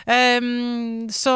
[0.05, 0.37] Ja.
[0.41, 1.35] Um, så,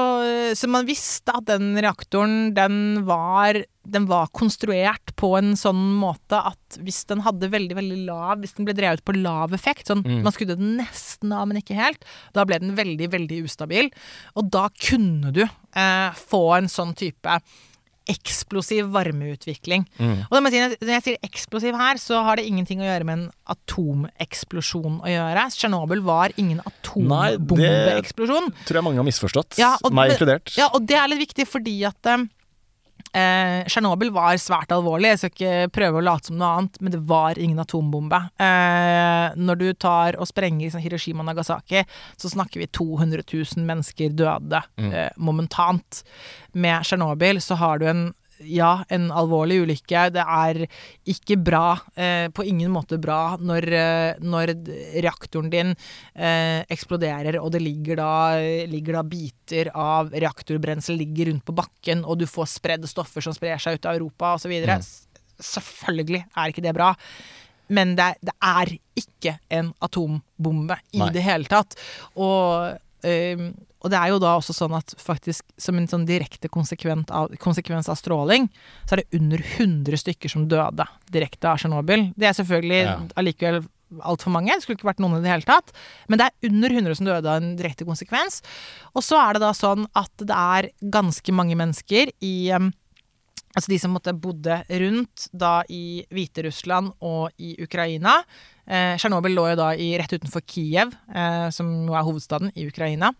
[0.57, 6.39] så man visste at den reaktoren, den var, den var konstruert på en sånn måte
[6.51, 10.03] at hvis den hadde veldig, veldig lav Hvis den ble drevet på lav effekt, sånn
[10.05, 10.21] Mm.
[10.25, 12.03] man skrudde den nesten av, men ikke helt,
[12.35, 13.87] da ble den veldig, veldig ustabil.
[14.35, 17.39] Og da kunne du eh, få en sånn type
[18.11, 19.85] eksplosiv varmeutvikling.
[19.97, 20.17] Mm.
[20.29, 23.17] Og må jeg når jeg sier eksplosiv her, så har det ingenting å gjøre med
[23.17, 23.25] en
[23.55, 25.45] atomeksplosjon å gjøre.
[25.55, 26.61] Tsjernobyl var ingen
[27.09, 27.95] Nei, det-
[28.65, 29.57] Tror jeg mange har misforstått.
[29.57, 30.55] Ja, meg inkludert.
[30.57, 32.25] Ja, og det er litt viktig fordi at eh,
[33.15, 35.13] Tsjernobyl var svært alvorlig.
[35.13, 38.19] Jeg skal ikke prøve å late som noe annet, men det var ingen atombombe.
[38.41, 41.85] Eh, når du tar og sprenger liksom, Hiroshima og Nagasaki,
[42.19, 46.03] så snakker vi 200 000 mennesker døde eh, momentant.
[46.53, 48.05] Med Tsjernobyl så har du en
[48.43, 50.01] ja, en alvorlig ulykke.
[50.15, 50.61] Det er
[51.11, 54.53] ikke bra, eh, på ingen måte bra, når, eh, når
[55.03, 55.75] reaktoren din
[56.15, 58.11] eh, eksploderer, og det ligger da,
[58.67, 63.35] ligger da biter av reaktorbrensel ligger rundt på bakken, og du får spredd stoffer som
[63.35, 64.51] sprer seg ut av Europa osv.
[64.51, 64.85] Mm.
[65.39, 66.93] Selvfølgelig er ikke det bra.
[67.67, 71.13] Men det, det er ikke en atombombe i Nei.
[71.15, 71.77] det hele tatt.
[72.13, 72.75] Og,
[73.05, 73.47] eh,
[73.85, 77.29] og det er jo da også sånn at faktisk som en sånn direkte konsekvent av,
[77.41, 78.47] konsekvens av stråling,
[78.89, 82.07] så er det under 100 stykker som døde direkte av Tsjernobyl.
[82.17, 82.97] Det er selvfølgelig Ja.
[83.15, 83.61] allikevel
[84.01, 84.51] altfor mange.
[84.51, 85.71] Det skulle ikke vært noen i det hele tatt.
[86.09, 88.41] Men det er under 100 som døde av en direkte konsekvens.
[88.95, 92.49] Og så er det da sånn at det er ganske mange mennesker i
[93.55, 98.17] Altså de som måtte bodde rundt da i Hviterussland og i Ukraina.
[98.67, 103.13] Eh, lå jo da i, rett utenfor Kiev, eh, som jo er hovedstaden i Ukraina.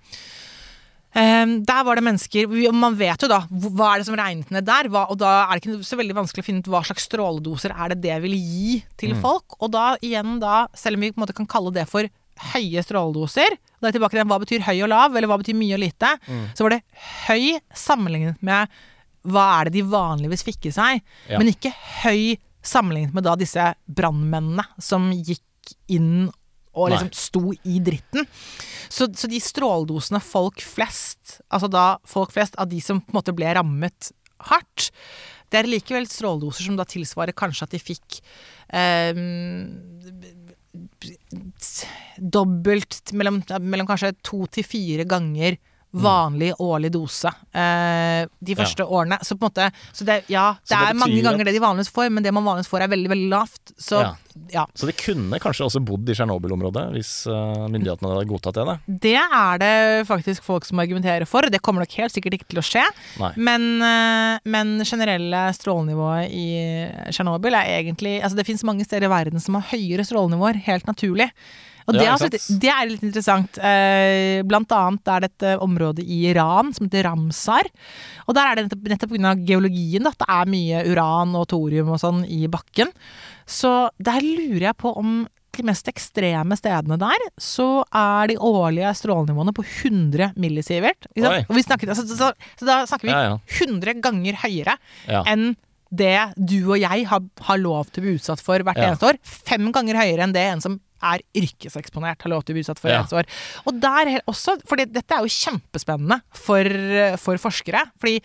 [1.15, 4.51] Eh, der var det mennesker og Man vet jo da hva er det som regnet
[4.51, 4.89] ned der.
[4.91, 7.71] Hva, og da er det ikke så veldig vanskelig å finne ut hva slags stråledoser
[7.75, 9.57] er det det vil gi til folk.
[9.61, 12.09] Og da igjen da, selv om vi på en måte kan kalle det for
[12.51, 15.37] høye stråledoser og Da er vi tilbake til hva betyr høy og lav, eller hva
[15.39, 16.09] betyr mye og lite.
[16.57, 16.81] Så var det
[17.27, 18.71] høy sammenlignet med
[19.25, 21.03] hva er det de vanligvis fikk i seg.
[21.29, 21.39] Ja.
[21.39, 21.71] Men ikke
[22.03, 22.35] høy
[22.65, 26.27] sammenlignet med da disse brannmennene som gikk inn
[26.75, 26.97] og Nei.
[26.97, 28.27] liksom sto i dritten.
[28.91, 33.19] Så, så de stråledosene folk flest, altså da folk flest av de som på en
[33.19, 34.11] måte ble rammet
[34.51, 34.91] hardt,
[35.51, 38.19] det er likevel stråledoser som da tilsvarer kanskje at de fikk
[38.75, 39.15] eh,
[42.17, 45.59] dobbelt mellom, mellom kanskje to til fire ganger
[45.95, 48.59] vanlig årlig dose eh, de Ja.
[48.59, 49.17] første årene.
[49.23, 51.91] Så på en måte Så det, ja, det, det er mange ganger det de vanligvis
[51.93, 53.73] får, men det man vanligvis får er veldig, veldig lavt.
[53.79, 54.15] Så Ja.
[54.51, 54.65] ja.
[54.75, 58.65] Så de kunne kanskje også bodd i Tsjernobyl-området hvis uh, myndighetene hadde godtatt det?
[58.67, 58.77] da?
[58.87, 62.49] Det er det faktisk folk som argumenterer for, og det kommer nok helt sikkert ikke
[62.51, 62.83] til å skje.
[63.37, 66.47] Men, uh, men generelle strålenivået i
[67.11, 70.85] Tsjernobyl er egentlig Altså det fins mange steder i verden som har høyere strålenivåer, helt
[70.87, 71.31] naturlig.
[71.87, 73.57] Og det, Ja, er litt, det er litt interessant.
[73.61, 77.69] Eh, blant annet er det et område i Iran som heter Ramsar.
[78.25, 79.35] Og der er det nettopp, nettopp pga.
[79.45, 82.89] geologien at det er mye uran og thorium og sånn i bakken.
[83.45, 88.89] Så der lurer jeg på om de mest ekstreme stedene der, så er de årlige
[88.99, 91.05] strålenivåene på 100 millisievert.
[91.15, 93.37] Snakker, altså, så, så da snakker vi Ja, ja.
[93.61, 94.75] 100 ganger høyere
[95.07, 95.21] Ja.
[95.31, 95.53] enn
[95.95, 99.19] det du og jeg har, har lov til å bli utsatt for hvert eneste år.
[99.23, 100.75] Fem ganger høyere enn det en som
[101.13, 103.01] er yrkeseksponert har lov til å bli utsatt for Ja.
[103.03, 103.29] eneste år.
[103.67, 106.69] Og der også, for dette er jo kjempespennende for,
[107.21, 107.85] for forskere.
[108.01, 108.19] Fordi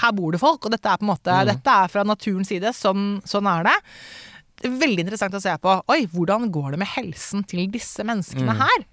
[0.00, 1.46] her bor det folk, og dette er på en måte Mm.
[1.54, 2.72] Dette er fra naturens side.
[2.76, 3.76] Sånn, sånn er det.
[4.62, 5.82] Veldig interessant å se på.
[5.88, 8.58] Oi, hvordan går det med helsen til disse menneskene Mm.
[8.60, 8.84] her?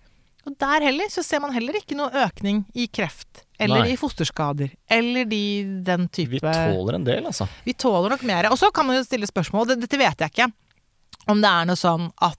[0.48, 3.44] Og der heller så ser man heller ikke noe økning i kreft.
[3.60, 3.92] Eller Nei.
[3.94, 4.72] i fosterskader.
[4.90, 7.50] Eller de, den type Vi tåler en del, altså.
[7.66, 8.46] vi tåler nok mer.
[8.52, 10.54] Og så kan man jo stille spørsmål, dette vet jeg ikke,
[11.28, 12.38] om det er noe sånn at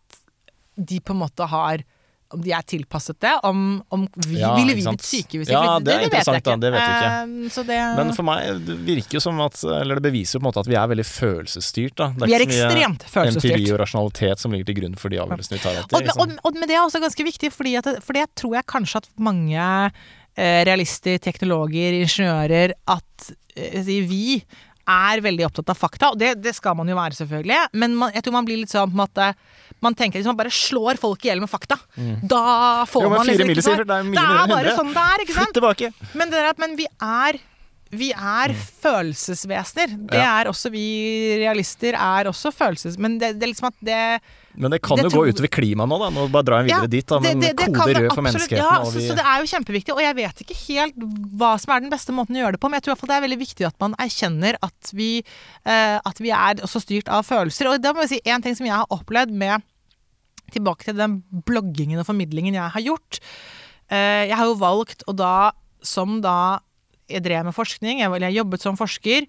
[0.79, 1.85] de på en måte har
[2.29, 3.31] om de er tilpasset det?
[3.49, 6.11] Om, om vi, Ja, ville vi blitt syke hvis Ja, det, det er vet jeg
[6.11, 6.57] interessant, da.
[6.61, 7.53] Det vet vi ikke.
[7.55, 10.45] Så det, Men for meg det virker jo som at Eller det beviser jo på
[10.45, 11.97] en måte at vi er veldig følelsesstyrt.
[11.97, 12.11] da.
[12.13, 15.15] Det vi er ikke så mye ekstremt Empiri og rasjonalitet som ligger til grunn for
[15.15, 15.81] de avgjørelsene vi tar.
[15.81, 16.37] alltid, Og, liksom.
[16.37, 19.03] og, og men det er også ganske viktig, fordi at, for det tror jeg kanskje
[19.03, 24.43] at mange eh, realister, teknologer, ingeniører, at eh, vi
[24.89, 27.59] er veldig opptatt av fakta, og det, det skal man jo være, selvfølgelig.
[27.81, 29.33] Men man, jeg tror man blir litt sånn på en måte
[29.81, 31.77] Man tenker hvis man bare slår folk i hjel med fakta,
[32.27, 33.05] da får Mm.
[33.05, 33.85] Jo, man liksom ikke svar.
[33.85, 35.55] det er Det er bare sånn det er, ikke sant?
[36.15, 37.39] Men, det er at, men vi er
[37.91, 38.53] vi er
[38.83, 39.89] følelsesvesener.
[39.97, 40.21] Det Mm.
[40.21, 40.41] Ja.
[40.43, 42.99] er også vi realister er også følelses...
[42.99, 44.21] Men det, det er liksom at det
[44.59, 46.09] Men det kan Det jo tror- gå utover klimaet nå, da.
[46.11, 47.19] Nå bare drar jeg videre Ja, dit, da.
[47.23, 48.59] Men det- det- det kode rød for menneskeheten.
[48.59, 48.91] Ja, vi...
[48.91, 50.97] så, så det er jo kjempeviktig, og jeg vet ikke helt
[51.39, 53.03] hva som er den beste måten å gjøre det på, men jeg tror i hvert
[53.05, 55.11] fall det er veldig viktig at man erkjenner at vi,
[55.67, 57.71] uh, at vi er også styrt av følelser.
[57.71, 59.63] Og da må jeg si en ting som jeg har opplevd med
[60.51, 63.21] tilbake til den bloggingen og formidlingen jeg har gjort.
[63.93, 65.53] Uh, jeg har jo valgt, og da
[65.83, 66.59] som da
[67.09, 69.25] jeg drev med forskning, jeg, jeg jobbet som forsker,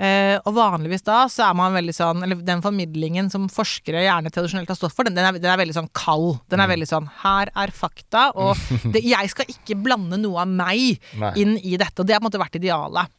[0.00, 4.70] og vanligvis da så er man veldig sånn Eller den formidlingen som forskere gjerne tradisjonelt
[4.72, 6.38] har stått for, den, den, er, den er veldig sånn kald.
[6.48, 8.56] Den er veldig sånn Her er fakta, og
[8.94, 11.34] det, jeg skal ikke blande noe av meg Nei.
[11.42, 12.00] inn i dette.
[12.00, 13.12] Og det har på en måte vært idealet.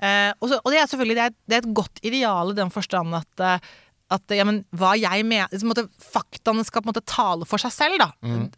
[0.00, 2.58] Eh, og, så, og det er selvfølgelig det er, det er et godt ideal i
[2.58, 3.70] den forstand at eh,
[4.10, 7.70] at ja, men hva jeg mener måte, Faktaene skal på en måte tale for seg
[7.70, 8.08] selv, da.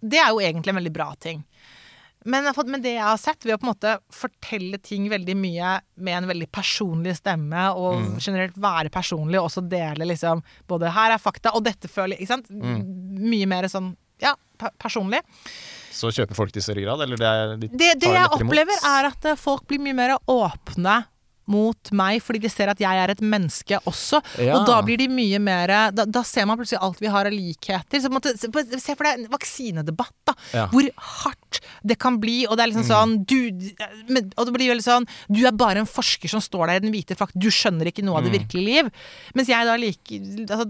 [0.01, 1.43] Det er jo egentlig en veldig bra ting.
[2.25, 5.75] Men, men det jeg har sett, ved å på en måte fortelle ting veldig mye
[6.03, 11.17] med en veldig personlig stemme, og generelt være personlig, og også dele liksom både 'her
[11.17, 12.51] er fakta', og 'dette føler ikke sant?
[12.51, 14.37] Mye mer sånn ja,
[14.79, 15.21] personlig.
[15.93, 18.79] Så kjøper folk det i større grad, eller det er de Det, det jeg opplever,
[18.87, 21.03] er at eh, folk blir mye mer åpne
[21.51, 24.21] mot meg, fordi de ser at jeg er et menneske også.
[24.43, 24.59] Ja.
[24.59, 27.35] Og da blir de mye mer Da, da ser man plutselig alt vi har av
[27.35, 28.03] likheter.
[28.03, 30.37] Så måtte, se for deg en vaksinedebatt, da.
[30.55, 30.67] Ja.
[30.73, 30.89] Hvor
[31.23, 32.43] hardt det kan bli.
[32.49, 33.39] Og det er liksom sånn du,
[34.37, 36.95] Og det blir veldig sånn Du er bare en forsker som står der i den
[36.95, 37.37] hvite frakt.
[37.39, 38.93] Du skjønner ikke noe av det virkelige liv.
[39.37, 40.69] Mens jeg da like altså,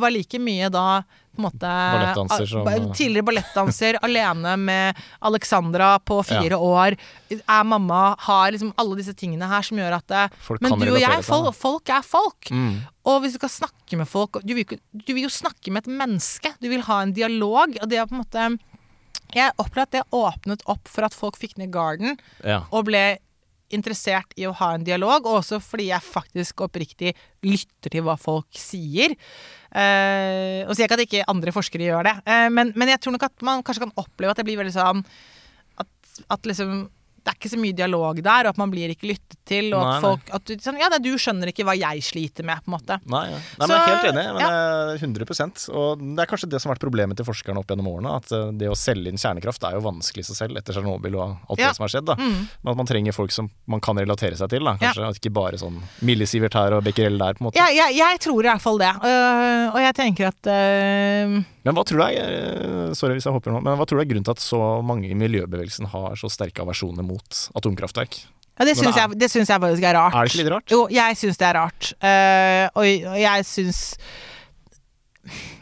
[0.00, 0.86] var like mye da
[1.30, 6.96] på en måte Ballettdanser som- Tidligere ballettdanser, alene med Alexandra på fire år.
[7.30, 10.90] Er mamma, har liksom alle disse tingene her som gjør at det, Folk Men du
[10.90, 12.50] og jeg, folk, folk er folk.
[12.50, 12.80] Mm.
[13.06, 15.94] Og hvis du skal snakke med folk du vil, du vil jo snakke med et
[16.02, 16.52] menneske.
[16.60, 17.78] Du vil ha en dialog.
[17.80, 18.58] Og det er på en måte
[19.34, 22.64] Jeg opplever at det åpnet opp for at folk fikk ned garden Ja.
[22.72, 23.18] og ble
[23.70, 27.12] interessert i å ha en dialog, og også fordi jeg faktisk oppriktig
[27.46, 29.14] lytter til hva folk sier.
[29.70, 33.14] Eh, og sier ikke at ikke andre forskere gjør det, uh, men, men jeg tror
[33.14, 35.04] nok at man kanskje kan oppleve at det blir veldig sånn
[35.78, 35.90] at,
[36.26, 36.88] at liksom
[37.24, 39.70] det er ikke så mye dialog der, og at man blir ikke lyttet til.
[39.74, 42.62] Og Nei, at folk at du, sånn, Ja, du skjønner ikke hva jeg sliter med,
[42.64, 42.96] på en måte.
[43.10, 43.38] Nei, ja.
[43.60, 44.24] Nei, men jeg er helt enig.
[44.36, 44.50] Men ja.
[44.94, 47.90] er 100% Og det er kanskje det som har vært problemet til forskerne opp gjennom
[47.92, 48.14] årene.
[48.20, 51.18] At eh, det å selge inn kjernekraft er jo vanskelig i seg selv etter Tsjernobyl
[51.20, 51.68] og alt Ja.
[51.70, 52.08] det som har skjedd.
[52.10, 52.40] da Mm.
[52.62, 54.64] Men at man trenger folk som man kan relatere seg til.
[54.64, 57.34] da Kanskje Ikke bare sånn millisievert her og becquerel der.
[57.34, 58.90] på en måte Jeg, jeg, jeg tror i hvert fall det.
[59.04, 61.40] Uh, og jeg tenker at uh...
[61.60, 64.04] Men hva tror du er eh, Sorry hvis jeg hopper nå Men hva tror du
[64.04, 68.22] er grunnen til at så mange i miljøbevegelsen har så sterke aversjoner mot atomkraftverk?
[68.60, 70.16] Ja, det syns jeg, det syns jeg faktisk er rart.
[70.16, 70.72] Er det ikke litt rart?
[70.74, 71.92] Jo, jeg syns det er rart.
[71.96, 73.80] Uh, og, og jeg syns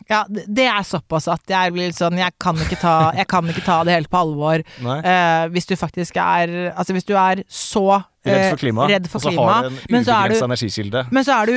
[0.09, 3.51] Ja, det, er såpass at jeg blir litt sånn Jeg kan ikke ta, jeg kan
[3.53, 4.63] ikke ta det helt på alvor.
[4.65, 7.85] Eh, hvis du faktisk er Altså, hvis du er så
[8.25, 11.05] Redd eh, for klimaet, redd og så klima, har du en ubegrensa energikilde.
[11.15, 11.55] men så er du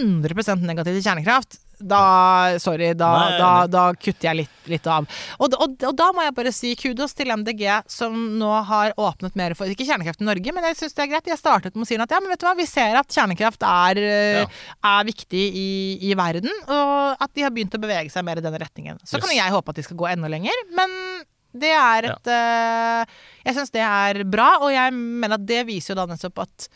[0.00, 1.60] 100% negativ til kjernekraft.
[1.80, 3.70] Da Sorry, da, Nei, da, nei.
[3.72, 5.06] da kutter jeg litt, litt av.
[5.40, 9.38] Og, og, og da må jeg bare si kudos til MDG, som nå har åpnet
[9.38, 11.30] mer for Ikke kjernekraft i Norge, men jeg syns det er greit.
[11.32, 13.64] Jeg startet med å si at ja, men vet du hva, vi ser at kjernekraft
[13.66, 14.02] er,
[14.40, 14.44] Ja.
[14.92, 15.70] er viktig i,
[16.10, 19.00] i verden, og at de har begynt å bevege seg mer i den retningen.
[19.04, 20.94] Så kan jeg håpe at de skal gå enda lenger, men
[21.50, 23.16] det er et eh,
[23.48, 26.68] Jeg syns det er bra, og jeg mener at det viser jo da nettopp at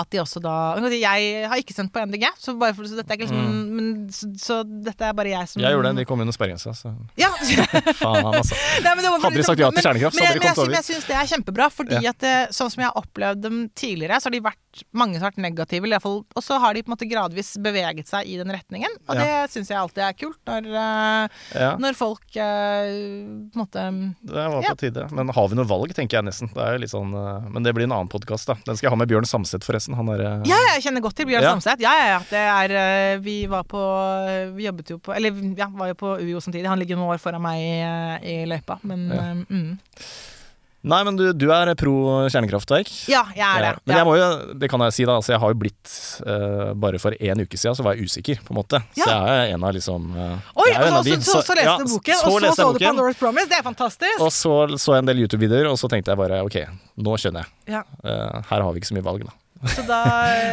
[0.00, 0.52] at de også da
[0.94, 4.08] Jeg har ikke sendt på MDG, så, bare for, så, dette er ikke liksom, men,
[4.12, 5.62] så, så dette er bare jeg som.
[5.64, 6.74] Jeg gjorde det, de kom under sperregrensa.
[6.76, 7.30] Så Ja.
[8.00, 8.54] faen, altså.
[8.84, 10.74] Nei, var Hadde de sagt ja til men- kjernekraft, så hadde de kommet men over.
[10.76, 13.58] jeg, jeg syns det er kjempebra, fordi at det, sånn som jeg har opplevd dem
[13.74, 16.76] tidligere, så har de vært mange som har vært negative, eller iallfall og så har
[16.76, 18.92] de på en måte gradvis beveget seg i den retningen.
[19.08, 19.24] Og Ja.
[19.24, 23.82] det syns jeg alltid er kult, når, uh, Ja, når folk uh, på en måte
[24.22, 24.70] det var Ja.
[24.74, 25.08] på tide.
[25.16, 26.52] Men har vi noe valg, tenker jeg nesten.
[26.54, 28.54] Det er litt sånn, uh, men det blir en annen podkast, da.
[28.66, 29.96] Den skal jeg ha med Bjørn Samset, forresten.
[29.98, 31.52] Han er eh, Ja, ja, jeg kjenner godt til Bjørn Ja.
[31.56, 31.80] Samset.
[31.82, 32.20] Ja, ja, ja.
[32.30, 32.76] Det er
[33.14, 33.84] eh, Vi var på
[34.56, 36.68] Vi jobbet jo på Eller ja, var jo på UiO samtidig.
[36.70, 37.70] Han ligger noen år foran meg i,
[38.26, 39.30] i løypa, men Ja.
[39.30, 39.70] eh, mm.
[40.80, 41.92] Nei, men du, du er pro
[42.32, 42.88] kjernekraftverk.
[43.12, 43.72] Ja, jeg er det.
[43.84, 44.28] Men jeg må jo,
[44.62, 45.90] det kan jeg si da, altså jeg har jo blitt
[46.24, 48.80] uh, Bare for én uke siden så var jeg usikker, på en måte.
[48.96, 51.18] Så jeg er en av liksom uh, Oi, og så, de.
[51.20, 53.50] så, så, så leste du boken, og så så, så du Pandora's Promise.
[53.52, 54.24] Det er fantastisk!
[54.24, 56.56] Og så så jeg en del YouTube-videoer, og så tenkte jeg bare ok,
[57.04, 57.76] nå skjønner jeg.
[57.76, 59.36] Ja, Eh, her har vi ikke så mye valg, da.
[59.66, 60.00] Så da,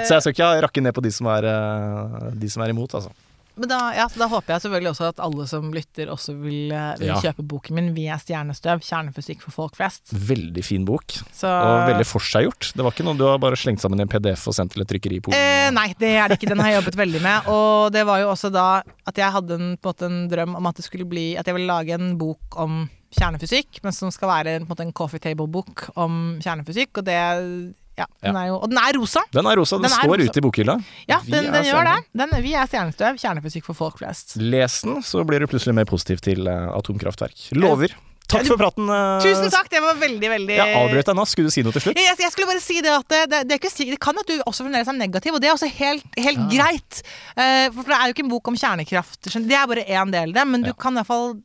[0.07, 2.91] Så jeg skal ikke rakke ned på de som er, eh, de som er imot,
[2.97, 3.11] altså.
[3.57, 6.91] men da, ja, da håper jeg selvfølgelig også at alle som lytter, også vil, eh,
[6.99, 7.15] vil Ja.
[7.23, 8.83] kjøpe boken min 'Vi er stjernestøv'.
[8.85, 10.11] Kjernefysikk for folk flest.
[10.13, 12.73] Veldig fin bok, Så og veldig forseggjort.
[12.75, 14.81] Det var ikke noe du har bare slengt sammen i en PDF og sendt til
[14.81, 15.33] et trykkeri i Polen.
[15.39, 16.49] Eh, nei, det er det ikke.
[16.49, 17.47] Den har jeg jobbet veldig med.
[17.47, 20.55] Og det var jo også da at jeg hadde en, på en, måte en drøm
[20.55, 24.11] om at det skulle bli At jeg ville lage en bok om kjernefysikk, men som
[24.11, 26.97] skal være på en, måte en coffee table-bok om kjernefysikk.
[26.99, 28.41] Og det Ja, den Ja.
[28.43, 29.21] er jo Og den er rosa!
[29.33, 30.29] Den er rosa, den, Den er står rosa.
[30.31, 30.75] ute i bokhylla.
[31.09, 31.95] Ja, den, den gjør det.
[32.13, 33.17] Den, vi er stjernestøv.
[33.17, 34.35] Kjernefysikk for folk flest.
[34.37, 37.47] Les den, så blir du plutselig mer positiv til eh, atomkraftverk.
[37.57, 37.95] Lover.
[38.27, 38.89] Takk for praten.
[38.91, 41.23] eh, Tusen takk, det var veldig, veldig Jeg avbrøt deg nå.
[41.31, 41.95] Skulle du si noe til slutt?
[41.97, 44.27] Jeg, jeg skulle bare si det at det, det, det, er ikke, det kan at
[44.27, 46.99] du også fremdeles er negativ, og det er også helt, helt greit.
[47.39, 49.21] Eh, for det er jo ikke en bok om kjernekraft.
[49.23, 49.39] du.
[49.47, 50.75] Det er bare én del av det, men du Ja.
[50.77, 51.37] kan i hvert fall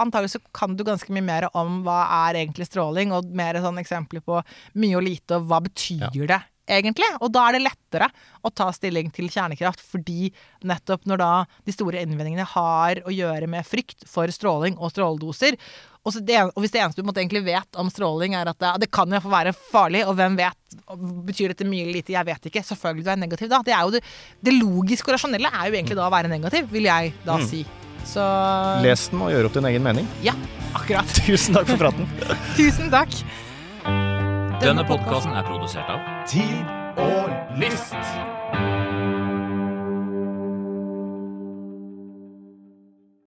[0.00, 3.80] Antagelig så kan du ganske mye mer om hva er egentlig stråling, og mer sånn
[3.82, 4.40] eksempler på
[4.80, 6.40] mye og lite, og hva betyr det
[6.70, 7.08] egentlig?
[7.20, 8.08] Og da er det lettere
[8.46, 10.30] å ta stilling til kjernekraft, fordi
[10.66, 11.30] nettopp når da
[11.66, 15.58] de store innvendingene har å gjøre med frykt for stråling og stråledoser,
[16.00, 18.70] og, så det, og hvis det eneste du egentlig vet om stråling, er at det,
[18.86, 20.78] det kan iallfall være farlig, og hvem vet?
[21.26, 22.14] Betyr dette mye eller lite?
[22.14, 22.62] Jeg vet ikke.
[22.64, 23.60] Selvfølgelig du er negativ da.
[23.66, 24.00] Det,
[24.40, 27.46] det, logiske og rasjonelle er jo egentlig da å være negativ, vil jeg da Mm.
[28.08, 28.24] Så
[28.84, 30.08] Les den og gjør opp din egen mening.
[30.24, 30.34] Ja,
[30.74, 31.14] akkurat.
[31.26, 32.10] Tusen takk for praten.
[32.58, 33.14] Tusen takk.
[34.60, 37.96] Denne podkasten er produsert av Tid og lyst.